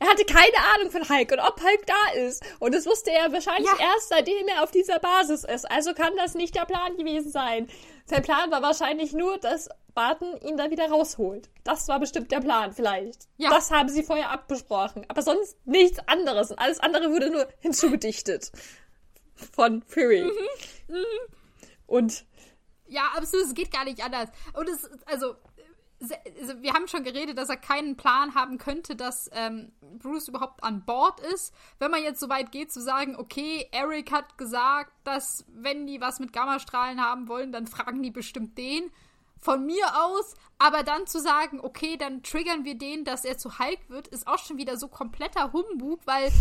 Er 0.00 0.08
hatte 0.08 0.24
keine 0.24 0.56
Ahnung 0.74 0.90
von 0.90 1.08
Hulk 1.08 1.32
und 1.32 1.40
ob 1.40 1.62
Hulk 1.62 1.86
da 1.86 2.20
ist. 2.20 2.42
Und 2.58 2.74
das 2.74 2.86
wusste 2.86 3.10
er 3.10 3.32
wahrscheinlich 3.32 3.70
ja. 3.78 3.92
erst, 3.94 4.08
seitdem 4.08 4.48
er 4.48 4.64
auf 4.64 4.70
dieser 4.70 4.98
Basis 4.98 5.44
ist. 5.44 5.70
Also 5.70 5.94
kann 5.94 6.16
das 6.16 6.34
nicht 6.34 6.54
der 6.54 6.64
Plan 6.64 6.96
gewesen 6.96 7.30
sein. 7.30 7.68
Sein 8.04 8.22
Plan 8.22 8.50
war 8.50 8.62
wahrscheinlich 8.62 9.12
nur, 9.12 9.38
dass 9.38 9.68
Barton 9.98 10.40
ihn 10.42 10.56
da 10.56 10.70
wieder 10.70 10.88
rausholt. 10.88 11.50
Das 11.64 11.88
war 11.88 11.98
bestimmt 11.98 12.30
der 12.30 12.38
Plan, 12.38 12.72
vielleicht. 12.72 13.26
Ja. 13.36 13.50
Das 13.50 13.72
haben 13.72 13.88
sie 13.88 14.04
vorher 14.04 14.30
abgesprochen. 14.30 15.04
Aber 15.08 15.22
sonst 15.22 15.56
nichts 15.66 15.98
anderes. 16.06 16.52
Und 16.52 16.60
alles 16.60 16.78
andere 16.78 17.10
wurde 17.10 17.30
nur 17.30 17.48
hinzugedichtet. 17.58 18.52
Von 19.34 19.82
Fury. 19.82 20.22
Mhm. 20.22 20.94
Mhm. 20.94 21.34
Und. 21.88 22.24
Ja, 22.86 23.10
absolut, 23.16 23.46
es 23.46 23.54
geht 23.54 23.72
gar 23.72 23.82
nicht 23.82 24.04
anders. 24.04 24.28
Und 24.52 24.68
es, 24.68 24.88
also, 25.06 25.34
also, 26.00 26.62
wir 26.62 26.74
haben 26.74 26.86
schon 26.86 27.02
geredet, 27.02 27.36
dass 27.36 27.48
er 27.48 27.56
keinen 27.56 27.96
Plan 27.96 28.36
haben 28.36 28.58
könnte, 28.58 28.94
dass 28.94 29.28
ähm, 29.32 29.72
Bruce 29.98 30.28
überhaupt 30.28 30.62
an 30.62 30.84
Bord 30.84 31.18
ist. 31.18 31.52
Wenn 31.80 31.90
man 31.90 32.04
jetzt 32.04 32.20
so 32.20 32.28
weit 32.28 32.52
geht 32.52 32.70
zu 32.70 32.80
sagen, 32.80 33.16
okay, 33.16 33.66
Eric 33.72 34.12
hat 34.12 34.38
gesagt, 34.38 34.92
dass 35.02 35.44
wenn 35.48 35.88
die 35.88 36.00
was 36.00 36.20
mit 36.20 36.32
Gammastrahlen 36.32 37.02
haben 37.04 37.26
wollen, 37.26 37.50
dann 37.50 37.66
fragen 37.66 38.00
die 38.00 38.12
bestimmt 38.12 38.56
den. 38.56 38.92
Von 39.40 39.66
mir 39.66 39.86
aus, 40.02 40.34
aber 40.58 40.82
dann 40.82 41.06
zu 41.06 41.20
sagen, 41.20 41.60
okay, 41.60 41.96
dann 41.96 42.22
triggern 42.22 42.64
wir 42.64 42.76
den, 42.76 43.04
dass 43.04 43.24
er 43.24 43.38
zu 43.38 43.58
Hulk 43.58 43.88
wird, 43.88 44.08
ist 44.08 44.26
auch 44.26 44.38
schon 44.38 44.56
wieder 44.58 44.76
so 44.76 44.88
kompletter 44.88 45.52
Humbug, 45.52 46.00
weil 46.04 46.32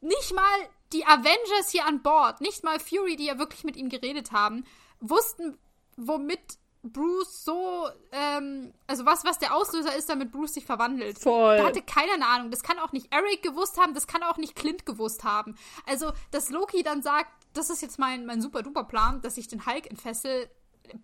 nicht 0.00 0.34
mal 0.34 0.68
die 0.92 1.04
Avengers 1.04 1.70
hier 1.70 1.86
an 1.86 2.02
Bord, 2.02 2.40
nicht 2.40 2.64
mal 2.64 2.78
Fury, 2.78 3.16
die 3.16 3.26
ja 3.26 3.38
wirklich 3.38 3.64
mit 3.64 3.76
ihm 3.76 3.88
geredet 3.88 4.32
haben, 4.32 4.64
wussten, 5.00 5.58
womit 5.96 6.58
Bruce 6.82 7.44
so, 7.44 7.88
ähm, 8.10 8.72
also 8.86 9.04
was, 9.04 9.24
was 9.24 9.38
der 9.38 9.54
Auslöser 9.54 9.94
ist, 9.94 10.08
damit 10.08 10.32
Bruce 10.32 10.54
sich 10.54 10.64
verwandelt. 10.64 11.18
Voll. 11.18 11.58
Da 11.58 11.64
hatte 11.64 11.82
keiner 11.82 12.14
eine 12.14 12.26
Ahnung. 12.26 12.50
Das 12.50 12.62
kann 12.62 12.78
auch 12.78 12.92
nicht 12.92 13.12
Eric 13.12 13.42
gewusst 13.42 13.78
haben, 13.78 13.92
das 13.92 14.06
kann 14.06 14.22
auch 14.22 14.38
nicht 14.38 14.56
Clint 14.56 14.86
gewusst 14.86 15.24
haben. 15.24 15.56
Also, 15.86 16.12
dass 16.30 16.48
Loki 16.48 16.82
dann 16.82 17.02
sagt, 17.02 17.30
das 17.52 17.68
ist 17.68 17.82
jetzt 17.82 17.98
mein, 17.98 18.24
mein 18.24 18.40
super 18.40 18.62
duper 18.62 18.84
Plan, 18.84 19.20
dass 19.20 19.36
ich 19.36 19.48
den 19.48 19.66
Hulk 19.66 19.90
entfessel, 19.90 20.48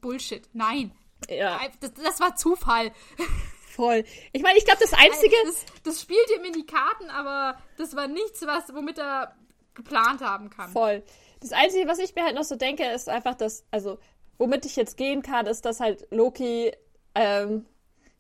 Bullshit. 0.01 0.49
Nein. 0.55 0.93
Ja. 1.29 1.61
Das, 1.81 1.93
das 1.95 2.21
war 2.21 2.37
Zufall. 2.37 2.93
Voll. 3.77 4.05
Ich 4.33 4.43
meine, 4.43 4.59
ich 4.59 4.65
glaube, 4.65 4.81
das 4.81 4.95
Einzige. 4.95 5.35
Das, 5.45 5.67
das 5.83 6.01
spielt 6.01 6.31
ihm 6.37 6.45
in 6.45 6.53
die 6.55 6.65
Karten, 6.65 7.11
aber 7.11 7.59
das 7.77 7.95
war 7.95 8.09
nichts, 8.09 8.41
was, 8.47 8.75
womit 8.75 8.99
er 8.99 9.37
geplant 9.75 10.23
haben 10.23 10.49
kann. 10.49 10.71
Voll. 10.71 11.03
Das 11.41 11.53
Einzige, 11.53 11.87
was 11.87 11.99
ich 11.99 12.15
mir 12.15 12.25
halt 12.25 12.35
noch 12.35 12.45
so 12.45 12.57
denke, 12.57 12.85
ist 12.85 13.09
einfach, 13.09 13.35
dass, 13.35 13.67
also 13.71 13.99
womit 14.39 14.65
ich 14.65 14.77
jetzt 14.77 14.97
gehen 14.97 15.23
kann, 15.23 15.47
ist, 15.47 15.67
dass 15.67 15.81
halt 15.81 16.07
Loki, 16.11 16.73
ähm, 17.15 17.67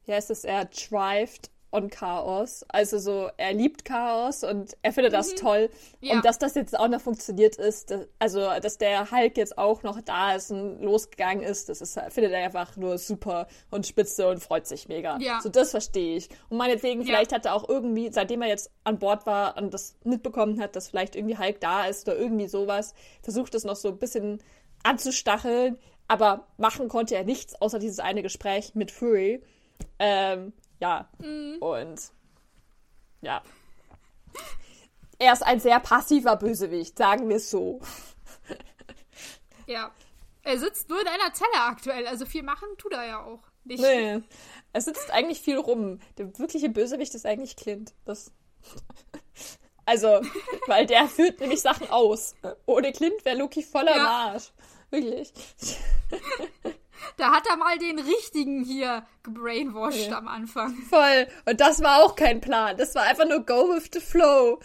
wie 0.04 0.12
heißt 0.12 0.30
es, 0.30 0.44
er 0.44 0.66
drived 0.66 1.50
on 1.76 1.90
Chaos. 1.90 2.64
Also 2.68 2.98
so, 2.98 3.28
er 3.36 3.52
liebt 3.52 3.84
Chaos 3.84 4.42
und 4.44 4.76
er 4.82 4.92
findet 4.92 5.12
das 5.12 5.32
Mhm. 5.32 5.36
toll. 5.36 5.70
Ja. 6.00 6.14
Und 6.14 6.24
dass 6.24 6.38
das 6.38 6.54
jetzt 6.54 6.78
auch 6.78 6.88
noch 6.88 7.00
funktioniert 7.00 7.56
ist, 7.56 7.90
dass, 7.90 8.06
also 8.18 8.40
dass 8.62 8.78
der 8.78 9.10
Hulk 9.10 9.36
jetzt 9.36 9.58
auch 9.58 9.82
noch 9.82 10.00
da 10.00 10.34
ist 10.34 10.50
und 10.50 10.80
losgegangen 10.82 11.42
ist, 11.44 11.68
das 11.68 11.80
ist, 11.80 12.00
findet 12.10 12.32
er 12.32 12.44
einfach 12.44 12.76
nur 12.76 12.98
super 12.98 13.46
und 13.70 13.86
spitze 13.86 14.28
und 14.28 14.40
freut 14.42 14.66
sich 14.66 14.88
mega. 14.88 15.18
Ja. 15.20 15.40
So, 15.42 15.48
das 15.48 15.70
verstehe 15.70 16.16
ich. 16.16 16.28
Und 16.48 16.56
meinetwegen, 16.58 17.00
Ja. 17.02 17.06
vielleicht 17.06 17.32
hat 17.32 17.44
er 17.44 17.54
auch 17.54 17.68
irgendwie, 17.68 18.10
seitdem 18.10 18.42
er 18.42 18.48
jetzt 18.48 18.70
an 18.84 18.98
Bord 18.98 19.26
war 19.26 19.56
und 19.58 19.74
das 19.74 19.96
mitbekommen 20.04 20.60
hat, 20.60 20.74
dass 20.76 20.88
vielleicht 20.88 21.14
irgendwie 21.14 21.36
Hulk 21.38 21.60
da 21.60 21.86
ist 21.86 22.08
oder 22.08 22.16
irgendwie 22.16 22.48
sowas, 22.48 22.94
versucht 23.22 23.54
es 23.54 23.64
noch 23.64 23.76
so 23.76 23.88
ein 23.88 23.98
bisschen 23.98 24.40
anzustacheln, 24.82 25.78
aber 26.08 26.46
machen 26.56 26.88
konnte 26.88 27.16
er 27.16 27.24
nichts, 27.24 27.60
außer 27.60 27.78
dieses 27.78 27.98
eine 27.98 28.22
Gespräch 28.22 28.74
mit 28.74 28.90
Fury. 28.90 29.42
Ähm, 29.98 30.52
ja, 30.80 31.08
Mhm. 31.18 31.56
und 31.60 32.00
ja. 33.22 33.42
Er 35.18 35.32
ist 35.32 35.42
ein 35.42 35.60
sehr 35.60 35.80
passiver 35.80 36.36
Bösewicht, 36.36 36.98
sagen 36.98 37.28
wir 37.28 37.36
es 37.36 37.50
so. 37.50 37.80
Ja. 39.66 39.90
Er 40.42 40.58
sitzt 40.58 40.88
nur 40.88 41.00
in 41.00 41.08
einer 41.08 41.32
Zelle 41.32 41.60
aktuell, 41.62 42.06
also 42.06 42.24
viel 42.26 42.42
machen 42.42 42.68
tut 42.78 42.92
er 42.92 43.06
ja 43.06 43.24
auch 43.24 43.40
nicht. 43.64 43.80
Nee. 43.80 44.20
Er 44.72 44.80
sitzt 44.80 45.10
eigentlich 45.10 45.40
viel 45.40 45.58
rum. 45.58 45.98
Der 46.18 46.38
wirkliche 46.38 46.68
Bösewicht 46.68 47.14
ist 47.14 47.26
eigentlich 47.26 47.56
Clint. 47.56 47.94
Das. 48.04 48.30
Also, 49.88 50.20
weil 50.66 50.84
der 50.84 51.06
führt 51.08 51.38
nämlich 51.38 51.60
Sachen 51.60 51.88
aus. 51.90 52.34
Ohne 52.66 52.90
Clint 52.92 53.24
wäre 53.24 53.36
Loki 53.38 53.62
voller 53.62 53.96
Ja. 53.96 54.02
Marsch. 54.02 54.52
Wirklich. 54.90 55.32
Da 57.16 57.32
hat 57.32 57.46
er 57.48 57.56
mal 57.56 57.78
den 57.78 57.98
richtigen 57.98 58.62
hier 58.62 59.06
gebrainwashed 59.22 60.10
Ja. 60.10 60.18
am 60.18 60.28
Anfang. 60.28 60.74
Voll. 60.90 61.26
Und 61.46 61.60
das 61.60 61.82
war 61.82 62.02
auch 62.02 62.14
kein 62.14 62.40
Plan. 62.40 62.76
Das 62.76 62.94
war 62.94 63.02
einfach 63.04 63.26
nur 63.26 63.40
go 63.40 63.74
with 63.74 63.88
the 63.92 64.00
flow. 64.00 64.60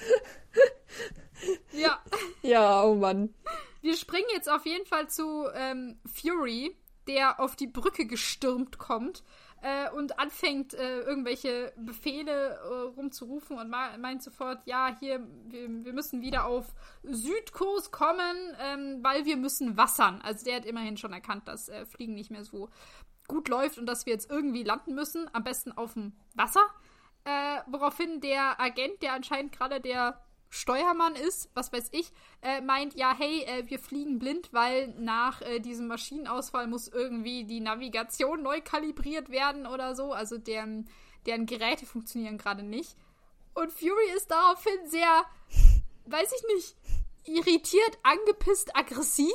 Ja. 1.71 1.99
Ja, 2.43 2.83
oh 2.83 2.95
Mann. 2.95 3.33
Wir 3.81 3.95
springen 3.95 4.27
jetzt 4.33 4.49
auf 4.49 4.65
jeden 4.65 4.85
Fall 4.85 5.09
zu 5.09 5.47
ähm, 5.55 5.99
Fury, 6.05 6.75
der 7.07 7.39
auf 7.39 7.55
die 7.55 7.67
Brücke 7.67 8.05
gestürmt 8.05 8.77
kommt 8.79 9.23
äh, 9.61 9.89
und 9.91 10.19
anfängt, 10.19 10.73
äh, 10.73 11.01
irgendwelche 11.01 11.73
Befehle 11.77 12.31
äh, 12.31 12.67
rumzurufen 12.95 13.57
und 13.57 13.69
meint 13.69 14.23
sofort, 14.23 14.59
ja, 14.65 14.95
hier, 14.99 15.25
wir, 15.45 15.85
wir 15.85 15.93
müssen 15.93 16.21
wieder 16.21 16.45
auf 16.45 16.73
Südkurs 17.03 17.91
kommen, 17.91 18.55
ähm, 18.59 18.99
weil 19.01 19.25
wir 19.25 19.37
müssen 19.37 19.77
wassern. 19.77 20.21
Also 20.23 20.45
der 20.45 20.57
hat 20.57 20.65
immerhin 20.65 20.97
schon 20.97 21.13
erkannt, 21.13 21.47
dass 21.47 21.69
äh, 21.69 21.85
Fliegen 21.85 22.15
nicht 22.15 22.31
mehr 22.31 22.43
so 22.43 22.69
gut 23.27 23.47
läuft 23.47 23.77
und 23.77 23.85
dass 23.85 24.05
wir 24.05 24.13
jetzt 24.13 24.29
irgendwie 24.29 24.63
landen 24.63 24.93
müssen, 24.93 25.29
am 25.33 25.43
besten 25.43 25.71
auf 25.71 25.93
dem 25.93 26.13
Wasser. 26.33 26.65
Äh, 27.23 27.59
woraufhin 27.67 28.19
der 28.19 28.59
Agent, 28.59 29.01
der 29.03 29.13
anscheinend 29.13 29.51
gerade 29.51 29.79
der 29.79 30.19
Steuermann 30.53 31.15
ist, 31.15 31.49
was 31.53 31.71
weiß 31.71 31.89
ich, 31.93 32.11
äh, 32.41 32.59
meint, 32.59 32.93
ja, 32.95 33.15
hey, 33.17 33.43
äh, 33.45 33.69
wir 33.69 33.79
fliegen 33.79 34.19
blind, 34.19 34.51
weil 34.51 34.89
nach 34.99 35.41
äh, 35.41 35.59
diesem 35.59 35.87
Maschinenausfall 35.87 36.67
muss 36.67 36.89
irgendwie 36.89 37.45
die 37.45 37.61
Navigation 37.61 38.43
neu 38.43 38.59
kalibriert 38.61 39.29
werden 39.29 39.65
oder 39.65 39.95
so. 39.95 40.11
Also 40.11 40.37
deren, 40.37 40.89
deren 41.25 41.45
Geräte 41.45 41.85
funktionieren 41.85 42.37
gerade 42.37 42.63
nicht. 42.63 42.97
Und 43.53 43.71
Fury 43.71 44.11
ist 44.17 44.29
daraufhin 44.29 44.87
sehr, 44.87 45.25
weiß 46.05 46.33
ich 46.33 46.55
nicht, 46.55 46.75
irritiert, 47.23 47.97
angepisst, 48.03 48.75
aggressiv 48.75 49.31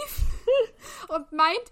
und 1.08 1.32
meint, 1.32 1.70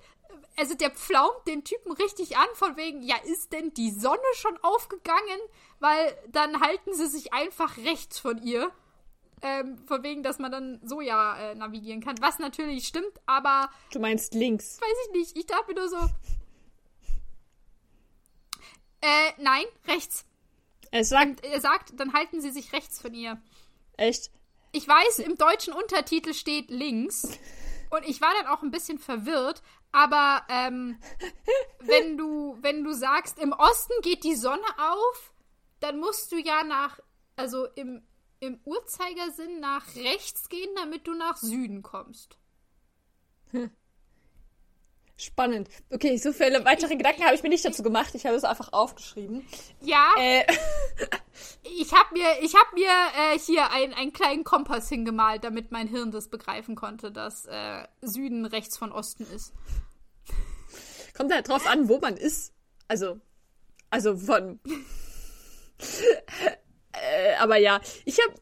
also 0.57 0.75
der 0.75 0.91
pflaumt 0.91 1.47
den 1.47 1.65
Typen 1.65 1.93
richtig 1.93 2.39
an, 2.39 2.49
von 2.55 2.79
wegen, 2.79 3.03
ja, 3.03 3.17
ist 3.25 3.53
denn 3.53 3.75
die 3.75 3.91
Sonne 3.91 4.23
schon 4.37 4.57
aufgegangen? 4.63 5.41
Weil 5.81 6.17
dann 6.29 6.61
halten 6.61 6.95
sie 6.95 7.09
sich 7.09 7.35
einfach 7.35 7.77
rechts 7.77 8.19
von 8.19 8.43
ihr. 8.43 8.73
Ähm, 9.43 9.77
von 9.87 10.03
wegen, 10.03 10.23
dass 10.23 10.39
man 10.39 10.51
dann 10.51 10.81
so 10.85 11.01
ja 11.03 11.37
äh, 11.37 11.55
navigieren 11.55 12.01
kann. 12.03 12.17
Was 12.21 12.39
natürlich 12.39 12.87
stimmt, 12.87 13.21
aber 13.27 13.69
Du 13.93 13.99
meinst 14.01 14.33
links. 14.35 14.81
weiß 14.81 14.97
ich 15.07 15.13
nicht. 15.13 15.37
Ich 15.39 15.47
dachte 15.47 15.67
mir 15.75 15.81
nur 15.81 15.89
so. 15.89 15.99
Äh, 19.01 19.33
nein, 19.39 19.65
rechts. 19.87 20.25
Es 20.91 21.09
sagt 21.11 21.45
Er 21.45 21.61
sagt, 21.61 21.99
dann 21.99 22.13
halten 22.15 22.41
sie 22.41 22.51
sich 22.51 22.73
rechts 22.73 23.01
von 23.01 23.15
ihr. 23.15 23.41
echt. 23.97 24.31
Ich 24.73 24.89
weiß, 24.89 25.21
im 25.21 25.37
deutschen 25.37 25.73
Untertitel 25.73 26.35
steht 26.35 26.69
links. 26.71 27.29
Und 27.91 28.05
ich 28.09 28.21
war 28.21 28.33
dann 28.39 28.49
auch 28.49 28.63
ein 28.63 28.71
bisschen 28.73 28.99
verwirrt. 28.99 29.63
Aber 29.93 30.43
ähm, 30.49 30.99
wenn 31.81 32.17
du, 32.17 32.57
wenn 32.61 32.83
du 32.83 32.93
sagst, 32.93 33.39
im 33.39 33.53
Osten 33.53 33.93
geht 34.03 34.25
die 34.25 34.35
Sonne 34.35 34.65
auf, 34.79 35.33
dann 35.81 36.01
musst 36.01 36.33
du 36.33 36.37
ja 36.39 36.65
nach, 36.65 36.99
also 37.37 37.67
im, 37.77 38.03
im 38.45 38.61
Uhrzeigersinn 38.65 39.61
nach 39.61 39.95
rechts 39.97 40.49
gehen, 40.49 40.71
damit 40.77 41.07
du 41.07 41.15
nach 41.15 41.37
Süden 41.37 41.83
kommst. 41.83 42.39
Spannend. 45.17 45.69
Okay, 45.91 46.17
so 46.17 46.33
viele 46.33 46.65
weitere 46.65 46.97
Gedanken 46.97 47.25
habe 47.25 47.37
ich 47.37 47.43
mir 47.45 47.49
nicht 47.49 47.65
dazu 47.65 47.85
gemacht. 47.85 48.15
Ich 48.15 48.27
habe 48.27 48.35
es 48.35 48.43
einfach 48.43 48.73
aufgeschrieben. 48.73 49.47
Ja, 49.81 50.13
Äh, 50.19 50.45
ich 51.63 51.93
habe 51.93 52.15
mir, 52.15 52.27
ich 52.43 52.55
hab 52.55 52.73
mir 52.73 52.89
äh, 52.89 53.39
hier 53.39 53.71
ein, 53.71 53.95
einen 53.95 54.13
kleinen 54.13 54.43
Kompass 54.43 54.89
hingemalt, 54.89 55.45
damit 55.45 55.71
mein 55.71 55.87
Hirn 55.87 56.11
das 56.11 56.29
begreifen 56.29 56.75
konnte, 56.75 57.13
dass 57.13 57.47
äh, 57.47 57.87
Süden 58.03 58.45
rechts 58.45 58.77
von 58.77 58.91
Osten 58.91 59.25
ist. 59.33 59.53
kommt 61.17 61.33
halt 61.33 61.49
drauf 61.49 61.65
an, 61.69 61.89
wo 61.89 61.99
man 62.01 62.17
ist. 62.17 62.53
Also, 62.89 63.21
also 63.91 64.17
von. 64.17 64.59
äh, 66.95 67.35
aber 67.41 67.57
ja, 67.57 67.81
ich 68.05 68.19
habe. 68.21 68.35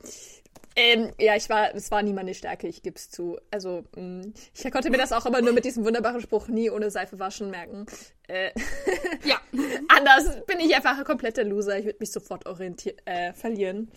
Ähm, 0.74 1.12
ja, 1.18 1.36
ich 1.36 1.50
war, 1.50 1.74
es 1.74 1.90
war 1.90 2.02
nie 2.02 2.14
meine 2.14 2.32
Stärke, 2.32 2.66
ich 2.66 2.82
geb's 2.82 3.10
zu. 3.10 3.38
Also, 3.50 3.84
mh, 3.94 4.28
ich 4.54 4.72
konnte 4.72 4.88
mir 4.88 4.96
das 4.96 5.12
auch 5.12 5.26
immer 5.26 5.42
nur 5.42 5.52
mit 5.52 5.66
diesem 5.66 5.84
wunderbaren 5.84 6.22
Spruch 6.22 6.48
nie 6.48 6.70
ohne 6.70 6.90
Seife 6.90 7.18
waschen 7.18 7.50
merken. 7.50 7.84
Äh, 8.26 8.52
Ja, 9.24 9.40
anders 9.88 10.44
bin 10.46 10.60
ich 10.60 10.74
einfach 10.74 10.98
ein 10.98 11.04
kompletter 11.04 11.44
Loser. 11.44 11.78
Ich 11.78 11.84
würde 11.84 11.98
mich 12.00 12.10
sofort 12.10 12.46
orientier 12.46 12.94
äh, 13.04 13.32
verlieren. 13.34 13.90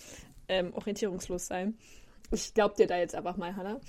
Ähm, 0.47 0.74
orientierungslos 0.74 1.47
sein. 1.47 1.78
Ich 2.32 2.53
glaub 2.53 2.76
dir 2.76 2.88
da 2.88 2.97
jetzt 2.97 3.16
einfach 3.16 3.38
mal, 3.38 3.56
Hannah. 3.56 3.80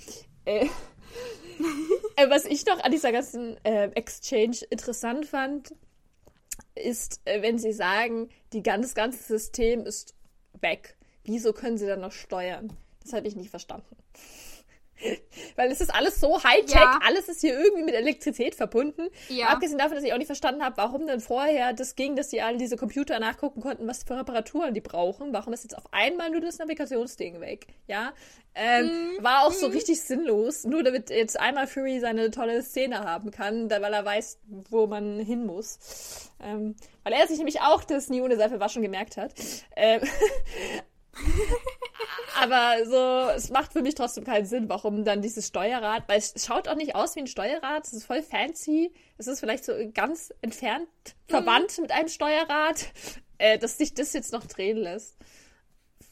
Äh, 0.45 0.65
äh, 2.15 2.29
was 2.29 2.45
ich 2.45 2.65
noch 2.65 2.79
an 2.83 2.91
dieser 2.91 3.11
ganzen 3.11 3.57
äh, 3.63 3.89
Exchange 3.95 4.57
interessant 4.69 5.25
fand, 5.25 5.75
ist, 6.75 7.21
äh, 7.25 7.41
wenn 7.41 7.59
sie 7.59 7.73
sagen, 7.73 8.29
die 8.53 8.63
ganz, 8.63 8.95
ganze 8.95 9.21
System 9.21 9.85
ist 9.85 10.15
weg. 10.61 10.95
Wieso 11.23 11.53
können 11.53 11.77
sie 11.77 11.87
dann 11.87 12.01
noch 12.01 12.11
steuern? 12.11 12.71
Das 13.03 13.13
habe 13.13 13.27
ich 13.27 13.35
nicht 13.35 13.49
verstanden. 13.49 13.95
Weil 15.55 15.71
es 15.71 15.81
ist 15.81 15.93
alles 15.93 16.19
so 16.19 16.43
Hightech, 16.43 16.73
Ja. 16.75 16.99
alles 17.05 17.29
ist 17.29 17.41
hier 17.41 17.57
irgendwie 17.59 17.83
mit 17.83 17.93
Elektrizität 17.95 18.55
verbunden. 18.55 19.07
Ja. 19.29 19.47
Abgesehen 19.47 19.77
davon, 19.77 19.95
dass 19.95 20.03
ich 20.03 20.13
auch 20.13 20.17
nicht 20.17 20.27
verstanden 20.27 20.63
habe, 20.63 20.77
warum 20.77 21.05
denn 21.07 21.19
vorher 21.19 21.73
das 21.73 21.95
ging, 21.95 22.15
dass 22.15 22.29
die 22.29 22.41
alle 22.41 22.57
diese 22.57 22.77
Computer 22.77 23.19
nachgucken 23.19 23.61
konnten, 23.61 23.87
was 23.87 24.03
für 24.03 24.17
Reparaturen 24.17 24.73
die 24.73 24.81
brauchen. 24.81 25.33
Warum 25.33 25.53
ist 25.53 25.63
jetzt 25.63 25.77
auf 25.77 25.85
einmal 25.91 26.29
nur 26.31 26.41
das 26.41 26.57
Navigationsding 26.57 27.39
weg? 27.41 27.67
Ja. 27.87 28.13
Ähm, 28.55 28.87
Mhm. 29.17 29.23
War 29.23 29.45
auch 29.45 29.51
so 29.51 29.67
richtig 29.67 30.01
sinnlos, 30.01 30.63
nur 30.63 30.81
damit 30.81 31.09
jetzt 31.11 31.39
einmal 31.39 31.67
Fury 31.67 31.99
seine 31.99 32.31
tolle 32.31 32.63
Szene 32.63 32.99
haben 33.03 33.29
kann, 33.29 33.69
weil 33.69 33.93
er 33.93 34.03
weiß, 34.03 34.39
wo 34.69 34.87
man 34.87 35.19
hin 35.19 35.45
muss. 35.45 36.31
Ähm, 36.41 36.75
weil 37.03 37.13
er 37.13 37.27
sich 37.27 37.37
nämlich 37.37 37.61
auch 37.61 37.83
das 37.83 38.09
nie 38.09 38.21
ohne 38.21 38.35
Seife 38.35 38.59
waschen 38.59 38.81
gemerkt 38.81 39.17
hat. 39.17 39.33
Ähm, 39.75 40.01
aber 42.37 42.85
so, 42.85 43.31
es 43.35 43.49
macht 43.49 43.73
für 43.73 43.81
mich 43.81 43.95
trotzdem 43.95 44.23
keinen 44.23 44.45
Sinn, 44.45 44.69
warum 44.69 45.03
dann 45.03 45.21
dieses 45.21 45.47
Steuerrad, 45.47 46.07
weil 46.07 46.19
es 46.19 46.33
schaut 46.45 46.67
auch 46.67 46.75
nicht 46.75 46.95
aus 46.95 47.15
wie 47.15 47.21
ein 47.21 47.27
Steuerrad, 47.27 47.85
es 47.85 47.93
ist 47.93 48.05
voll 48.05 48.21
fancy, 48.21 48.93
es 49.17 49.27
ist 49.27 49.39
vielleicht 49.39 49.65
so 49.65 49.73
ganz 49.93 50.33
entfernt 50.41 50.87
verwandt 51.27 51.77
mit 51.79 51.91
einem 51.91 52.09
Steuerrad, 52.09 52.91
äh, 53.37 53.57
dass 53.57 53.77
sich 53.77 53.93
das 53.93 54.13
jetzt 54.13 54.31
noch 54.31 54.45
drehen 54.45 54.77
lässt. 54.77 55.17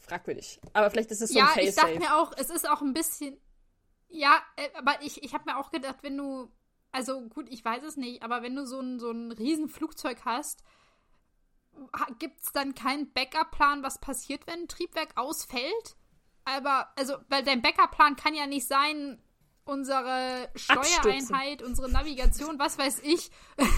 Fragwürdig. 0.06 0.60
Aber 0.72 0.90
vielleicht 0.90 1.10
ist 1.10 1.22
es 1.22 1.30
so 1.30 1.38
ja, 1.38 1.52
ein 1.54 1.66
ich 1.66 1.74
dachte 1.74 1.98
mir 1.98 2.16
auch, 2.16 2.32
es 2.36 2.50
ist 2.50 2.68
auch 2.68 2.80
ein 2.80 2.94
bisschen. 2.94 3.36
Ja, 4.08 4.40
äh, 4.56 4.68
aber 4.74 5.02
ich, 5.02 5.22
ich 5.22 5.34
habe 5.34 5.44
mir 5.46 5.58
auch 5.58 5.70
gedacht, 5.70 5.98
wenn 6.02 6.16
du. 6.16 6.50
Also 6.92 7.20
gut, 7.28 7.48
ich 7.50 7.64
weiß 7.64 7.82
es 7.82 7.96
nicht, 7.96 8.22
aber 8.22 8.42
wenn 8.42 8.54
du 8.54 8.64
so 8.64 8.80
ein, 8.80 8.98
so 8.98 9.10
ein 9.10 9.30
riesen 9.32 9.68
Flugzeug 9.68 10.24
hast, 10.24 10.62
gibt 12.18 12.42
es 12.42 12.52
dann 12.52 12.74
keinen 12.74 13.12
Backup-Plan, 13.12 13.82
was 13.82 14.00
passiert, 14.00 14.46
wenn 14.46 14.60
ein 14.60 14.68
Triebwerk 14.68 15.10
ausfällt? 15.16 15.96
Aber, 16.46 16.88
also, 16.96 17.16
weil 17.28 17.42
dein 17.42 17.60
Backup-Plan 17.60 18.16
kann 18.16 18.32
ja 18.34 18.46
nicht 18.46 18.66
sein, 18.66 19.20
unsere 19.64 20.48
Steuereinheit, 20.54 21.62
unsere 21.62 21.90
Navigation, 21.90 22.58
was 22.58 22.78
weiß 22.78 23.00
ich. 23.02 23.30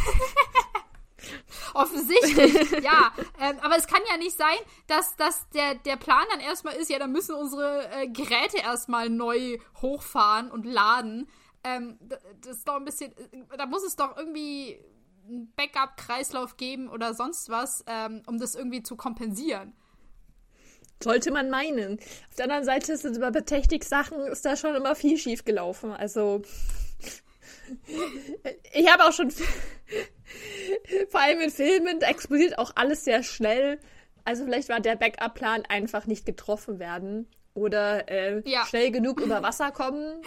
Offensichtlich, 1.75 2.71
ja. 2.83 3.13
Ähm, 3.41 3.59
aber 3.63 3.77
es 3.77 3.87
kann 3.87 4.03
ja 4.11 4.19
nicht 4.19 4.37
sein, 4.37 4.57
dass, 4.87 5.17
dass 5.17 5.49
der, 5.51 5.77
der 5.77 5.97
Plan 5.97 6.25
dann 6.31 6.41
erstmal 6.41 6.75
ist, 6.75 6.91
ja, 6.91 6.99
dann 6.99 7.11
müssen 7.11 7.35
unsere 7.35 7.91
äh, 7.91 8.07
Geräte 8.09 8.59
erstmal 8.59 9.09
neu 9.09 9.59
hochfahren 9.81 10.51
und 10.51 10.67
laden. 10.67 11.27
Ähm, 11.65 11.99
das 12.41 12.59
ist 12.59 12.69
doch 12.69 12.77
ein 12.77 12.85
bisschen, 12.85 13.15
da 13.57 13.65
muss 13.65 13.83
es 13.83 13.97
doch 13.97 14.17
irgendwie 14.17 14.79
einen 15.27 15.53
Backup-Kreislauf 15.55 16.59
geben 16.59 16.89
oder 16.91 17.15
sonst 17.15 17.49
was, 17.49 17.83
ähm, 17.87 18.23
um 18.27 18.39
das 18.39 18.55
irgendwie 18.55 18.83
zu 18.83 18.95
kompensieren. 18.97 19.75
Sollte 21.03 21.31
man 21.31 21.49
meinen. 21.51 21.99
Auf 22.29 22.37
der 22.37 22.45
anderen 22.47 22.65
Seite 22.65 22.97
sind 22.97 23.17
immer 23.17 23.31
bei 23.31 23.41
Technik-Sachen 23.41 24.21
ist 24.27 24.45
da 24.45 24.57
schon 24.57 24.75
immer 24.75 24.95
viel 24.95 25.17
schief 25.17 25.45
gelaufen. 25.45 25.93
Also 25.93 26.43
ich 28.73 28.91
habe 28.91 29.05
auch 29.05 29.13
schon 29.13 29.31
vor 31.09 31.21
allem 31.21 31.41
in 31.41 31.51
Filmen 31.51 32.01
explodiert 32.03 32.59
auch 32.59 32.73
alles 32.75 33.05
sehr 33.05 33.23
schnell. 33.23 33.79
Also 34.25 34.45
vielleicht 34.45 34.69
war 34.69 34.81
der 34.81 34.97
Backup-Plan 34.97 35.65
einfach 35.69 36.07
nicht 36.07 36.27
getroffen 36.27 36.79
werden 36.79 37.29
oder 37.55 38.09
äh, 38.11 38.43
ja. 38.45 38.67
schnell 38.67 38.91
genug 38.91 39.21
über 39.21 39.43
Wasser 39.43 39.71
kommen. 39.71 40.23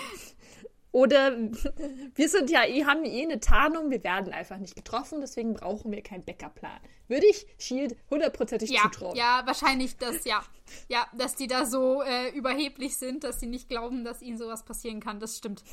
Oder 0.92 1.38
wir 2.16 2.30
sind 2.30 2.50
ja 2.50 2.66
eh, 2.66 2.86
haben 2.86 3.06
eh 3.06 3.24
eine 3.24 3.40
Tarnung, 3.40 3.90
wir 3.90 4.04
werden 4.04 4.34
einfach 4.34 4.58
nicht 4.58 4.76
getroffen, 4.76 5.22
deswegen 5.22 5.54
brauchen 5.54 5.92
wir 5.92 6.02
keinen 6.02 6.26
Backup-Plan. 6.26 6.80
Würde 7.08 7.28
ich 7.28 7.48
Shield 7.58 7.96
hundertprozentig 8.10 8.70
ja, 8.70 8.84
zutrauen. 8.84 9.16
Ja, 9.16 9.44
wahrscheinlich 9.46 9.98
das, 9.98 10.26
ja. 10.26 10.44
Ja, 10.88 11.08
dass 11.14 11.36
die 11.36 11.48
da 11.48 11.66
so 11.66 12.02
äh, 12.02 12.30
überheblich 12.30 12.98
sind, 12.98 13.24
dass 13.24 13.40
sie 13.40 13.48
nicht 13.48 13.70
glauben, 13.70 14.04
dass 14.04 14.22
ihnen 14.22 14.38
sowas 14.38 14.64
passieren 14.64 15.00
kann. 15.00 15.20
Das 15.20 15.38
stimmt. 15.38 15.64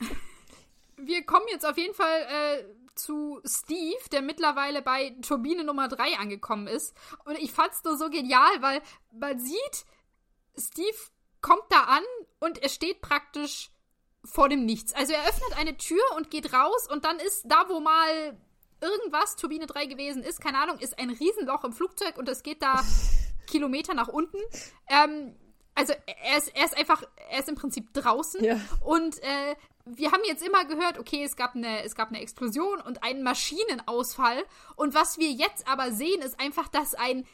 wir 0.96 1.24
kommen 1.24 1.46
jetzt 1.50 1.66
auf 1.66 1.76
jeden 1.76 1.94
Fall 1.94 2.20
äh, 2.20 2.64
zu 2.94 3.40
Steve, 3.44 4.00
der 4.10 4.22
mittlerweile 4.22 4.82
bei 4.82 5.14
Turbine 5.22 5.64
Nummer 5.64 5.88
3 5.88 6.18
angekommen 6.18 6.66
ist. 6.66 6.94
Und 7.24 7.38
ich 7.38 7.52
fand's 7.52 7.82
nur 7.84 7.96
so 7.96 8.08
genial, 8.10 8.60
weil 8.60 8.82
man 9.12 9.38
sieht, 9.38 9.84
Steve 10.56 10.96
kommt 11.40 11.64
da 11.70 11.84
an 11.84 12.02
und 12.40 12.62
er 12.62 12.68
steht 12.68 13.00
praktisch 13.00 13.70
vor 14.24 14.48
dem 14.48 14.64
Nichts. 14.64 14.92
Also 14.94 15.12
er 15.12 15.22
öffnet 15.28 15.58
eine 15.58 15.76
Tür 15.76 16.02
und 16.16 16.30
geht 16.30 16.52
raus 16.52 16.88
und 16.90 17.04
dann 17.04 17.18
ist 17.18 17.44
da, 17.44 17.68
wo 17.68 17.80
mal 17.80 18.38
irgendwas 18.80 19.36
Turbine 19.36 19.66
3 19.66 19.86
gewesen 19.86 20.22
ist, 20.22 20.40
keine 20.40 20.58
Ahnung, 20.58 20.78
ist 20.78 20.98
ein 20.98 21.10
Riesenloch 21.10 21.64
im 21.64 21.72
Flugzeug 21.72 22.18
und 22.18 22.28
es 22.28 22.42
geht 22.42 22.62
da 22.62 22.84
Kilometer 23.46 23.94
nach 23.94 24.08
unten. 24.08 24.38
Ähm, 24.88 25.34
also 25.74 25.94
er 26.06 26.38
ist, 26.38 26.54
er 26.54 26.64
ist 26.64 26.76
einfach, 26.76 27.02
er 27.30 27.38
ist 27.40 27.48
im 27.48 27.54
Prinzip 27.54 27.92
draußen 27.94 28.44
ja. 28.44 28.60
und 28.84 29.22
äh, 29.22 29.56
wir 29.84 30.12
haben 30.12 30.22
jetzt 30.26 30.46
immer 30.46 30.64
gehört, 30.64 30.98
okay, 30.98 31.24
es 31.24 31.34
gab, 31.34 31.56
eine, 31.56 31.82
es 31.82 31.94
gab 31.94 32.08
eine 32.08 32.20
Explosion 32.20 32.80
und 32.80 33.02
einen 33.02 33.22
Maschinenausfall 33.22 34.44
und 34.76 34.94
was 34.94 35.18
wir 35.18 35.30
jetzt 35.30 35.66
aber 35.66 35.92
sehen, 35.92 36.20
ist 36.22 36.38
einfach, 36.38 36.68
dass 36.68 36.94
ein 36.94 37.26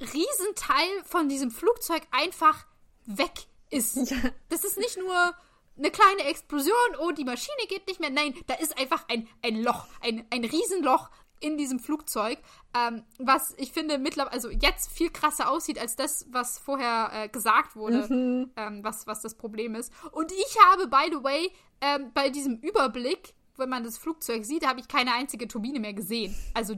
Riesenteil 0.00 1.04
von 1.04 1.28
diesem 1.28 1.50
Flugzeug 1.50 2.02
einfach 2.10 2.66
weg 3.06 3.46
ist. 3.70 4.10
Ja. 4.10 4.16
Das 4.48 4.64
ist 4.64 4.76
nicht 4.76 4.98
nur 4.98 5.34
eine 5.76 5.90
kleine 5.90 6.24
Explosion, 6.24 6.74
oh, 7.00 7.10
die 7.10 7.24
Maschine 7.24 7.66
geht 7.68 7.86
nicht 7.86 8.00
mehr. 8.00 8.10
Nein, 8.10 8.34
da 8.46 8.54
ist 8.54 8.78
einfach 8.78 9.06
ein, 9.08 9.28
ein 9.42 9.62
Loch, 9.62 9.86
ein, 10.00 10.26
ein 10.30 10.44
Riesenloch 10.44 11.10
in 11.40 11.58
diesem 11.58 11.78
Flugzeug, 11.78 12.38
ähm, 12.74 13.02
was 13.18 13.54
ich 13.58 13.72
finde 13.72 13.98
mittlerweile, 13.98 14.32
also 14.32 14.50
jetzt 14.50 14.92
viel 14.92 15.10
krasser 15.10 15.50
aussieht 15.50 15.78
als 15.78 15.94
das, 15.94 16.26
was 16.30 16.58
vorher 16.58 17.10
äh, 17.12 17.28
gesagt 17.28 17.76
wurde, 17.76 18.06
mhm. 18.08 18.50
ähm, 18.56 18.82
was, 18.82 19.06
was 19.06 19.20
das 19.20 19.34
Problem 19.34 19.74
ist. 19.74 19.92
Und 20.12 20.32
ich 20.32 20.56
habe, 20.70 20.86
by 20.88 21.10
the 21.10 21.22
way, 21.22 21.52
ähm, 21.80 22.12
bei 22.14 22.30
diesem 22.30 22.56
Überblick, 22.60 23.34
wenn 23.56 23.68
man 23.68 23.84
das 23.84 23.98
Flugzeug 23.98 24.44
sieht, 24.44 24.66
habe 24.66 24.80
ich 24.80 24.88
keine 24.88 25.12
einzige 25.12 25.46
Turbine 25.46 25.80
mehr 25.80 25.92
gesehen. 25.92 26.34
Also 26.54 26.76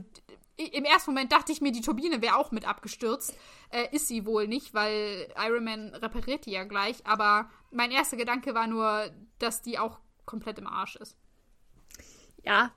im 0.57 0.85
ersten 0.85 1.11
Moment 1.11 1.31
dachte 1.31 1.51
ich 1.51 1.61
mir, 1.61 1.71
die 1.71 1.81
Turbine 1.81 2.21
wäre 2.21 2.35
auch 2.35 2.51
mit 2.51 2.67
abgestürzt. 2.67 3.35
Äh, 3.69 3.95
ist 3.95 4.07
sie 4.07 4.25
wohl 4.25 4.47
nicht, 4.47 4.73
weil 4.73 5.27
Iron 5.37 5.63
Man 5.63 5.93
repariert 5.95 6.45
die 6.45 6.51
ja 6.51 6.63
gleich. 6.63 7.05
Aber 7.05 7.49
mein 7.71 7.91
erster 7.91 8.17
Gedanke 8.17 8.55
war 8.55 8.67
nur, 8.67 9.11
dass 9.39 9.61
die 9.61 9.77
auch 9.77 9.99
komplett 10.25 10.57
im 10.57 10.67
Arsch 10.67 10.95
ist. 10.95 11.15
Ja, 12.43 12.71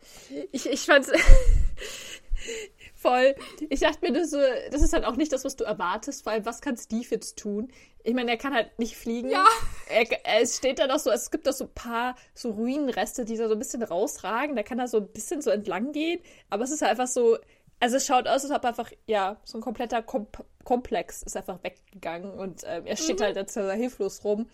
ich, 0.53 0.67
ich 0.67 0.81
fand's 0.81 1.11
voll. 2.95 3.35
Ich 3.69 3.81
dachte 3.81 3.99
mir, 4.03 4.13
das, 4.13 4.31
das 4.31 4.83
ist 4.83 4.93
halt 4.93 5.05
auch 5.05 5.17
nicht 5.17 5.33
das, 5.33 5.45
was 5.45 5.57
du 5.57 5.65
erwartest. 5.65 6.25
Vor 6.25 6.33
allem, 6.33 6.45
was 6.45 6.61
kann 6.61 6.77
Steve 6.77 7.07
jetzt 7.11 7.39
tun? 7.39 7.71
Ich 8.03 8.15
meine, 8.15 8.31
er 8.31 8.37
kann 8.37 8.55
halt 8.55 8.79
nicht 8.79 8.97
fliegen. 8.97 9.31
Ja. 9.31 9.47
Er, 9.89 10.07
es 10.41 10.57
steht 10.57 10.79
da 10.79 10.87
noch 10.87 10.99
so, 10.99 11.11
es 11.11 11.31
gibt 11.31 11.47
da 11.47 11.53
so 11.53 11.65
ein 11.65 11.75
paar 11.75 12.17
so 12.35 12.51
Ruinenreste, 12.51 13.25
die 13.25 13.37
da 13.37 13.47
so 13.47 13.55
ein 13.55 13.59
bisschen 13.59 13.83
rausragen. 13.83 14.57
Da 14.57 14.63
kann 14.63 14.79
er 14.79 14.89
so 14.89 14.99
ein 14.99 15.09
bisschen 15.09 15.41
so 15.41 15.51
entlang 15.51 15.93
gehen. 15.93 16.21
Aber 16.49 16.65
es 16.65 16.71
ist 16.71 16.83
halt 16.83 16.93
einfach 16.93 17.07
so, 17.07 17.39
also 17.81 17.97
es 17.97 18.07
schaut 18.07 18.29
aus, 18.29 18.45
als 18.45 18.53
ob 18.53 18.65
einfach, 18.65 18.93
ja, 19.07 19.39
so 19.45 19.59
ein 19.59 19.63
kompletter 19.63 20.03
Kom 20.03 20.29
Komplex 20.63 21.23
ist 21.23 21.37
einfach 21.37 21.59
weggegangen 21.65 22.33
und 22.33 22.63
ähm, 22.67 22.87
er 22.87 22.97
steht 22.97 23.19
mhm. 23.19 23.25
halt 23.25 23.37
jetzt 23.37 23.55
hilflos 23.55 24.23
rum. 24.23 24.47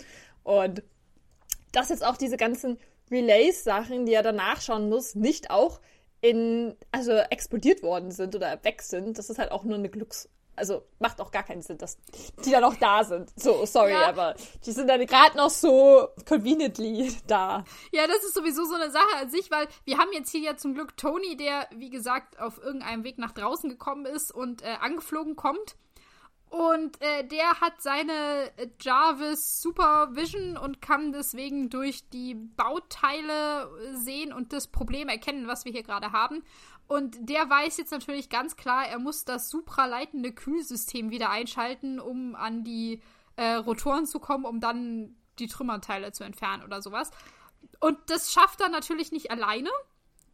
Und 0.44 0.84
dass 1.72 1.88
jetzt 1.88 2.06
auch 2.06 2.16
diese 2.16 2.36
ganzen 2.36 2.78
Relays-Sachen, 3.10 4.06
die 4.06 4.14
er 4.14 4.22
danach 4.22 4.60
schauen 4.60 4.88
muss, 4.88 5.16
nicht 5.16 5.50
auch 5.50 5.80
in, 6.20 6.76
also 6.92 7.12
explodiert 7.12 7.82
worden 7.82 8.12
sind 8.12 8.34
oder 8.34 8.62
weg 8.64 8.82
sind, 8.82 9.18
das 9.18 9.28
ist 9.28 9.38
halt 9.38 9.50
auch 9.50 9.64
nur 9.64 9.76
eine 9.76 9.88
Glücks, 9.88 10.28
also 10.56 10.82
macht 10.98 11.20
auch 11.20 11.30
gar 11.30 11.42
keinen 11.42 11.62
Sinn, 11.62 11.78
dass 11.78 11.98
die 12.44 12.50
da 12.50 12.60
noch 12.60 12.74
da 12.76 13.04
sind. 13.04 13.30
So, 13.38 13.64
sorry, 13.66 13.92
ja. 13.92 14.08
aber 14.08 14.34
die 14.64 14.72
sind 14.72 14.88
dann 14.88 15.04
gerade 15.06 15.36
noch 15.36 15.50
so 15.50 16.08
conveniently 16.26 17.14
da. 17.26 17.64
Ja, 17.92 18.06
das 18.06 18.24
ist 18.24 18.34
sowieso 18.34 18.64
so 18.64 18.74
eine 18.74 18.90
Sache 18.90 19.16
an 19.20 19.30
sich, 19.30 19.50
weil 19.50 19.68
wir 19.84 19.98
haben 19.98 20.12
jetzt 20.12 20.30
hier 20.30 20.40
ja 20.40 20.56
zum 20.56 20.74
Glück 20.74 20.96
Tony, 20.96 21.36
der, 21.36 21.68
wie 21.74 21.90
gesagt, 21.90 22.38
auf 22.40 22.58
irgendeinem 22.58 23.04
Weg 23.04 23.18
nach 23.18 23.32
draußen 23.32 23.68
gekommen 23.68 24.06
ist 24.06 24.32
und 24.32 24.62
äh, 24.62 24.76
angeflogen 24.80 25.36
kommt. 25.36 25.76
Und 26.48 27.02
äh, 27.02 27.26
der 27.26 27.60
hat 27.60 27.82
seine 27.82 28.52
Jarvis 28.80 29.60
Supervision 29.60 30.56
und 30.56 30.80
kann 30.80 31.12
deswegen 31.12 31.70
durch 31.70 32.08
die 32.08 32.34
Bauteile 32.34 33.68
sehen 33.94 34.32
und 34.32 34.52
das 34.52 34.68
Problem 34.68 35.08
erkennen, 35.08 35.48
was 35.48 35.64
wir 35.64 35.72
hier 35.72 35.82
gerade 35.82 36.12
haben. 36.12 36.44
Und 36.88 37.28
der 37.28 37.48
weiß 37.50 37.78
jetzt 37.78 37.90
natürlich 37.90 38.28
ganz 38.28 38.56
klar, 38.56 38.86
er 38.86 38.98
muss 38.98 39.24
das 39.24 39.50
supraleitende 39.50 40.32
Kühlsystem 40.32 41.10
wieder 41.10 41.30
einschalten, 41.30 41.98
um 41.98 42.34
an 42.34 42.62
die 42.62 43.02
äh, 43.36 43.54
Rotoren 43.54 44.06
zu 44.06 44.20
kommen, 44.20 44.44
um 44.44 44.60
dann 44.60 45.16
die 45.38 45.48
Trümmerteile 45.48 46.12
zu 46.12 46.24
entfernen 46.24 46.62
oder 46.62 46.80
sowas. 46.80 47.10
Und 47.80 47.98
das 48.06 48.32
schafft 48.32 48.60
er 48.60 48.68
natürlich 48.68 49.12
nicht 49.12 49.30
alleine. 49.30 49.70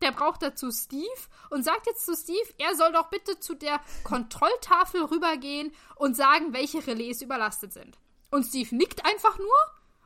Der 0.02 0.12
braucht 0.12 0.42
dazu 0.42 0.70
Steve 0.70 1.06
und 1.50 1.64
sagt 1.64 1.86
jetzt 1.86 2.04
zu 2.04 2.14
Steve, 2.14 2.48
er 2.58 2.74
soll 2.76 2.92
doch 2.92 3.08
bitte 3.08 3.38
zu 3.38 3.54
der 3.54 3.80
Kontrolltafel 4.04 5.04
rübergehen 5.04 5.72
und 5.96 6.16
sagen, 6.16 6.52
welche 6.52 6.86
Relais 6.86 7.22
überlastet 7.22 7.72
sind. 7.72 7.98
Und 8.30 8.44
Steve 8.44 8.74
nickt 8.74 9.04
einfach 9.04 9.38
nur 9.38 9.56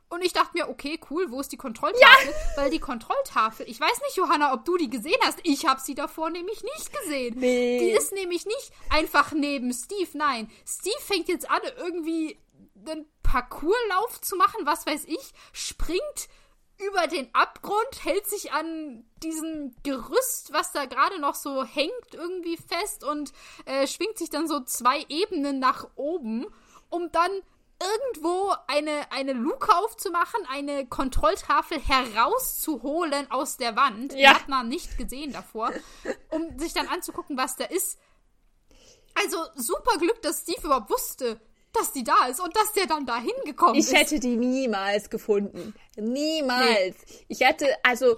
und 0.09 0.23
ich 0.23 0.31
dachte 0.31 0.51
mir, 0.53 0.69
okay, 0.69 0.99
cool, 1.09 1.31
wo 1.31 1.41
ist 1.41 1.51
die 1.51 1.57
Kontrolltafel? 1.57 2.29
Ja. 2.29 2.63
Weil 2.63 2.69
die 2.69 2.79
Kontrolltafel, 2.79 3.69
ich 3.69 3.79
weiß 3.79 4.01
nicht, 4.03 4.15
Johanna, 4.15 4.53
ob 4.53 4.63
du 4.63 4.77
die 4.77 4.89
gesehen 4.89 5.19
hast. 5.23 5.39
Ich 5.43 5.65
habe 5.65 5.81
sie 5.81 5.95
davor 5.95 6.29
nämlich 6.29 6.63
nicht 6.63 6.93
gesehen. 7.01 7.37
Nee. 7.37 7.79
Die 7.79 7.91
ist 7.91 8.13
nämlich 8.13 8.45
nicht 8.45 8.71
einfach 8.89 9.33
neben 9.33 9.73
Steve. 9.73 10.09
Nein, 10.13 10.49
Steve 10.65 10.99
fängt 11.01 11.27
jetzt 11.27 11.49
an, 11.49 11.59
irgendwie 11.77 12.39
einen 12.85 13.05
Parcourslauf 13.21 14.21
zu 14.21 14.37
machen, 14.37 14.65
was 14.65 14.85
weiß 14.85 15.05
ich, 15.05 15.33
springt 15.51 16.29
über 16.79 17.07
den 17.07 17.27
Abgrund, 17.33 18.03
hält 18.03 18.27
sich 18.27 18.51
an 18.53 19.03
diesem 19.23 19.75
Gerüst, 19.83 20.53
was 20.53 20.71
da 20.71 20.85
gerade 20.85 21.19
noch 21.19 21.35
so 21.35 21.65
hängt, 21.65 22.13
irgendwie 22.13 22.55
fest 22.55 23.03
und 23.03 23.33
äh, 23.65 23.87
schwingt 23.87 24.17
sich 24.17 24.29
dann 24.29 24.47
so 24.47 24.61
zwei 24.61 25.05
Ebenen 25.09 25.59
nach 25.59 25.87
oben, 25.95 26.45
um 26.89 27.11
dann 27.11 27.31
irgendwo 27.79 28.53
eine, 28.67 29.11
eine 29.11 29.33
Luke 29.33 29.73
aufzumachen, 29.75 30.41
eine 30.49 30.87
Kontrolltafel 30.87 31.79
herauszuholen 31.79 33.29
aus 33.29 33.57
der 33.57 33.75
Wand. 33.75 34.13
Ja. 34.13 34.17
Die 34.17 34.35
hat 34.39 34.47
man 34.47 34.67
nicht 34.67 34.97
gesehen 34.97 35.33
davor, 35.33 35.71
um 36.29 36.57
sich 36.57 36.73
dann 36.73 36.87
anzugucken, 36.87 37.37
was 37.37 37.55
da 37.55 37.65
ist. 37.65 37.99
Also 39.15 39.37
super 39.55 39.97
Glück, 39.97 40.21
dass 40.21 40.41
Steve 40.41 40.61
überhaupt 40.63 40.89
wusste, 40.89 41.39
dass 41.73 41.91
die 41.91 42.03
da 42.03 42.27
ist 42.27 42.39
und 42.39 42.55
dass 42.55 42.73
der 42.73 42.87
dann 42.87 43.05
da 43.05 43.19
hingekommen 43.19 43.75
ist. 43.75 43.91
Ich 43.91 43.97
hätte 43.97 44.19
die 44.19 44.35
niemals 44.35 45.09
gefunden. 45.09 45.73
Niemals. 45.95 46.95
Nee. 47.07 47.25
Ich 47.27 47.41
hätte, 47.41 47.67
also, 47.83 48.17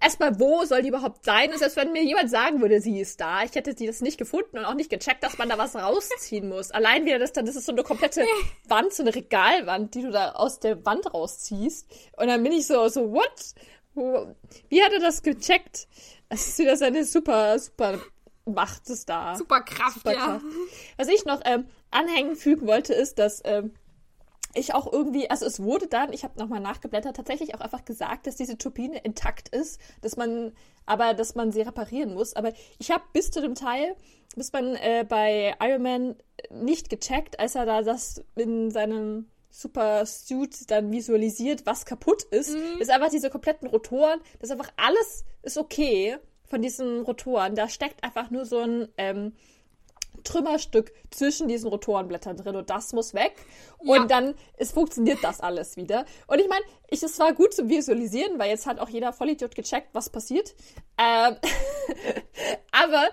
erstmal, 0.00 0.38
wo 0.38 0.64
soll 0.64 0.82
die 0.82 0.88
überhaupt 0.88 1.24
sein? 1.24 1.50
Und 1.50 1.58
selbst 1.58 1.76
wenn 1.76 1.92
mir 1.92 2.02
jemand 2.02 2.30
sagen 2.30 2.60
würde, 2.60 2.80
sie 2.80 3.00
ist 3.00 3.20
da, 3.20 3.42
ich 3.42 3.54
hätte 3.54 3.74
die 3.74 3.86
das 3.86 4.00
nicht 4.00 4.18
gefunden 4.18 4.58
und 4.58 4.64
auch 4.64 4.74
nicht 4.74 4.90
gecheckt, 4.90 5.22
dass 5.22 5.38
man 5.38 5.48
da 5.48 5.58
was 5.58 5.76
rausziehen 5.76 6.48
muss. 6.48 6.70
Allein 6.70 7.04
wieder 7.04 7.18
das 7.18 7.32
dann, 7.32 7.46
das 7.46 7.56
ist 7.56 7.66
so 7.66 7.72
eine 7.72 7.82
komplette 7.82 8.24
Wand, 8.68 8.92
so 8.92 9.02
eine 9.02 9.14
Regalwand, 9.14 9.94
die 9.94 10.02
du 10.02 10.10
da 10.10 10.32
aus 10.32 10.60
der 10.60 10.84
Wand 10.84 11.12
rausziehst. 11.12 11.86
Und 12.16 12.26
dann 12.28 12.42
bin 12.42 12.52
ich 12.52 12.66
so, 12.66 12.88
so, 12.88 13.12
what? 13.12 13.54
Wie 14.68 14.82
hat 14.82 14.92
er 14.92 15.00
das 15.00 15.22
gecheckt? 15.22 15.88
Das 16.28 16.46
ist 16.46 16.58
wieder 16.58 16.76
seine 16.76 17.04
super, 17.04 17.58
super 17.58 17.98
Macht 18.54 18.88
es 18.88 19.04
da. 19.04 19.36
Super 19.36 19.60
Kraft, 19.60 19.96
super 19.96 20.12
ja. 20.12 20.40
Was 20.96 21.08
ich 21.08 21.24
noch 21.24 21.40
ähm, 21.44 21.66
anhängen 21.90 22.36
fügen 22.36 22.66
wollte, 22.66 22.94
ist, 22.94 23.18
dass 23.18 23.42
ähm, 23.44 23.72
ich 24.58 24.74
auch 24.74 24.92
irgendwie, 24.92 25.30
also 25.30 25.46
es 25.46 25.62
wurde 25.62 25.86
dann, 25.86 26.12
ich 26.12 26.24
habe 26.24 26.38
nochmal 26.38 26.60
nachgeblättert, 26.60 27.16
tatsächlich 27.16 27.54
auch 27.54 27.60
einfach 27.60 27.84
gesagt, 27.84 28.26
dass 28.26 28.36
diese 28.36 28.58
Turbine 28.58 28.98
intakt 28.98 29.48
ist, 29.48 29.80
dass 30.02 30.16
man, 30.16 30.52
aber 30.86 31.14
dass 31.14 31.34
man 31.34 31.52
sie 31.52 31.62
reparieren 31.62 32.14
muss. 32.14 32.34
Aber 32.34 32.52
ich 32.78 32.90
habe 32.90 33.04
bis 33.12 33.30
zu 33.30 33.40
dem 33.40 33.54
Teil, 33.54 33.96
bis 34.36 34.52
man 34.52 34.74
äh, 34.76 35.04
bei 35.08 35.54
Iron 35.60 35.82
Man 35.82 36.16
nicht 36.50 36.90
gecheckt, 36.90 37.40
als 37.40 37.54
er 37.54 37.66
da 37.66 37.82
das 37.82 38.24
in 38.36 38.70
seinem 38.70 39.26
Super 39.50 40.06
Suit 40.06 40.70
dann 40.70 40.92
visualisiert, 40.92 41.66
was 41.66 41.84
kaputt 41.84 42.22
ist, 42.24 42.54
mhm. 42.54 42.80
ist 42.80 42.90
einfach 42.90 43.10
diese 43.10 43.30
kompletten 43.30 43.68
Rotoren, 43.68 44.20
das 44.38 44.50
ist 44.50 44.52
einfach 44.52 44.72
alles 44.76 45.24
ist 45.42 45.58
okay 45.58 46.16
von 46.44 46.62
diesen 46.62 47.02
Rotoren, 47.02 47.54
da 47.54 47.68
steckt 47.68 48.04
einfach 48.04 48.30
nur 48.30 48.44
so 48.44 48.58
ein 48.58 48.88
ähm, 48.96 49.32
Trümmerstück 50.24 50.92
zwischen 51.10 51.48
diesen 51.48 51.68
Rotorenblättern 51.68 52.36
drin 52.36 52.56
und 52.56 52.70
das 52.70 52.92
muss 52.92 53.14
weg. 53.14 53.34
Und 53.78 53.88
Ja. 53.96 54.04
dann 54.06 54.34
es 54.56 54.72
funktioniert 54.72 55.18
das 55.22 55.40
alles 55.40 55.76
wieder. 55.76 56.04
Und 56.26 56.40
ich 56.40 56.48
meine, 56.48 56.64
ich, 56.88 57.02
es 57.02 57.18
war 57.18 57.32
gut 57.32 57.54
zum 57.54 57.68
Visualisieren, 57.68 58.38
weil 58.38 58.50
jetzt 58.50 58.66
hat 58.66 58.78
auch 58.80 58.88
jeder 58.88 59.12
Vollidiot 59.12 59.54
gecheckt, 59.54 59.88
was 59.92 60.10
passiert. 60.10 60.54
Ähm, 60.98 61.36
aber 62.72 63.08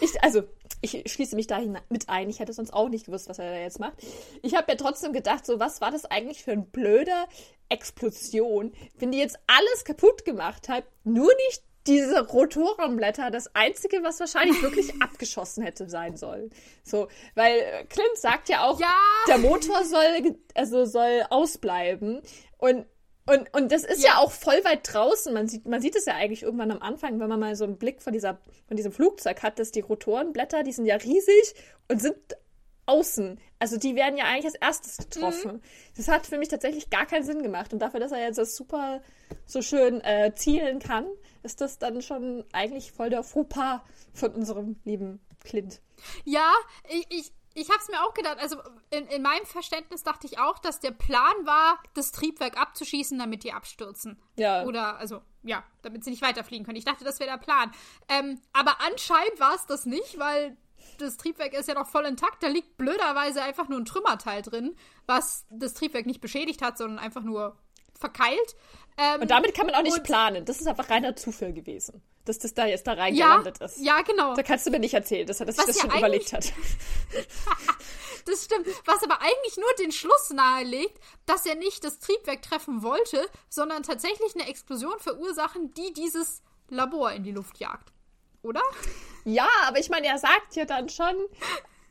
ich, 0.00 0.22
also, 0.22 0.42
ich 0.80 1.02
schließe 1.06 1.34
mich 1.36 1.46
da 1.46 1.60
mit 1.88 2.08
ein. 2.08 2.28
Ich 2.28 2.38
hätte 2.40 2.52
sonst 2.52 2.72
auch 2.72 2.88
nicht 2.88 3.06
gewusst, 3.06 3.28
was 3.28 3.38
er 3.38 3.50
da 3.52 3.58
jetzt 3.58 3.80
macht. 3.80 3.94
Ich 4.42 4.54
habe 4.54 4.70
ja 4.72 4.76
trotzdem 4.76 5.12
gedacht, 5.12 5.46
so, 5.46 5.58
was 5.58 5.80
war 5.80 5.90
das 5.90 6.04
eigentlich 6.04 6.42
für 6.44 6.52
ein 6.52 6.70
blöder 6.70 7.26
Explosion, 7.68 8.72
wenn 8.98 9.10
die 9.10 9.18
jetzt 9.18 9.38
alles 9.46 9.84
kaputt 9.84 10.24
gemacht 10.24 10.68
hat, 10.68 10.84
nur 11.04 11.32
nicht 11.48 11.62
diese 11.86 12.26
Rotorenblätter, 12.26 13.30
das 13.30 13.54
einzige, 13.54 14.02
was 14.02 14.20
wahrscheinlich 14.20 14.60
wirklich 14.62 14.92
abgeschossen 15.02 15.62
hätte 15.62 15.88
sein 15.88 16.16
sollen. 16.16 16.50
So, 16.82 17.08
weil 17.34 17.58
äh, 17.58 17.84
Clint 17.84 18.16
sagt 18.16 18.48
ja 18.48 18.64
auch, 18.64 18.80
Ja. 18.80 18.94
der 19.28 19.38
Motor 19.38 19.84
soll, 19.84 20.36
also 20.54 20.84
soll 20.84 21.24
ausbleiben 21.30 22.20
und 22.58 22.86
und, 23.28 23.52
und 23.54 23.72
das 23.72 23.82
ist 23.82 24.04
ja. 24.04 24.10
Ja. 24.10 24.18
auch 24.18 24.30
voll 24.30 24.62
weit 24.64 24.82
draußen. 24.84 25.34
Man 25.34 25.48
sieht, 25.48 25.66
man 25.66 25.80
sieht 25.80 25.96
es 25.96 26.04
ja 26.04 26.14
eigentlich 26.14 26.44
irgendwann 26.44 26.70
am 26.70 26.80
Anfang, 26.80 27.18
wenn 27.18 27.28
man 27.28 27.40
mal 27.40 27.56
so 27.56 27.64
einen 27.64 27.76
Blick 27.76 28.00
von, 28.00 28.12
dieser, 28.12 28.38
von 28.68 28.76
diesem 28.76 28.92
Flugzeug 28.92 29.42
hat, 29.42 29.58
dass 29.58 29.72
die 29.72 29.80
Rotorenblätter, 29.80 30.62
die 30.62 30.70
sind 30.70 30.86
ja 30.86 30.94
riesig 30.94 31.54
und 31.88 32.00
sind 32.00 32.16
außen. 32.86 33.40
Also 33.58 33.78
die 33.78 33.96
werden 33.96 34.16
ja 34.16 34.26
eigentlich 34.26 34.44
als 34.44 34.54
erstes 34.54 34.96
getroffen. 34.98 35.60
Das 35.96 36.06
hat 36.06 36.24
für 36.26 36.38
mich 36.38 36.48
tatsächlich 36.50 36.88
gar 36.88 37.04
keinen 37.04 37.24
Sinn 37.24 37.42
gemacht. 37.42 37.72
Und 37.72 37.80
dafür, 37.80 37.98
dass 37.98 38.12
er 38.12 38.20
jetzt 38.20 38.38
das 38.38 38.54
super 38.54 39.00
so 39.44 39.60
schön 39.60 40.00
äh, 40.02 40.32
zielen 40.36 40.78
kann, 40.78 41.06
ist 41.46 41.60
das 41.60 41.78
dann 41.78 42.02
schon 42.02 42.44
eigentlich 42.52 42.92
voll 42.92 43.08
der 43.08 43.22
Fauxpas 43.22 43.80
von 44.12 44.32
unserem 44.32 44.76
lieben 44.84 45.20
Clint. 45.44 45.80
Ja, 46.24 46.52
ich, 46.88 47.06
ich, 47.08 47.32
ich 47.54 47.70
habe 47.70 47.78
es 47.80 47.88
mir 47.88 48.02
auch 48.02 48.12
gedacht. 48.12 48.38
Also 48.38 48.56
in, 48.90 49.06
in 49.06 49.22
meinem 49.22 49.46
Verständnis 49.46 50.02
dachte 50.02 50.26
ich 50.26 50.38
auch, 50.38 50.58
dass 50.58 50.80
der 50.80 50.90
Plan 50.90 51.34
war, 51.44 51.82
das 51.94 52.12
Triebwerk 52.12 52.60
abzuschießen, 52.60 53.18
damit 53.18 53.44
die 53.44 53.52
abstürzen. 53.52 54.20
Ja. 54.36 54.64
Oder, 54.64 54.98
also, 54.98 55.22
ja, 55.42 55.64
damit 55.82 56.04
sie 56.04 56.10
nicht 56.10 56.22
weiterfliegen 56.22 56.66
können. 56.66 56.76
Ich 56.76 56.84
dachte, 56.84 57.04
das 57.04 57.18
wäre 57.18 57.30
der 57.30 57.38
Plan. 57.38 57.70
Ähm, 58.08 58.40
aber 58.52 58.76
anscheinend 58.80 59.40
war 59.40 59.54
es 59.54 59.64
das 59.66 59.86
nicht, 59.86 60.18
weil 60.18 60.56
das 60.98 61.16
Triebwerk 61.16 61.54
ist 61.54 61.68
ja 61.68 61.74
noch 61.74 61.88
voll 61.88 62.04
intakt. 62.04 62.42
Da 62.42 62.48
liegt 62.48 62.76
blöderweise 62.76 63.42
einfach 63.42 63.68
nur 63.68 63.78
ein 63.78 63.84
Trümmerteil 63.86 64.42
drin, 64.42 64.76
was 65.06 65.46
das 65.50 65.74
Triebwerk 65.74 66.06
nicht 66.06 66.20
beschädigt 66.20 66.62
hat, 66.62 66.76
sondern 66.76 66.98
einfach 66.98 67.22
nur 67.22 67.56
verkeilt. 67.98 68.56
Ähm, 68.98 69.22
Und 69.22 69.30
damit 69.30 69.54
kann 69.54 69.66
man 69.66 69.74
auch 69.74 69.82
nicht 69.82 70.02
planen. 70.04 70.44
Das 70.44 70.60
ist 70.60 70.66
einfach 70.66 70.88
reiner 70.88 71.14
Zufall 71.16 71.52
gewesen, 71.52 72.02
dass 72.24 72.38
das 72.38 72.54
da 72.54 72.66
jetzt 72.66 72.86
da 72.86 72.94
ja, 72.94 73.02
reingelandet 73.02 73.58
ist. 73.58 73.78
ja, 73.78 74.00
genau. 74.02 74.34
Da 74.34 74.42
kannst 74.42 74.66
du 74.66 74.70
mir 74.70 74.78
nicht 74.78 74.94
erzählen, 74.94 75.26
dass 75.26 75.40
er 75.40 75.46
das, 75.46 75.56
das 75.56 75.76
ja 75.76 75.82
schon 75.82 75.98
überlegt 75.98 76.32
hat. 76.32 76.52
Das 78.26 78.44
stimmt. 78.44 78.66
Was 78.84 79.04
aber 79.04 79.20
eigentlich 79.20 79.56
nur 79.56 79.72
den 79.78 79.92
Schluss 79.92 80.30
nahelegt, 80.30 80.98
dass 81.26 81.46
er 81.46 81.54
nicht 81.54 81.84
das 81.84 82.00
Triebwerk 82.00 82.42
treffen 82.42 82.82
wollte, 82.82 83.24
sondern 83.48 83.84
tatsächlich 83.84 84.34
eine 84.34 84.48
Explosion 84.48 84.98
verursachen, 84.98 85.72
die 85.74 85.92
dieses 85.92 86.42
Labor 86.68 87.12
in 87.12 87.22
die 87.22 87.30
Luft 87.30 87.58
jagt. 87.58 87.92
Oder? 88.42 88.62
Ja, 89.24 89.48
aber 89.66 89.78
ich 89.78 89.90
meine, 89.90 90.08
er 90.08 90.18
sagt 90.18 90.56
ja 90.56 90.64
dann 90.64 90.88
schon 90.88 91.14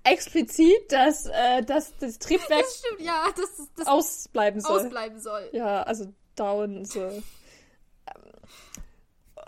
explizit, 0.05 0.91
dass, 0.91 1.25
äh, 1.27 1.61
dass 1.63 1.95
das 1.97 2.17
Triebwerk 2.19 2.61
Das 2.63 2.77
stimmt, 2.79 3.01
ja, 3.01 3.25
dass 3.35 3.67
das 3.75 3.87
ausbleiben 3.87 4.61
soll. 4.61 4.79
ausbleiben 4.81 5.19
soll. 5.19 5.49
Ja, 5.51 5.83
also 5.83 6.13
down 6.35 6.85
so. 6.85 7.01
Ähm, 7.01 7.23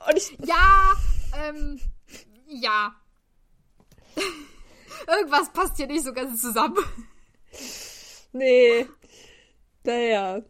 Und 0.08 0.18
ich, 0.18 0.38
Ja, 0.46 0.94
ähm, 1.46 1.80
ja. 2.48 2.96
Irgendwas 5.08 5.52
passt 5.54 5.78
hier 5.78 5.88
nicht 5.88 6.04
so 6.04 6.12
ganz 6.14 6.42
zusammen. 6.42 6.78
nee. 8.32 8.86
Naja. 9.84 10.42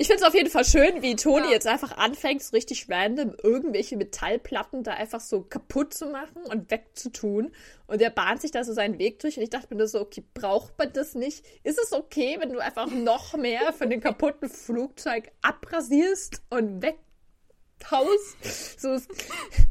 Ich 0.00 0.06
finde 0.06 0.22
es 0.22 0.28
auf 0.28 0.34
jeden 0.34 0.48
Fall 0.48 0.64
schön, 0.64 1.02
wie 1.02 1.16
Toni 1.16 1.46
Ja. 1.46 1.52
jetzt 1.54 1.66
einfach 1.66 1.96
anfängt, 1.96 2.40
so 2.42 2.54
richtig 2.54 2.88
random 2.88 3.34
irgendwelche 3.42 3.96
Metallplatten 3.96 4.84
da 4.84 4.92
einfach 4.92 5.20
so 5.20 5.42
kaputt 5.42 5.92
zu 5.92 6.06
machen 6.06 6.42
und 6.48 6.70
wegzutun. 6.70 7.50
Und 7.88 8.00
er 8.00 8.10
bahnt 8.10 8.40
sich 8.40 8.52
da 8.52 8.62
so 8.62 8.72
seinen 8.72 9.00
Weg 9.00 9.18
durch. 9.18 9.36
Und 9.38 9.42
ich 9.42 9.50
dachte 9.50 9.66
mir 9.74 9.78
nur 9.78 9.88
so, 9.88 10.00
okay, 10.00 10.22
braucht 10.34 10.78
man 10.78 10.92
das 10.92 11.16
nicht? 11.16 11.44
Ist 11.64 11.80
es 11.80 11.92
okay, 11.92 12.36
wenn 12.38 12.52
du 12.52 12.60
einfach 12.60 12.86
noch 12.88 13.34
mehr 13.36 13.72
von 13.72 13.90
dem 13.90 14.00
kaputten 14.00 14.48
Flugzeug 14.48 15.32
abrasierst 15.42 16.42
und 16.50 16.80
weghaust? 16.80 18.80
So, 18.80 18.92
ist- 18.92 19.10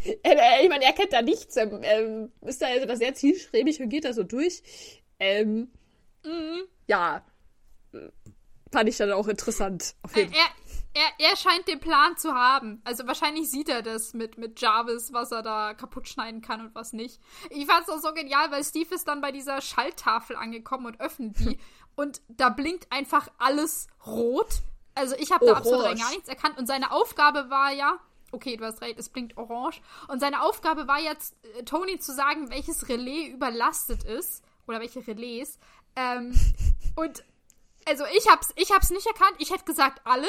äh, 0.04 0.18
äh, 0.24 0.64
ich 0.64 0.70
meine, 0.70 0.84
er 0.84 0.94
kennt 0.94 1.14
da 1.14 1.22
nichts. 1.22 1.56
Ähm, 1.56 2.34
ist 2.42 2.62
da 2.62 2.68
also 2.68 2.94
sehr 2.96 3.14
zielstrebig 3.14 3.80
und 3.82 3.88
geht 3.88 4.04
da 4.04 4.12
so 4.12 4.24
durch. 4.24 4.62
Ähm, 5.20 5.72
ja, 6.88 7.26
fand 8.72 8.90
ich 8.90 8.98
dann 8.98 9.12
auch 9.12 9.28
interessant. 9.28 9.96
Auf 10.04 10.16
Er, 10.16 10.24
jeden 10.24 10.34
Fall. 10.34 10.42
er, 10.94 11.02
er, 11.02 11.30
er 11.30 11.36
scheint 11.36 11.68
den 11.68 11.80
Plan 11.80 12.18
zu 12.18 12.34
haben. 12.34 12.82
Also 12.84 13.06
wahrscheinlich 13.08 13.50
sieht 13.50 13.70
er 13.70 13.82
das 13.82 14.14
mit, 14.14 14.38
mit 14.38 14.60
Jarvis, 14.60 15.14
was 15.14 15.32
er 15.32 15.42
da 15.44 15.74
kaputt 15.74 16.08
schneiden 16.08 16.42
kann 16.42 16.62
und 16.62 16.76
was 16.76 16.94
nicht. 16.94 17.20
Ich 17.50 17.66
fand 17.68 17.88
es 17.88 17.90
auch 17.94 18.00
so 18.00 18.14
genial, 18.14 18.52
weil 18.52 18.64
Steve 18.64 18.94
ist 18.96 19.08
dann 19.08 19.22
bei 19.22 19.32
dieser 19.32 19.62
Schalttafel 19.62 20.36
angekommen 20.36 20.86
und 20.88 21.00
öffnet 21.00 21.40
die. 21.40 21.60
und 21.96 22.22
da 22.28 22.50
blinkt 22.50 22.92
einfach 22.92 23.28
alles 23.38 23.88
rot. 24.06 24.62
Also 24.96 25.16
ich 25.20 25.32
habe 25.32 25.46
da 25.46 25.54
absolut 25.54 25.80
rein 25.82 25.86
Orange. 25.88 26.02
gar 26.02 26.10
nichts 26.12 26.30
erkannt. 26.30 26.58
Und 26.58 26.66
seine 26.68 26.92
Aufgabe 26.92 27.50
war 27.50 27.72
ja, 27.72 28.00
okay, 28.32 28.58
du 28.58 28.66
hast 28.66 28.82
recht, 28.82 28.98
es 28.98 29.10
blinkt 29.10 29.38
orange. 29.38 29.82
Und 30.08 30.20
seine 30.20 30.42
Aufgabe 30.42 30.88
war 30.88 31.00
jetzt, 31.00 31.36
äh, 31.60 31.64
Tony 31.64 32.00
zu 32.00 32.14
sagen, 32.14 32.50
welches 32.50 32.90
Relais 32.90 33.28
überlastet 33.28 34.04
ist. 34.04 34.44
Oder 34.68 34.80
welche 34.80 35.06
Relais. 35.06 35.60
Ähm, 35.96 36.34
und 36.96 37.24
also 37.88 38.06
ich 38.16 38.28
hab's, 38.28 38.54
ich 38.56 38.72
hab's 38.72 38.90
nicht 38.90 39.08
erkannt. 39.08 39.36
Ich 39.40 39.52
hätte 39.52 39.66
gesagt 39.66 40.02
alle, 40.04 40.28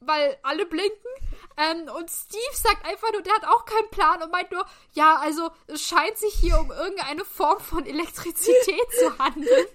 weil 0.00 0.38
alle 0.42 0.66
blinken. 0.66 1.10
Ähm, 1.56 1.88
und 1.94 2.10
Steve 2.10 2.54
sagt 2.54 2.86
einfach 2.86 3.12
nur, 3.12 3.22
der 3.22 3.34
hat 3.34 3.44
auch 3.44 3.64
keinen 3.64 3.90
Plan 3.90 4.22
und 4.22 4.32
meint 4.32 4.50
nur, 4.50 4.64
ja, 4.92 5.16
also 5.16 5.50
es 5.66 5.82
scheint 5.82 6.16
sich 6.16 6.34
hier 6.34 6.58
um 6.58 6.70
irgendeine 6.70 7.24
Form 7.24 7.60
von 7.60 7.86
Elektrizität 7.86 8.92
zu 8.98 9.18
handeln. 9.18 9.66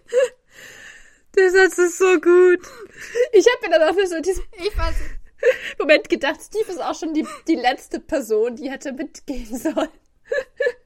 Der 1.36 1.52
Satz 1.52 1.78
ist 1.78 1.98
so 1.98 2.20
gut. 2.20 2.62
Ich 3.34 3.46
habe 3.46 3.68
mir 3.68 3.78
dann 3.78 3.90
auch 3.90 3.94
für 3.94 4.08
so 4.08 4.20
diesen 4.22 4.46
Ich 4.58 4.78
weiß, 4.78 4.96
Moment 5.80 6.10
gedacht, 6.10 6.42
Steve 6.42 6.72
ist 6.72 6.82
auch 6.82 6.96
schon 6.98 7.14
die, 7.14 7.28
die 7.48 7.56
letzte 7.56 8.00
Person, 8.00 8.56
die 8.56 8.72
hätte 8.72 8.94
mitgehen 8.94 9.58
sollen. 9.58 9.90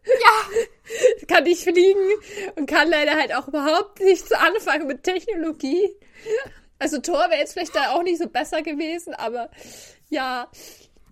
ja, 0.05 1.27
Kann 1.27 1.43
nicht 1.43 1.63
fliegen 1.63 2.09
und 2.55 2.67
kann 2.67 2.89
leider 2.89 3.13
halt 3.15 3.33
auch 3.33 3.47
überhaupt 3.47 3.99
nichts 3.99 4.31
anfangen 4.31 4.87
mit 4.87 5.03
Technologie. 5.03 5.95
Also 6.79 6.99
Thor 6.99 7.29
wäre 7.29 7.39
jetzt 7.39 7.53
vielleicht 7.53 7.75
da 7.75 7.91
auch 7.91 8.03
nicht 8.03 8.19
so 8.19 8.27
besser 8.27 8.61
gewesen, 8.61 9.13
aber 9.13 9.49
ja. 10.09 10.49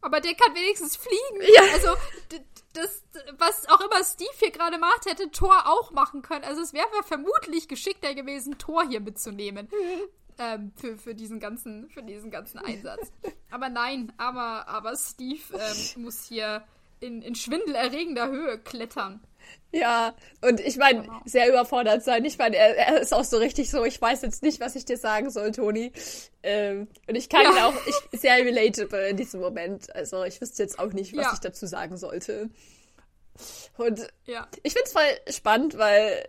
aber 0.02 0.22
der 0.22 0.34
kann 0.34 0.56
wenigstens 0.56 0.96
fliegen. 0.96 1.54
Ja. 1.54 1.62
Also 1.74 1.90
das, 2.74 3.04
was 3.38 3.68
auch 3.68 3.82
immer 3.82 4.04
Steve 4.04 4.30
hier 4.38 4.52
gerade 4.52 4.78
macht, 4.78 5.06
hätte 5.06 5.30
Thor 5.32 5.68
auch 5.68 5.92
machen 5.92 6.22
können. 6.22 6.46
Also 6.46 6.62
es 6.62 6.74
wäre 6.74 6.88
vermutlich 7.06 7.68
geschickter 7.68 8.14
gewesen, 8.14 8.58
Thor 8.58 8.88
hier 8.88 9.02
mitzunehmen. 9.02 9.70
ähm, 10.40 10.72
für, 10.76 10.98
für, 10.98 11.16
diesen 11.16 11.40
ganzen, 11.40 11.90
für 11.90 12.04
diesen 12.04 12.32
ganzen 12.32 12.60
Einsatz. 12.60 13.12
Aber 13.50 13.70
nein, 13.70 14.14
aber, 14.18 14.68
aber 14.68 14.96
Steve 14.96 15.42
ähm, 15.54 16.04
muss 16.04 16.26
hier 16.26 16.64
in, 17.00 17.22
in 17.22 17.36
schwindelerregender 17.36 18.28
Höhe 18.28 18.60
klettern. 18.60 19.22
Ja, 19.72 20.16
und 20.42 20.60
ich 20.62 20.78
meine, 20.78 21.02
Genau. 21.02 21.20
sehr 21.26 21.50
überfordert 21.50 22.02
sein. 22.04 22.24
Ich 22.26 22.38
meine, 22.38 22.56
er, 22.56 22.76
er 22.78 23.02
ist 23.02 23.14
auch 23.14 23.26
so 23.26 23.38
richtig 23.38 23.70
so, 23.70 23.84
ich 23.84 24.02
weiß 24.02 24.22
jetzt 24.22 24.42
nicht, 24.42 24.60
was 24.62 24.76
ich 24.76 24.86
dir 24.86 24.98
sagen 24.98 25.30
soll, 25.30 25.52
Toni. 25.52 25.92
Ähm, 26.42 26.88
und 27.08 27.16
ich 27.16 27.28
kann 27.30 27.44
Ja. 27.44 27.52
ihn 27.52 27.58
auch, 27.58 27.74
ich, 27.86 28.20
sehr 28.20 28.38
relatable 28.38 29.10
in 29.10 29.18
diesem 29.18 29.42
Moment. 29.42 29.94
Also 29.96 30.24
ich 30.24 30.40
wüsste 30.40 30.64
jetzt 30.64 30.80
auch 30.80 30.94
nicht, 30.94 31.16
was 31.18 31.26
Ja. 31.26 31.32
ich 31.34 31.40
dazu 31.40 31.66
sagen 31.68 31.98
sollte. 31.98 32.50
Und 33.78 34.08
Ja. 34.26 34.48
ich 34.64 34.74
find's 34.74 34.94
voll 34.94 35.04
spannend, 35.30 35.78
weil 35.78 36.28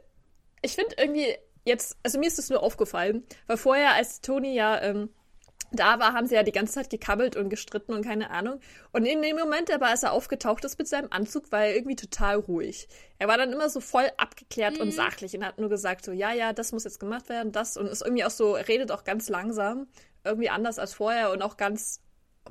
ich 0.63 0.75
finde 0.75 0.97
irgendwie 0.99 1.37
jetzt, 1.65 1.97
also 2.03 2.19
mir 2.19 2.27
ist 2.27 2.39
es 2.39 2.51
nur 2.51 2.63
aufgefallen, 2.63 3.25
weil 3.47 3.57
vorher, 3.57 3.93
als 3.95 4.21
Toni 4.21 4.55
ja 4.55 4.81
ähm, 4.83 5.11
da 5.73 5.99
war, 5.99 6.15
haben 6.15 6.27
sie 6.27 6.35
ja 6.35 6.43
die 6.43 6.53
ganze 6.53 6.75
Zeit 6.75 6.91
gekabbelt 6.91 7.37
und 7.37 7.51
gestritten 7.51 7.93
und 7.93 8.05
keine 8.05 8.31
Ahnung. 8.31 8.61
Und 8.93 9.05
in 9.05 9.21
dem 9.21 9.37
Moment 9.37 9.71
aber, 9.71 9.89
als 9.89 10.03
er 10.03 10.13
aufgetaucht 10.13 10.65
ist 10.65 10.79
mit 10.79 10.89
seinem 10.89 11.09
Anzug, 11.11 11.53
war 11.53 11.65
er 11.65 11.75
irgendwie 11.75 11.97
total 11.97 12.37
ruhig. 12.37 12.89
Er 13.19 13.29
war 13.29 13.37
dann 13.37 13.53
immer 13.53 13.69
so 13.69 13.81
voll 13.81 14.11
abgeklärt 14.17 14.79
und 14.79 14.93
sachlich 14.93 15.35
und 15.37 15.45
hat 15.45 15.59
nur 15.59 15.69
gesagt 15.69 16.05
so, 16.05 16.13
ja, 16.13 16.33
ja, 16.33 16.53
das 16.53 16.73
muss 16.73 16.85
jetzt 16.85 17.01
gemacht 17.01 17.29
werden, 17.29 17.53
das 17.53 17.77
und 17.77 17.87
ist 17.87 18.03
irgendwie 18.03 18.25
auch 18.25 18.31
so, 18.31 18.55
redet 18.55 18.91
auch 18.91 19.05
ganz 19.05 19.29
langsam, 19.29 19.89
irgendwie 20.25 20.51
anders 20.51 20.79
als 20.79 20.95
vorher 20.95 21.31
und 21.33 21.43
auch 21.43 21.57
ganz 21.57 22.01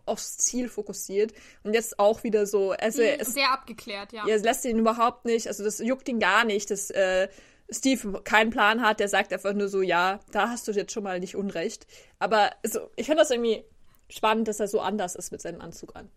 aufs 0.05 0.38
Ziel 0.38 0.70
fokussiert. 0.70 1.34
Und 1.63 1.74
jetzt 1.74 1.99
auch 1.99 2.24
wieder 2.24 2.45
so, 2.45 2.72
also 2.72 3.01
er 3.01 3.20
ist 3.20 3.34
Sehr 3.34 3.51
abgeklärt, 3.51 4.13
ja. 4.13 4.28
er 4.28 4.39
lässt 4.39 4.65
ihn 4.65 4.78
überhaupt 4.78 5.26
nicht, 5.26 5.47
also 5.47 5.63
das 5.63 5.80
juckt 5.80 6.07
ihn 6.07 6.20
gar 6.20 6.45
nicht, 6.45 6.70
dass 6.70 6.89
äh, 6.91 7.28
Steve 7.70 8.22
keinen 8.24 8.49
Plan 8.49 8.82
hat, 8.82 8.99
der 8.99 9.09
sagt 9.09 9.34
einfach 9.34 9.53
nur 9.53 9.68
so, 9.68 9.82
ja, 9.82 10.20
da 10.32 10.49
hast 10.49 10.68
du 10.68 10.72
jetzt 10.72 10.93
schon 10.93 11.03
mal 11.03 11.20
nicht 11.20 11.36
Unrecht. 11.36 11.86
Aber 12.20 12.51
also, 12.63 12.89
ich 12.95 13.05
finde 13.05 13.22
das 13.22 13.32
irgendwie 13.32 13.65
spannend, 14.09 14.47
dass 14.47 14.59
er 14.59 14.68
so 14.68 14.80
anders 14.80 15.15
ist 15.15 15.32
mit 15.32 15.41
seinem 15.41 15.61
Anzug 15.61 15.95
an. 15.95 16.09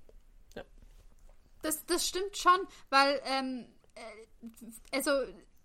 Das 0.54 0.64
Das, 1.62 1.86
das 1.86 2.06
stimmt 2.06 2.36
schon, 2.36 2.60
weil, 2.88 3.20
ähm, 3.26 3.66
äh, 3.94 4.96
also 4.96 5.10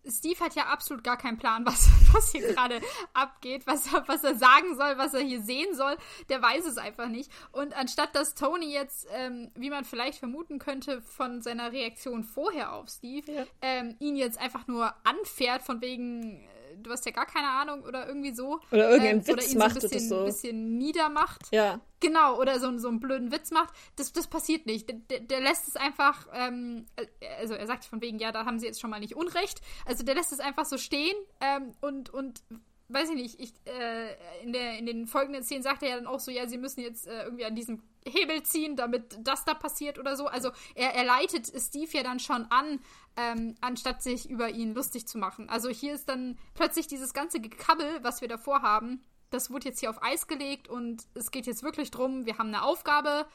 Steve 0.07 0.39
hat 0.39 0.55
ja 0.55 0.67
absolut 0.67 1.03
gar 1.03 1.17
keinen 1.17 1.37
Plan, 1.37 1.65
was, 1.65 1.89
was 2.13 2.31
hier 2.31 2.53
gerade 2.53 2.81
abgeht, 3.13 3.65
was 3.67 3.91
er, 3.93 4.07
was 4.07 4.23
er 4.23 4.35
sagen 4.35 4.75
soll, 4.75 4.97
was 4.97 5.13
er 5.13 5.21
hier 5.21 5.41
sehen 5.41 5.75
soll. 5.75 5.97
Der 6.29 6.41
weiß 6.41 6.65
es 6.65 6.77
einfach 6.77 7.07
nicht. 7.07 7.31
Und 7.51 7.75
anstatt 7.75 8.15
dass 8.15 8.35
Tony 8.35 8.71
jetzt, 8.71 9.07
ähm, 9.11 9.51
wie 9.55 9.69
man 9.69 9.85
vielleicht 9.85 10.19
vermuten 10.19 10.59
könnte, 10.59 11.01
von 11.01 11.41
seiner 11.41 11.71
Reaktion 11.71 12.23
vorher 12.23 12.73
auf 12.73 12.89
Steve, 12.89 13.31
ja. 13.31 13.45
ähm, 13.61 13.95
ihn 13.99 14.15
jetzt 14.15 14.39
einfach 14.39 14.67
nur 14.67 14.93
anfährt, 15.03 15.61
von 15.61 15.81
wegen, 15.81 16.47
du 16.77 16.91
hast 16.91 17.05
ja 17.05 17.11
gar 17.11 17.25
keine 17.25 17.49
Ahnung 17.49 17.83
oder 17.83 18.07
irgendwie 18.07 18.33
so. 18.33 18.59
Oder 18.71 18.89
irgendeinen 18.89 19.19
ähm, 19.19 19.27
Witz 19.27 19.33
oder 19.33 19.47
ihn 19.47 19.57
macht 19.57 19.81
so 19.81 19.87
ein 19.87 19.91
bisschen, 19.91 20.09
so. 20.09 20.25
bisschen 20.25 20.77
niedermacht. 20.77 21.41
Ja. 21.51 21.79
Genau, 21.99 22.37
oder 22.39 22.59
so, 22.59 22.77
so 22.77 22.87
einen 22.87 22.99
blöden 22.99 23.31
Witz 23.31 23.51
macht. 23.51 23.73
Das, 23.95 24.13
das 24.13 24.27
passiert 24.27 24.65
nicht. 24.65 24.89
Der, 25.09 25.19
der 25.19 25.41
lässt 25.41 25.67
es 25.67 25.75
einfach, 25.75 26.27
ähm, 26.33 26.85
äh, 26.95 27.05
also 27.39 27.53
er 27.53 27.67
sagt 27.67 27.85
von 27.85 28.01
wegen, 28.01 28.19
ja, 28.19 28.31
da 28.31 28.45
haben 28.45 28.59
sie 28.59 28.65
jetzt 28.65 28.81
schon 28.81 28.89
mal 28.89 28.99
nicht 28.99 29.15
Unrecht. 29.15 29.61
Also 29.85 30.03
der 30.03 30.15
lässt 30.15 30.31
es 30.31 30.39
einfach 30.39 30.65
so 30.65 30.77
stehen 30.77 31.15
ähm, 31.41 31.73
und, 31.81 32.09
und 32.09 32.43
weiß 32.87 33.09
ich 33.09 33.15
nicht, 33.15 33.39
ich, 33.39 33.53
äh, 33.65 34.43
in, 34.43 34.53
der, 34.53 34.77
in 34.77 34.85
den 34.85 35.07
folgenden 35.07 35.43
Szenen 35.43 35.63
sagt 35.63 35.83
er 35.83 35.89
ja 35.89 35.95
dann 35.95 36.07
auch 36.07 36.19
so, 36.19 36.31
ja, 36.31 36.47
sie 36.47 36.57
müssen 36.57 36.81
jetzt 36.81 37.07
äh, 37.07 37.23
irgendwie 37.23 37.45
an 37.45 37.55
diesem 37.55 37.81
Hebel 38.05 38.43
ziehen, 38.43 38.75
damit 38.75 39.17
das 39.21 39.45
da 39.45 39.55
passiert 39.55 39.97
oder 39.97 40.15
so. 40.15 40.27
Also 40.27 40.51
er, 40.75 40.93
er 40.93 41.05
leitet 41.05 41.51
Steve 41.59 41.89
ja 41.91 42.03
dann 42.03 42.19
schon 42.19 42.45
an, 42.51 42.79
ähm, 43.17 43.55
anstatt 43.61 44.03
sich 44.03 44.29
über 44.29 44.49
ihn 44.49 44.75
lustig 44.75 45.07
zu 45.07 45.17
machen. 45.17 45.49
Also 45.49 45.69
hier 45.69 45.93
ist 45.93 46.07
dann 46.09 46.37
plötzlich 46.53 46.87
dieses 46.87 47.13
ganze 47.13 47.39
Gekabbel, 47.39 48.03
was 48.03 48.21
wir 48.21 48.27
davor 48.27 48.61
haben, 48.61 49.01
das 49.31 49.49
wurde 49.49 49.69
jetzt 49.69 49.79
hier 49.79 49.89
auf 49.89 50.01
Eis 50.03 50.27
gelegt 50.27 50.67
und 50.67 51.03
es 51.13 51.31
geht 51.31 51.47
jetzt 51.47 51.63
wirklich 51.63 51.91
drum, 51.91 52.25
wir 52.25 52.37
haben 52.37 52.49
eine 52.49 52.63
Aufgabe 52.63 53.25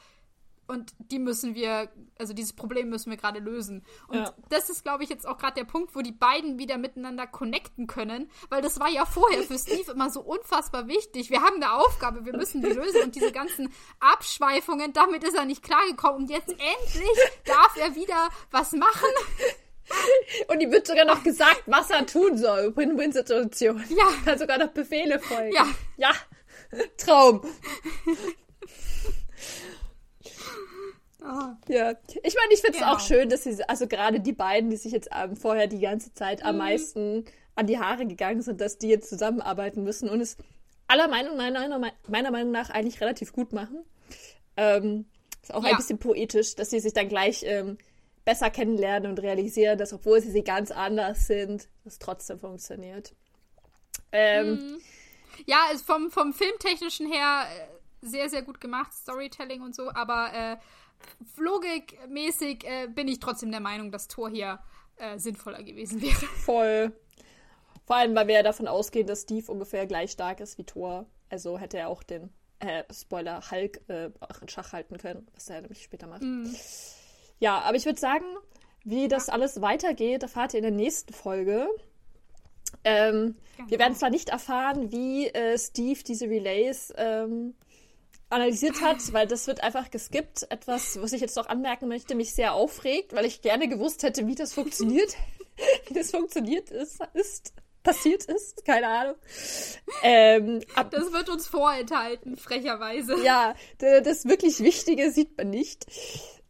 und 0.67 0.93
die 0.99 1.19
müssen 1.19 1.53
wir, 1.55 1.89
also 2.17 2.33
dieses 2.33 2.53
Problem 2.53 2.89
müssen 2.89 3.09
wir 3.09 3.17
gerade 3.17 3.39
lösen. 3.39 3.83
Und 4.07 4.19
ja. 4.19 4.33
das 4.49 4.69
ist, 4.69 4.83
glaube 4.83 5.03
ich, 5.03 5.09
jetzt 5.09 5.27
auch 5.27 5.37
gerade 5.37 5.55
der 5.55 5.65
Punkt, 5.65 5.95
wo 5.95 6.01
die 6.01 6.13
beiden 6.13 6.57
wieder 6.59 6.77
miteinander 6.77 7.27
connecten 7.27 7.87
können, 7.87 8.29
weil 8.49 8.61
das 8.61 8.79
war 8.79 8.89
ja 8.89 9.05
vorher 9.05 9.43
für 9.43 9.57
Steve 9.57 9.91
immer 9.91 10.09
so 10.09 10.21
unfassbar 10.21 10.87
wichtig. 10.87 11.29
Wir 11.29 11.41
haben 11.41 11.55
eine 11.55 11.73
Aufgabe, 11.73 12.25
wir 12.25 12.35
müssen 12.35 12.61
die 12.61 12.69
lösen 12.69 13.01
und 13.03 13.15
diese 13.15 13.31
ganzen 13.31 13.73
Abschweifungen, 13.99 14.93
damit 14.93 15.23
ist 15.23 15.35
er 15.35 15.45
nicht 15.45 15.63
klargekommen. 15.63 16.21
Und 16.21 16.29
jetzt 16.29 16.49
endlich 16.49 17.17
darf 17.45 17.75
er 17.77 17.95
wieder 17.95 18.29
was 18.51 18.71
machen. 18.71 19.09
Und 20.47 20.61
ihm 20.61 20.71
wird 20.71 20.87
sogar 20.87 21.05
noch 21.05 21.23
gesagt, 21.23 21.63
was 21.65 21.89
er 21.89 22.05
tun 22.05 22.37
soll. 22.37 22.75
Win-Win-Situation. 22.75 23.83
Ja. 23.89 24.07
Kann 24.23 24.39
sogar 24.39 24.57
noch 24.57 24.69
Befehle 24.69 25.19
folgen. 25.19 25.53
Ja. 25.53 25.67
Ja. 25.97 26.11
Traum. 26.97 27.41
Oh. 31.23 31.53
Ja, 31.67 31.93
ich 32.23 32.35
meine, 32.35 32.53
ich 32.53 32.61
finde 32.61 32.77
es 32.77 32.79
genau. 32.79 32.93
auch 32.93 32.99
schön, 32.99 33.29
dass 33.29 33.43
sie, 33.43 33.63
also 33.67 33.87
gerade 33.87 34.19
die 34.19 34.33
beiden, 34.33 34.69
die 34.71 34.77
sich 34.77 34.91
jetzt 34.91 35.09
ähm, 35.15 35.35
vorher 35.35 35.67
die 35.67 35.79
ganze 35.79 36.13
Zeit 36.13 36.43
am 36.43 36.55
mhm. 36.55 36.59
meisten 36.59 37.25
an 37.55 37.67
die 37.67 37.79
Haare 37.79 38.07
gegangen 38.07 38.41
sind, 38.41 38.59
dass 38.59 38.77
die 38.79 38.87
jetzt 38.87 39.09
zusammenarbeiten 39.09 39.83
müssen 39.83 40.09
und 40.09 40.19
es 40.19 40.37
aller 40.87 41.07
Meinung, 41.07 41.37
meiner, 41.37 41.91
meiner 42.07 42.31
Meinung 42.31 42.51
nach 42.51 42.69
eigentlich 42.69 43.01
relativ 43.01 43.33
gut 43.33 43.53
machen. 43.53 43.85
Ähm, 44.57 45.05
ist 45.41 45.53
auch 45.53 45.63
ja. 45.63 45.71
ein 45.71 45.77
bisschen 45.77 45.99
poetisch, 45.99 46.55
dass 46.55 46.69
sie 46.69 46.79
sich 46.79 46.93
dann 46.93 47.07
gleich 47.07 47.43
ähm, 47.45 47.77
besser 48.25 48.49
kennenlernen 48.49 49.11
und 49.11 49.19
realisieren, 49.19 49.77
dass 49.77 49.93
obwohl 49.93 50.21
sie, 50.21 50.31
sie 50.31 50.43
ganz 50.43 50.71
anders 50.71 51.27
sind, 51.27 51.67
es 51.85 51.99
trotzdem 51.99 52.39
funktioniert. 52.39 53.13
Ähm, 54.11 54.53
mhm. 54.53 54.81
Ja, 55.45 55.67
ist 55.73 55.85
vom, 55.85 56.11
vom 56.11 56.33
Filmtechnischen 56.33 57.11
her 57.11 57.45
äh, 57.45 58.05
sehr, 58.05 58.29
sehr 58.29 58.41
gut 58.41 58.59
gemacht, 58.59 58.93
Storytelling 58.93 59.61
und 59.61 59.75
so, 59.75 59.89
aber 59.91 60.31
äh, 60.33 60.57
logikmäßig 61.37 62.63
äh, 62.65 62.87
bin 62.87 63.07
ich 63.07 63.19
trotzdem 63.19 63.51
der 63.51 63.59
Meinung, 63.59 63.91
dass 63.91 64.07
Thor 64.07 64.29
hier 64.29 64.59
äh, 64.97 65.17
sinnvoller 65.17 65.63
gewesen 65.63 66.01
wäre. 66.01 66.15
Voll. 66.45 66.91
Vor 67.85 67.95
allem, 67.95 68.15
weil 68.15 68.27
wir 68.27 68.35
ja 68.35 68.43
davon 68.43 68.67
ausgehen, 68.67 69.07
dass 69.07 69.23
Steve 69.23 69.51
ungefähr 69.51 69.85
gleich 69.85 70.11
stark 70.11 70.39
ist 70.39 70.57
wie 70.57 70.63
Thor. 70.63 71.05
Also 71.29 71.57
hätte 71.57 71.77
er 71.77 71.89
auch 71.89 72.03
den, 72.03 72.29
äh, 72.59 72.83
Spoiler, 72.93 73.41
Hulk 73.51 73.81
äh, 73.89 74.09
auch 74.19 74.41
in 74.41 74.47
Schach 74.47 74.73
halten 74.73 74.97
können, 74.97 75.27
was 75.33 75.49
er 75.49 75.61
nämlich 75.61 75.83
später 75.83 76.07
macht. 76.07 76.21
Mhm. 76.21 76.55
Ja, 77.39 77.59
aber 77.59 77.75
ich 77.75 77.85
würde 77.85 77.99
sagen, 77.99 78.25
wie 78.83 79.07
das 79.07 79.29
alles 79.29 79.61
weitergeht, 79.61 80.23
erfahrt 80.23 80.53
ihr 80.53 80.59
in 80.59 80.63
der 80.63 80.71
nächsten 80.71 81.13
Folge. 81.13 81.67
Ähm, 82.83 83.35
genau. 83.57 83.69
Wir 83.69 83.79
werden 83.79 83.95
zwar 83.95 84.09
nicht 84.09 84.29
erfahren, 84.29 84.91
wie 84.91 85.27
äh, 85.27 85.57
Steve 85.57 86.01
diese 86.03 86.25
Relays 86.25 86.93
ähm, 86.95 87.55
analysiert 88.31 88.81
hat, 88.81 89.13
weil 89.13 89.27
das 89.27 89.47
wird 89.47 89.63
einfach 89.63 89.91
geskippt. 89.91 90.47
Etwas, 90.49 91.01
was 91.01 91.13
ich 91.13 91.21
jetzt 91.21 91.35
noch 91.35 91.47
anmerken 91.47 91.87
möchte, 91.87 92.15
mich 92.15 92.33
sehr 92.33 92.53
aufregt, 92.53 93.13
weil 93.13 93.25
ich 93.25 93.41
gerne 93.41 93.67
gewusst 93.67 94.03
hätte, 94.03 94.27
wie 94.27 94.35
das 94.35 94.53
funktioniert. 94.53 95.15
wie 95.87 95.93
das 95.93 96.11
funktioniert 96.11 96.69
ist, 96.71 96.99
ist 97.13 97.53
passiert 97.83 98.25
ist, 98.25 98.65
keine 98.65 98.87
Ahnung. 98.87 99.15
Ähm, 100.03 100.61
ab, 100.75 100.91
das 100.91 101.11
wird 101.11 101.29
uns 101.29 101.47
vorenthalten, 101.47 102.37
frecherweise. 102.37 103.23
Ja, 103.23 103.55
das 103.79 104.25
wirklich 104.25 104.59
Wichtige 104.59 105.11
sieht 105.11 105.37
man 105.37 105.49
nicht. 105.49 105.85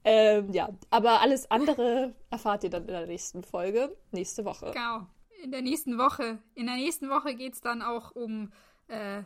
Ähm, 0.03 0.51
ja, 0.51 0.69
aber 0.89 1.21
alles 1.21 1.49
andere 1.51 2.15
erfahrt 2.29 2.63
ihr 2.63 2.69
dann 2.69 2.83
in 2.83 2.93
der 2.93 3.05
nächsten 3.05 3.43
Folge, 3.43 3.95
nächste 4.11 4.45
Woche. 4.45 4.71
Genau, 4.71 5.07
in 5.43 5.51
der 5.51 5.61
nächsten 5.61 5.97
Woche. 5.97 6.39
In 6.55 6.65
der 6.65 6.75
nächsten 6.75 7.09
Woche 7.09 7.35
geht 7.35 7.53
es 7.53 7.61
dann 7.61 7.81
auch 7.81 8.11
um, 8.11 8.51
äh, 8.87 9.21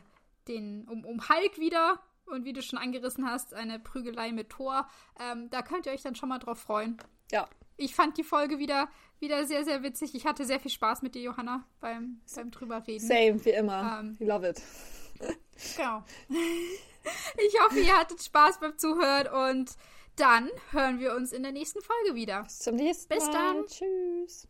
den, 0.48 0.88
um, 0.90 1.06
um 1.06 1.30
Hulk 1.30 1.58
wieder. 1.60 2.00
Und 2.26 2.46
wie 2.46 2.54
du 2.54 2.62
schon 2.62 2.80
angerissen 2.80 3.26
hast, 3.26 3.54
eine 3.54 3.80
Prügelei 3.80 4.32
mit 4.32 4.50
Thor. 4.50 4.88
Ähm, 5.20 5.50
da 5.50 5.62
könnt 5.62 5.86
ihr 5.86 5.92
euch 5.92 6.02
dann 6.02 6.16
schon 6.16 6.30
mal 6.30 6.40
drauf 6.40 6.60
freuen. 6.60 6.98
Ja. 7.32 7.48
Ich 7.78 7.94
fand 7.94 8.18
die 8.18 8.24
Folge 8.24 8.58
wieder, 8.58 8.88
wieder 9.20 9.46
sehr, 9.46 9.66
sehr 9.66 9.84
witzig. 9.84 10.16
Ich 10.16 10.26
hatte 10.26 10.46
sehr 10.46 10.60
viel 10.60 10.72
Spaß 10.72 11.02
mit 11.02 11.16
dir, 11.16 11.22
Johanna, 11.22 11.66
beim, 11.82 12.22
beim 12.36 12.52
drüber 12.52 12.86
reden. 12.88 13.06
Same, 13.06 13.44
wie 13.44 13.50
immer. 13.52 14.00
Ähm, 14.00 14.18
I 14.20 14.26
love 14.26 14.48
it. 14.48 14.62
Genau. 15.76 16.04
Ich 17.38 17.62
hoffe, 17.62 17.80
ihr 17.82 17.96
hattet 17.96 18.24
Spaß 18.24 18.60
beim 18.60 18.80
Zuhören 18.80 19.28
und 19.52 19.76
dann 20.16 20.50
hören 20.72 21.00
wir 21.00 21.14
uns 21.14 21.34
in 21.34 21.44
der 21.44 21.52
nächsten 21.52 21.80
Folge 21.82 22.16
wieder. 22.16 22.42
Bis 22.42 22.58
zum 22.58 22.78
nächsten 22.78 23.14
Mal. 23.14 23.20
Bis 23.20 23.30
dann. 23.30 23.66
Tschüss. 23.68 24.48